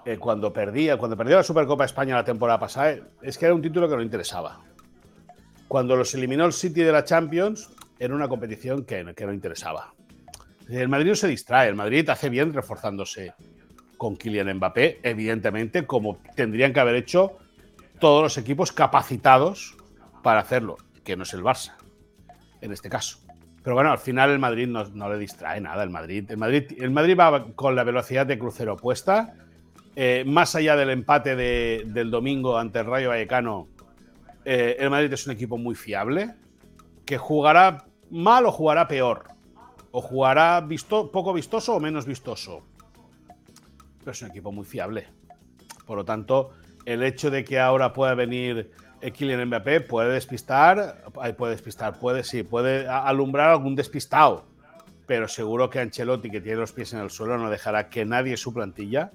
eh, 0.05 0.19
cuando 0.19 0.53
perdía, 0.53 0.97
cuando 0.97 1.17
perdió 1.17 1.37
la 1.37 1.45
Supercopa 1.45 1.85
de 1.85 1.87
España 1.87 2.17
la 2.17 2.25
temporada 2.25 2.59
pasada, 2.59 2.97
es 3.23 3.39
que 3.39 3.45
era 3.45 3.55
un 3.55 3.62
título 3.62 3.89
que 3.89 3.95
no 3.95 4.03
interesaba. 4.03 4.65
Cuando 5.69 5.95
los 5.95 6.12
eliminó 6.12 6.45
el 6.45 6.53
City 6.53 6.83
de 6.83 6.91
la 6.91 7.05
Champions, 7.05 7.71
era 8.01 8.12
una 8.12 8.29
competición 8.29 8.85
que, 8.85 9.15
que 9.15 9.27
no 9.27 9.33
interesaba. 9.33 9.95
El 10.69 10.89
Madrid 10.89 11.11
no 11.11 11.15
se 11.15 11.29
distrae, 11.29 11.69
el 11.69 11.77
Madrid 11.77 12.09
hace 12.11 12.29
bien 12.29 12.53
reforzándose 12.53 13.33
con 13.97 14.17
Kylian 14.17 14.57
Mbappé, 14.57 14.99
evidentemente, 15.05 15.87
como 15.87 16.19
tendrían 16.35 16.73
que 16.73 16.81
haber 16.81 16.97
hecho 16.97 17.39
todos 18.01 18.25
los 18.25 18.39
equipos 18.39 18.73
capacitados 18.73 19.77
para 20.25 20.41
hacerlo, 20.41 20.79
que 21.05 21.17
no 21.17 21.23
es 21.23 21.33
el 21.33 21.45
Barça, 21.45 21.77
en 22.61 22.73
este 22.73 22.91
caso. 22.91 23.26
Pero 23.67 23.75
bueno, 23.75 23.91
al 23.91 23.99
final 23.99 24.31
el 24.31 24.39
Madrid 24.39 24.69
no, 24.69 25.09
le 25.09 25.19
distrae 25.19 25.61
nada. 25.61 25.83
El 25.83 25.91
Madrid, 25.91 26.31
el, 26.31 26.37
Madrid, 26.37 26.67
el 26.79 26.93
Madrid 26.93 27.19
va 27.19 27.47
con 27.57 27.75
la 27.75 27.83
velocidad 27.83 28.25
de 28.25 28.39
crucero 28.39 28.75
opuesta. 28.75 29.35
Eh, 29.97 30.23
más 30.25 30.55
allá 30.55 30.77
del 30.77 30.91
empate 30.91 31.35
del 31.35 32.09
domingo 32.09 32.57
ante 32.57 32.79
el 32.79 32.87
Rayo 32.87 33.09
Vallecano, 33.09 33.67
eh, 34.45 34.77
el 34.79 34.89
Madrid 34.89 35.13
es 35.13 35.27
un 35.27 35.33
equipo 35.33 35.59
muy 35.59 35.75
fiable, 35.75 36.37
que 37.05 37.19
jugará 37.19 37.87
mal 38.09 38.47
o 38.47 38.53
jugará 38.53 38.87
peor 38.87 39.25
o 39.91 40.01
jugará 40.01 40.61
visto, 40.61 41.11
poco 41.11 41.33
vistoso 41.33 41.75
o 41.75 41.81
menos 41.81 42.07
vistoso. 42.07 42.63
Pero 43.99 44.13
es 44.13 44.23
un 44.23 44.29
equipo 44.29 44.53
muy 44.53 44.65
fiable. 44.65 45.09
Por 45.85 45.97
lo 45.97 46.05
tanto, 46.05 46.53
el 46.85 47.03
hecho 47.03 47.33
de 47.33 47.45
que 47.45 47.59
ahora 47.59 47.93
pueda 47.93 48.15
venir 48.15 48.71
Kylian 49.12 49.47
Mbappé 49.47 49.81
puede 49.81 50.12
despistar, 50.12 51.05
puede 51.37 51.53
despistar, 51.53 51.99
puede 51.99 52.25
sí, 52.25 52.42
puede 52.42 52.88
alumbrar 52.88 53.51
algún 53.51 53.75
despistado. 53.75 54.45
Pero 55.07 55.29
seguro 55.29 55.71
que 55.71 55.79
Ancelotti, 55.79 56.31
que 56.31 56.40
tiene 56.40 56.59
los 56.59 56.73
pies 56.73 56.92
en 56.92 57.01
el 57.01 57.11
suelo, 57.11 57.38
no 57.38 57.49
dejará 57.49 57.88
que 57.88 58.05
nadie 58.05 58.37
su 58.37 58.53
plantilla 58.53 59.12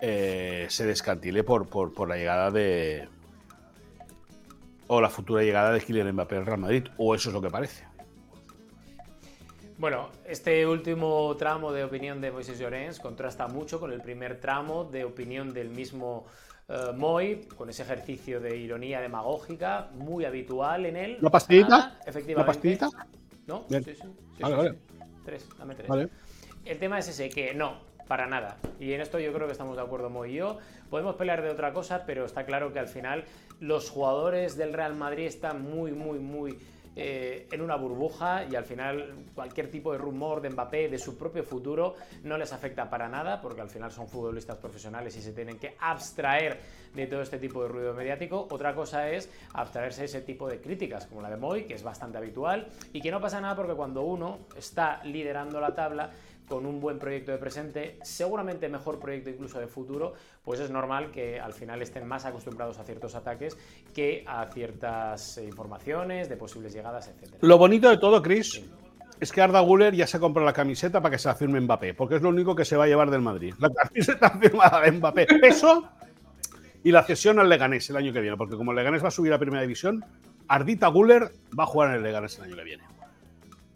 eh, 0.00 0.66
se 0.68 0.84
descantile 0.84 1.42
por, 1.42 1.68
por, 1.68 1.94
por, 1.94 2.08
la 2.08 2.16
llegada 2.16 2.50
de. 2.50 3.08
o 4.86 5.00
la 5.00 5.08
futura 5.08 5.42
llegada 5.42 5.72
de 5.72 5.80
Kylian 5.80 6.12
Mbappé 6.12 6.36
al 6.36 6.46
Real 6.46 6.58
Madrid. 6.58 6.88
O 6.98 7.14
eso 7.14 7.30
es 7.30 7.34
lo 7.34 7.40
que 7.40 7.48
parece. 7.48 7.84
Bueno, 9.78 10.08
este 10.26 10.66
último 10.66 11.36
tramo 11.36 11.70
de 11.70 11.84
opinión 11.84 12.20
de 12.22 12.30
Moisés 12.30 12.58
Llorens 12.58 12.98
contrasta 12.98 13.46
mucho 13.46 13.78
con 13.78 13.92
el 13.92 14.00
primer 14.00 14.40
tramo 14.40 14.84
de 14.84 15.04
opinión 15.04 15.52
del 15.52 15.68
mismo 15.68 16.26
uh, 16.68 16.92
Moy, 16.94 17.46
con 17.56 17.70
ese 17.70 17.82
ejercicio 17.82 18.40
de 18.40 18.56
ironía 18.56 19.00
demagógica 19.00 19.88
muy 19.94 20.24
habitual 20.24 20.86
en 20.86 20.96
él. 20.96 21.18
¿La 21.20 21.30
pastillita? 21.30 21.98
efectivamente. 22.06 22.34
¿La 22.34 22.46
pastillita? 22.46 22.90
¿No? 23.46 23.64
Sí, 23.68 23.82
sí. 23.84 23.94
sí, 23.94 24.42
vale, 24.42 24.56
vale. 24.56 24.74
Tres, 25.24 25.48
dame 25.58 25.74
tres. 25.74 25.88
Vale. 25.88 26.08
El 26.64 26.78
tema 26.78 26.98
es 26.98 27.08
ese, 27.08 27.28
que 27.28 27.54
no, 27.54 27.78
para 28.08 28.26
nada. 28.26 28.56
Y 28.80 28.92
en 28.92 29.00
esto 29.00 29.18
yo 29.18 29.32
creo 29.32 29.46
que 29.46 29.52
estamos 29.52 29.76
de 29.76 29.82
acuerdo 29.82 30.10
Moy 30.10 30.32
y 30.32 30.34
yo. 30.36 30.58
Podemos 30.90 31.16
pelear 31.16 31.42
de 31.42 31.50
otra 31.50 31.72
cosa, 31.72 32.04
pero 32.06 32.24
está 32.24 32.44
claro 32.44 32.72
que 32.72 32.78
al 32.78 32.88
final 32.88 33.24
los 33.60 33.90
jugadores 33.90 34.56
del 34.56 34.72
Real 34.72 34.94
Madrid 34.94 35.26
están 35.26 35.62
muy, 35.62 35.92
muy, 35.92 36.18
muy 36.18 36.58
eh, 36.98 37.46
en 37.52 37.60
una 37.60 37.76
burbuja 37.76 38.44
y 38.50 38.56
al 38.56 38.64
final 38.64 39.26
cualquier 39.34 39.70
tipo 39.70 39.92
de 39.92 39.98
rumor 39.98 40.40
de 40.40 40.48
Mbappé, 40.48 40.88
de 40.88 40.98
su 40.98 41.18
propio 41.18 41.44
futuro, 41.44 41.94
no 42.24 42.38
les 42.38 42.54
afecta 42.54 42.88
para 42.88 43.06
nada 43.06 43.42
porque 43.42 43.60
al 43.60 43.68
final 43.68 43.92
son 43.92 44.08
futbolistas 44.08 44.56
profesionales 44.56 45.14
y 45.16 45.20
se 45.20 45.34
tienen 45.34 45.58
que 45.58 45.76
abstraer 45.78 46.58
de 46.94 47.06
todo 47.06 47.20
este 47.20 47.38
tipo 47.38 47.62
de 47.62 47.68
ruido 47.68 47.92
mediático. 47.92 48.48
Otra 48.50 48.74
cosa 48.74 49.10
es 49.10 49.30
abstraerse 49.52 50.00
de 50.00 50.06
ese 50.06 50.20
tipo 50.22 50.48
de 50.48 50.58
críticas 50.58 51.06
como 51.06 51.20
la 51.20 51.28
de 51.28 51.36
Moy, 51.36 51.64
que 51.64 51.74
es 51.74 51.82
bastante 51.82 52.16
habitual 52.16 52.68
y 52.94 53.02
que 53.02 53.10
no 53.10 53.20
pasa 53.20 53.40
nada 53.42 53.54
porque 53.54 53.74
cuando 53.74 54.02
uno 54.02 54.38
está 54.56 55.04
liderando 55.04 55.60
la 55.60 55.74
tabla, 55.74 56.10
con 56.48 56.66
un 56.66 56.80
buen 56.80 56.98
proyecto 56.98 57.32
de 57.32 57.38
presente, 57.38 57.98
seguramente 58.02 58.68
mejor 58.68 58.98
proyecto 58.98 59.30
incluso 59.30 59.58
de 59.58 59.66
futuro, 59.66 60.14
pues 60.44 60.60
es 60.60 60.70
normal 60.70 61.10
que 61.10 61.40
al 61.40 61.52
final 61.52 61.82
estén 61.82 62.06
más 62.06 62.24
acostumbrados 62.24 62.78
a 62.78 62.84
ciertos 62.84 63.14
ataques 63.14 63.56
que 63.94 64.24
a 64.26 64.46
ciertas 64.46 65.38
informaciones 65.38 66.28
de 66.28 66.36
posibles 66.36 66.72
llegadas, 66.72 67.08
etc. 67.08 67.34
Lo 67.40 67.58
bonito 67.58 67.88
de 67.90 67.98
todo, 67.98 68.22
Chris, 68.22 68.62
es 69.20 69.32
que 69.32 69.40
Arda 69.40 69.60
Guller 69.60 69.94
ya 69.94 70.06
se 70.06 70.20
comprado 70.20 70.46
la 70.46 70.52
camiseta 70.52 71.00
para 71.00 71.12
que 71.12 71.18
se 71.18 71.28
la 71.28 71.34
firme 71.34 71.60
Mbappé, 71.60 71.94
porque 71.94 72.16
es 72.16 72.22
lo 72.22 72.28
único 72.28 72.54
que 72.54 72.64
se 72.64 72.76
va 72.76 72.84
a 72.84 72.86
llevar 72.86 73.10
del 73.10 73.22
Madrid. 73.22 73.54
La 73.58 73.70
camiseta 73.70 74.30
firmada 74.40 74.80
de 74.82 74.92
Mbappé. 74.92 75.26
Eso 75.42 75.88
y 76.86 76.92
la 76.92 77.02
cesión 77.02 77.40
al 77.40 77.48
Leganés 77.48 77.90
el 77.90 77.96
año 77.96 78.12
que 78.12 78.20
viene, 78.20 78.36
porque 78.36 78.54
como 78.54 78.70
el 78.70 78.76
Leganés 78.76 79.02
va 79.02 79.08
a 79.08 79.10
subir 79.10 79.32
a 79.32 79.40
primera 79.40 79.62
división, 79.62 80.04
Ardita 80.46 80.86
Guller 80.86 81.32
va 81.58 81.64
a 81.64 81.66
jugar 81.66 81.90
en 81.90 81.96
el 81.96 82.02
Leganés 82.04 82.38
el 82.38 82.44
año 82.44 82.54
que 82.54 82.62
viene. 82.62 82.84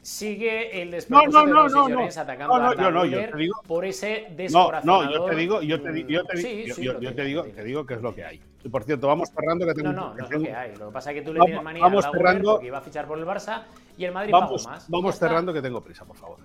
Sigue 0.03 0.81
el 0.81 0.91
no, 1.11 1.27
no, 1.27 1.45
no, 1.45 1.69
no, 1.69 1.89
no, 1.89 2.05
atacando 2.07 2.59
no, 2.59 2.71
a 2.71 2.75
no, 2.75 2.91
no, 2.91 3.05
yo 3.05 3.19
te 3.31 3.37
digo, 3.37 3.61
por 3.67 3.85
ese 3.85 4.29
descorazonador. 4.35 5.05
no, 5.07 5.13
yo 5.13 5.25
te 5.27 5.35
digo, 5.37 5.61
yo 5.61 5.83
te, 5.83 6.05
yo 6.09 6.25
te, 6.25 6.37
Sí, 6.39 6.65
yo, 6.67 6.75
sí, 6.75 6.83
yo- 6.85 6.93
lo 6.95 7.01
yo 7.01 7.11
que- 7.11 7.17
te 7.17 7.25
digo, 7.25 7.45
sí. 7.45 7.51
te 7.53 7.65
digo 7.65 7.85
que 7.85 7.95
es 7.95 8.01
lo 8.03 8.15
que 8.15 8.25
hay. 8.25 8.41
Y 8.65 8.69
por 8.71 8.85
cierto, 8.85 9.09
vamos 9.09 9.29
cerrando 9.31 9.67
que 9.67 9.75
tengo 9.75 9.93
No, 9.93 10.09
no, 10.09 10.15
que 10.15 10.19
no 10.21 10.25
es 10.25 10.31
tengo- 10.31 10.45
lo 10.45 10.51
que 10.51 10.57
hay. 10.57 10.77
Lo 10.77 10.87
que 10.87 10.93
pasa 10.93 11.11
es 11.11 11.17
que 11.17 11.23
tú 11.23 11.33
le 11.35 11.39
Vamos- 11.41 11.47
tienes 11.49 11.65
manía 11.65 11.83
vamos 11.83 12.05
a 12.07 12.11
cerrando. 12.13 12.53
porque 12.53 12.67
iba 12.69 12.79
a 12.79 12.81
fichar 12.81 13.07
por 13.07 13.19
el 13.19 13.27
Barça 13.27 13.63
y 13.99 14.05
el 14.07 14.13
Madrid 14.13 14.33
Vamos, 14.33 14.63
pagó 14.65 14.75
más. 14.75 14.89
vamos 14.89 15.19
cerrando 15.19 15.53
que 15.53 15.61
tengo 15.61 15.83
prisa, 15.83 16.05
por 16.07 16.17
favor. 16.17 16.39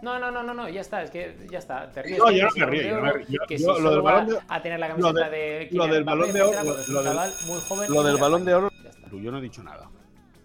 No, 0.00 0.18
no, 0.18 0.30
no, 0.30 0.42
no, 0.42 0.54
no, 0.54 0.68
ya 0.68 0.80
está, 0.80 1.02
es 1.02 1.10
que 1.10 1.36
ya 1.50 1.58
está. 1.58 1.90
Te 1.92 2.02
ríes 2.02 2.18
No, 2.18 2.24
que 2.26 2.38
yo 2.38 2.44
no 2.44 2.50
si 2.52 2.58
me 2.60 2.64
un 2.66 2.72
río, 2.72 2.82
yo 2.82 2.88
euro, 2.88 3.00
no 3.00 3.06
me 3.06 3.12
río. 3.24 3.40
que 3.46 3.58
Yo- 3.58 3.74
si 3.76 3.82
lo 3.82 3.90
del 3.90 4.00
balón 4.02 4.26
de- 4.28 4.38
a 4.48 4.62
tener 4.62 4.80
la 4.80 4.88
lo 4.88 4.94
camiseta 4.96 5.28
de- 5.30 5.36
de 5.38 5.68
lo 5.72 5.86
del 5.86 6.04
balón 6.04 6.32
de 6.32 6.42
oro- 6.42 6.52
lo 6.58 8.02
del- 8.02 8.16
balón 8.18 8.44
de 8.46 8.54
oro, 8.54 8.70
Ya 8.82 8.88
está. 8.90 9.10
yo 9.10 9.30
no 9.30 9.38
he 9.38 9.42
dicho 9.42 9.62
nada. 9.62 9.88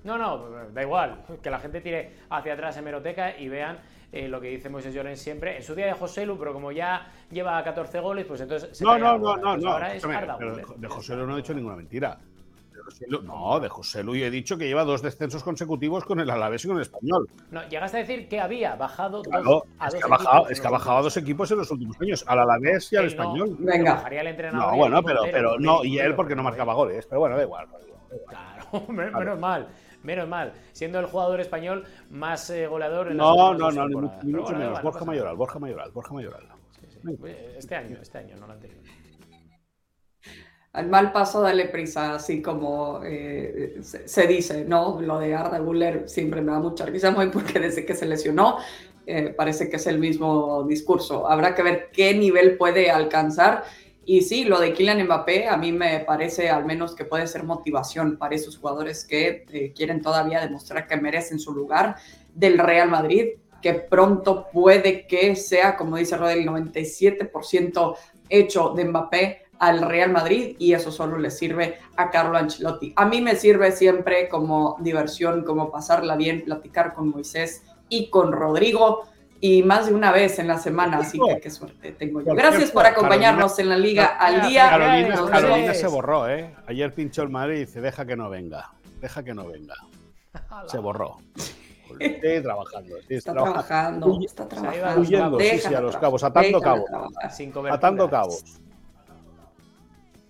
No, 0.08 0.18
no, 0.18 0.70
da 0.74 0.82
igual. 0.82 1.24
Que 1.44 1.50
la 1.50 1.60
gente 1.60 1.82
tire 1.82 2.14
hacia 2.30 2.54
atrás 2.54 2.78
en 2.78 2.86
Meroteca 2.86 3.38
y 3.38 3.50
vean 3.50 3.78
eh, 4.12 4.28
lo 4.28 4.40
que 4.40 4.48
dice 4.48 4.70
Moisés 4.70 4.94
Llorens 4.94 5.20
siempre. 5.20 5.58
En 5.58 5.64
su 5.64 5.76
día 5.76 5.86
de 5.88 5.94
José 5.94 6.26
Lu, 6.26 6.38
pero 6.40 6.54
como 6.54 6.72
ya 6.72 7.12
lleva 7.30 7.62
14 7.64 8.00
goles, 8.00 8.26
pues 8.26 8.42
entonces. 8.42 8.76
se 8.78 8.84
No, 8.86 8.98
no, 8.98 9.18
no, 9.18 9.36
no, 9.38 9.52
Pues 9.54 9.64
no. 9.64 9.72
Ahora 9.72 9.90
es 9.94 9.96
escúchame, 10.04 10.28
pero 10.40 10.56
de 10.78 10.88
José 10.88 11.16
Lu 11.16 11.28
no 11.28 11.34
he 11.34 11.38
dicho 11.38 11.54
ninguna 11.54 11.76
mentira. 11.76 12.18
De 12.74 12.82
José 12.84 13.06
Lu- 13.10 13.22
no, 13.24 13.60
de 13.60 13.68
José 13.68 14.04
Lu 14.04 14.16
he 14.16 14.30
dicho 14.30 14.58
que 14.58 14.66
lleva 14.68 14.86
dos 14.86 15.02
descensos 15.02 15.44
consecutivos 15.44 16.06
con 16.06 16.20
el 16.22 16.30
Alavés 16.30 16.64
y 16.64 16.68
con 16.70 16.78
el 16.78 16.84
Español. 16.84 17.28
No, 17.52 17.68
llegaste 17.68 17.98
a 17.98 18.00
decir 18.02 18.30
que 18.30 18.40
había 18.40 18.76
bajado 18.76 19.18
dos, 19.24 19.28
Claro, 19.28 19.66
a 19.80 19.88
es 19.88 19.94
dos 19.94 20.00
que 20.02 20.06
ha 20.06 20.10
bajado, 20.10 20.38
equipos 20.38 20.52
es 20.52 20.58
en 20.58 20.62
que 20.62 20.68
ha 20.68 20.72
bajado 20.72 20.98
a 20.98 21.02
dos 21.02 21.18
equipos 21.18 21.52
en 21.52 21.58
los 21.58 21.72
últimos 21.72 22.00
años, 22.02 22.24
al 22.28 22.40
Alavés 22.40 22.94
y 22.94 22.96
al 22.96 23.04
no, 23.04 23.08
Español. 23.10 23.56
Venga. 23.60 23.94
bajaría 23.96 24.22
el 24.22 24.28
entrenador 24.28 24.68
No, 24.70 24.74
y 24.76 24.78
bueno, 24.78 25.04
pero, 25.04 25.22
pero 25.32 25.60
no, 25.60 25.84
y 25.84 26.00
él 26.00 26.16
porque 26.16 26.36
no 26.36 26.44
marcaba 26.44 26.74
goles, 26.76 27.06
pero 27.08 27.20
bueno, 27.20 27.36
da 27.36 27.44
igual. 27.44 27.68
Claro, 28.30 28.86
men- 28.90 29.14
menos 29.14 29.40
mal, 29.40 29.68
menos 30.08 30.28
mal. 30.28 30.54
Siendo 30.72 31.00
el 31.00 31.06
jugador 31.06 31.40
español 31.42 31.86
más 32.10 32.50
eh, 32.50 32.66
goleador 32.68 33.12
en 33.12 33.18
No, 33.18 33.34
últimas 33.36 33.58
no, 33.60 33.66
dos 33.66 33.76
no, 33.76 33.88
ni, 34.24 34.34
mucho 34.34 34.56
bueno, 34.56 34.60
menos. 34.60 34.84
no 34.84 34.84
Borja 34.84 35.00
pasa 35.00 35.06
Mayoral, 35.06 35.36
Borja 35.36 35.60
Mayoral, 35.60 35.92
Borja 35.92 36.14
Mayoral. 36.14 36.48
nada. 36.48 36.58
Sí, 36.72 36.88
sí. 36.90 37.00
Este 37.58 37.76
año, 37.76 37.98
este 38.02 38.18
año, 38.18 38.36
no 38.38 38.46
el 38.46 38.52
anterior. 38.52 38.80
Al 40.74 40.88
mal 40.90 41.12
paso 41.12 41.42
dale 41.42 41.66
prisa, 41.70 42.16
así 42.16 42.42
como 42.42 43.02
eh, 43.04 43.78
se, 43.82 44.08
se 44.08 44.28
dice, 44.28 44.64
¿no? 44.66 45.02
Lo 45.02 45.18
de 45.20 45.34
Arda 45.34 45.60
Güler 45.60 46.08
siempre 46.08 46.42
me 46.42 46.52
da 46.52 46.60
mucha 46.60 46.86
risa, 46.86 47.10
muy 47.12 47.30
porque 47.32 47.60
desde 47.60 47.86
que 47.86 47.96
se 47.96 48.06
lesionó 48.06 48.58
eh, 49.08 49.34
parece 49.36 49.70
que 49.70 49.78
es 49.78 49.88
el 49.88 50.00
mismo 50.00 50.64
discurso. 50.66 51.30
Habrá 51.30 51.56
que 51.56 51.64
ver 51.64 51.90
qué 51.92 52.14
nivel 52.14 52.58
puede 52.58 52.92
alcanzar. 52.92 53.64
Y 54.10 54.22
sí, 54.22 54.46
lo 54.46 54.62
de 54.62 54.72
Kylian 54.72 55.04
Mbappé 55.04 55.50
a 55.50 55.58
mí 55.58 55.74
me 55.74 56.00
parece 56.00 56.50
al 56.50 56.64
menos 56.64 56.96
que 56.96 57.04
puede 57.04 57.28
ser 57.28 57.44
motivación 57.44 58.18
para 58.18 58.36
esos 58.36 58.58
jugadores 58.58 59.04
que 59.04 59.46
eh, 59.52 59.74
quieren 59.76 60.02
todavía 60.02 60.40
demostrar 60.40 60.88
que 60.88 60.96
merecen 60.96 61.42
su 61.42 61.52
lugar 61.54 61.98
del 62.34 62.58
Real 62.58 62.90
Madrid, 62.90 63.32
que 63.62 63.74
pronto 63.74 64.48
puede 64.54 65.06
que 65.08 65.36
sea, 65.36 65.76
como 65.76 65.98
dice 65.98 66.16
Rodel, 66.16 66.40
el 66.40 66.48
97% 66.48 67.98
hecho 68.30 68.70
de 68.70 68.86
Mbappé 68.86 69.42
al 69.60 69.82
Real 69.82 70.14
Madrid 70.14 70.56
y 70.58 70.72
eso 70.72 70.90
solo 70.90 71.18
le 71.18 71.30
sirve 71.30 71.78
a 71.98 72.10
Carlo 72.10 72.38
Ancelotti. 72.38 72.94
A 72.96 73.06
mí 73.06 73.20
me 73.20 73.36
sirve 73.36 73.74
siempre 73.74 74.30
como 74.30 74.78
diversión, 74.80 75.44
como 75.44 75.70
pasarla 75.70 76.16
bien, 76.16 76.46
platicar 76.46 76.94
con 76.94 77.10
Moisés 77.10 77.64
y 77.90 78.10
con 78.10 78.32
Rodrigo 78.32 79.04
y 79.40 79.64
más 79.64 79.88
de 79.88 79.94
una 79.94 80.12
vez 80.12 80.40
en 80.40 80.48
la 80.48 80.58
semana, 80.58 80.98
así 81.00 81.20
que 81.20 81.40
qué 81.40 81.50
suerte 81.50 81.92
tengo 81.92 82.22
yo. 82.22 82.34
Gracias 82.34 82.72
por 82.72 82.86
acompañarnos 82.86 83.58
en 83.60 83.70
la 83.70 83.78
Liga 83.78 84.18
al 84.20 84.48
día. 84.48 84.70
Carolina, 84.70 85.16
Carolina 85.30 85.74
se 85.74 85.88
borró, 85.88 86.30
¿eh? 86.30 86.56
Ayer 86.68 86.94
pinchó 86.94 87.24
el 87.24 87.30
Madrid 87.30 87.56
y 87.58 87.60
dice, 87.62 87.82
deja 87.82 88.06
que 88.06 88.16
no 88.16 88.30
venga, 88.30 88.72
deja 89.02 89.24
que 89.24 89.34
no 89.34 89.48
venga. 89.48 89.76
Se 90.68 90.78
borró. 90.78 91.18
Estoy 92.00 92.42
trabajando, 92.44 92.96
sí, 93.08 93.16
Está 93.16 93.32
trabajando. 93.34 94.06
trabajando, 94.08 94.26
está 94.26 94.48
trabajando. 94.48 95.02
huyendo, 95.02 95.40
sí, 95.40 95.58
sí, 95.60 95.74
a 95.74 95.80
los 95.82 95.98
cabos, 95.98 96.24
atando 96.24 96.62
cabos. 96.62 96.86
Atando 97.72 98.10
cabos. 98.10 98.44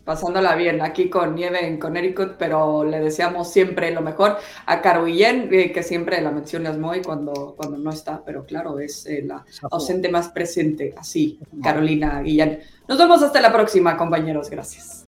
Pasándola 0.07 0.55
bien 0.55 0.81
aquí 0.81 1.09
con 1.09 1.35
nieve 1.35 1.67
en 1.67 1.77
Connecticut, 1.77 2.37
pero 2.39 2.85
le 2.85 3.01
deseamos 3.01 3.51
siempre 3.51 3.91
lo 3.91 3.99
mejor 3.99 4.37
a 4.65 4.81
Caro 4.81 5.03
Guillén, 5.03 5.49
eh, 5.51 5.73
que 5.73 5.83
siempre 5.83 6.21
la 6.21 6.31
mencionas 6.31 6.77
muy 6.77 7.01
cuando, 7.01 7.55
cuando 7.57 7.77
no 7.77 7.89
está, 7.89 8.23
pero 8.25 8.45
claro, 8.45 8.79
es 8.79 9.05
eh, 9.05 9.21
la 9.25 9.43
ausente 9.69 10.07
más 10.07 10.29
presente, 10.29 10.93
así, 10.95 11.37
Carolina 11.61 12.21
Guillén. 12.21 12.61
Nos 12.87 12.97
vemos 12.97 13.21
hasta 13.21 13.41
la 13.41 13.51
próxima, 13.51 13.97
compañeros. 13.97 14.49
Gracias. 14.49 14.97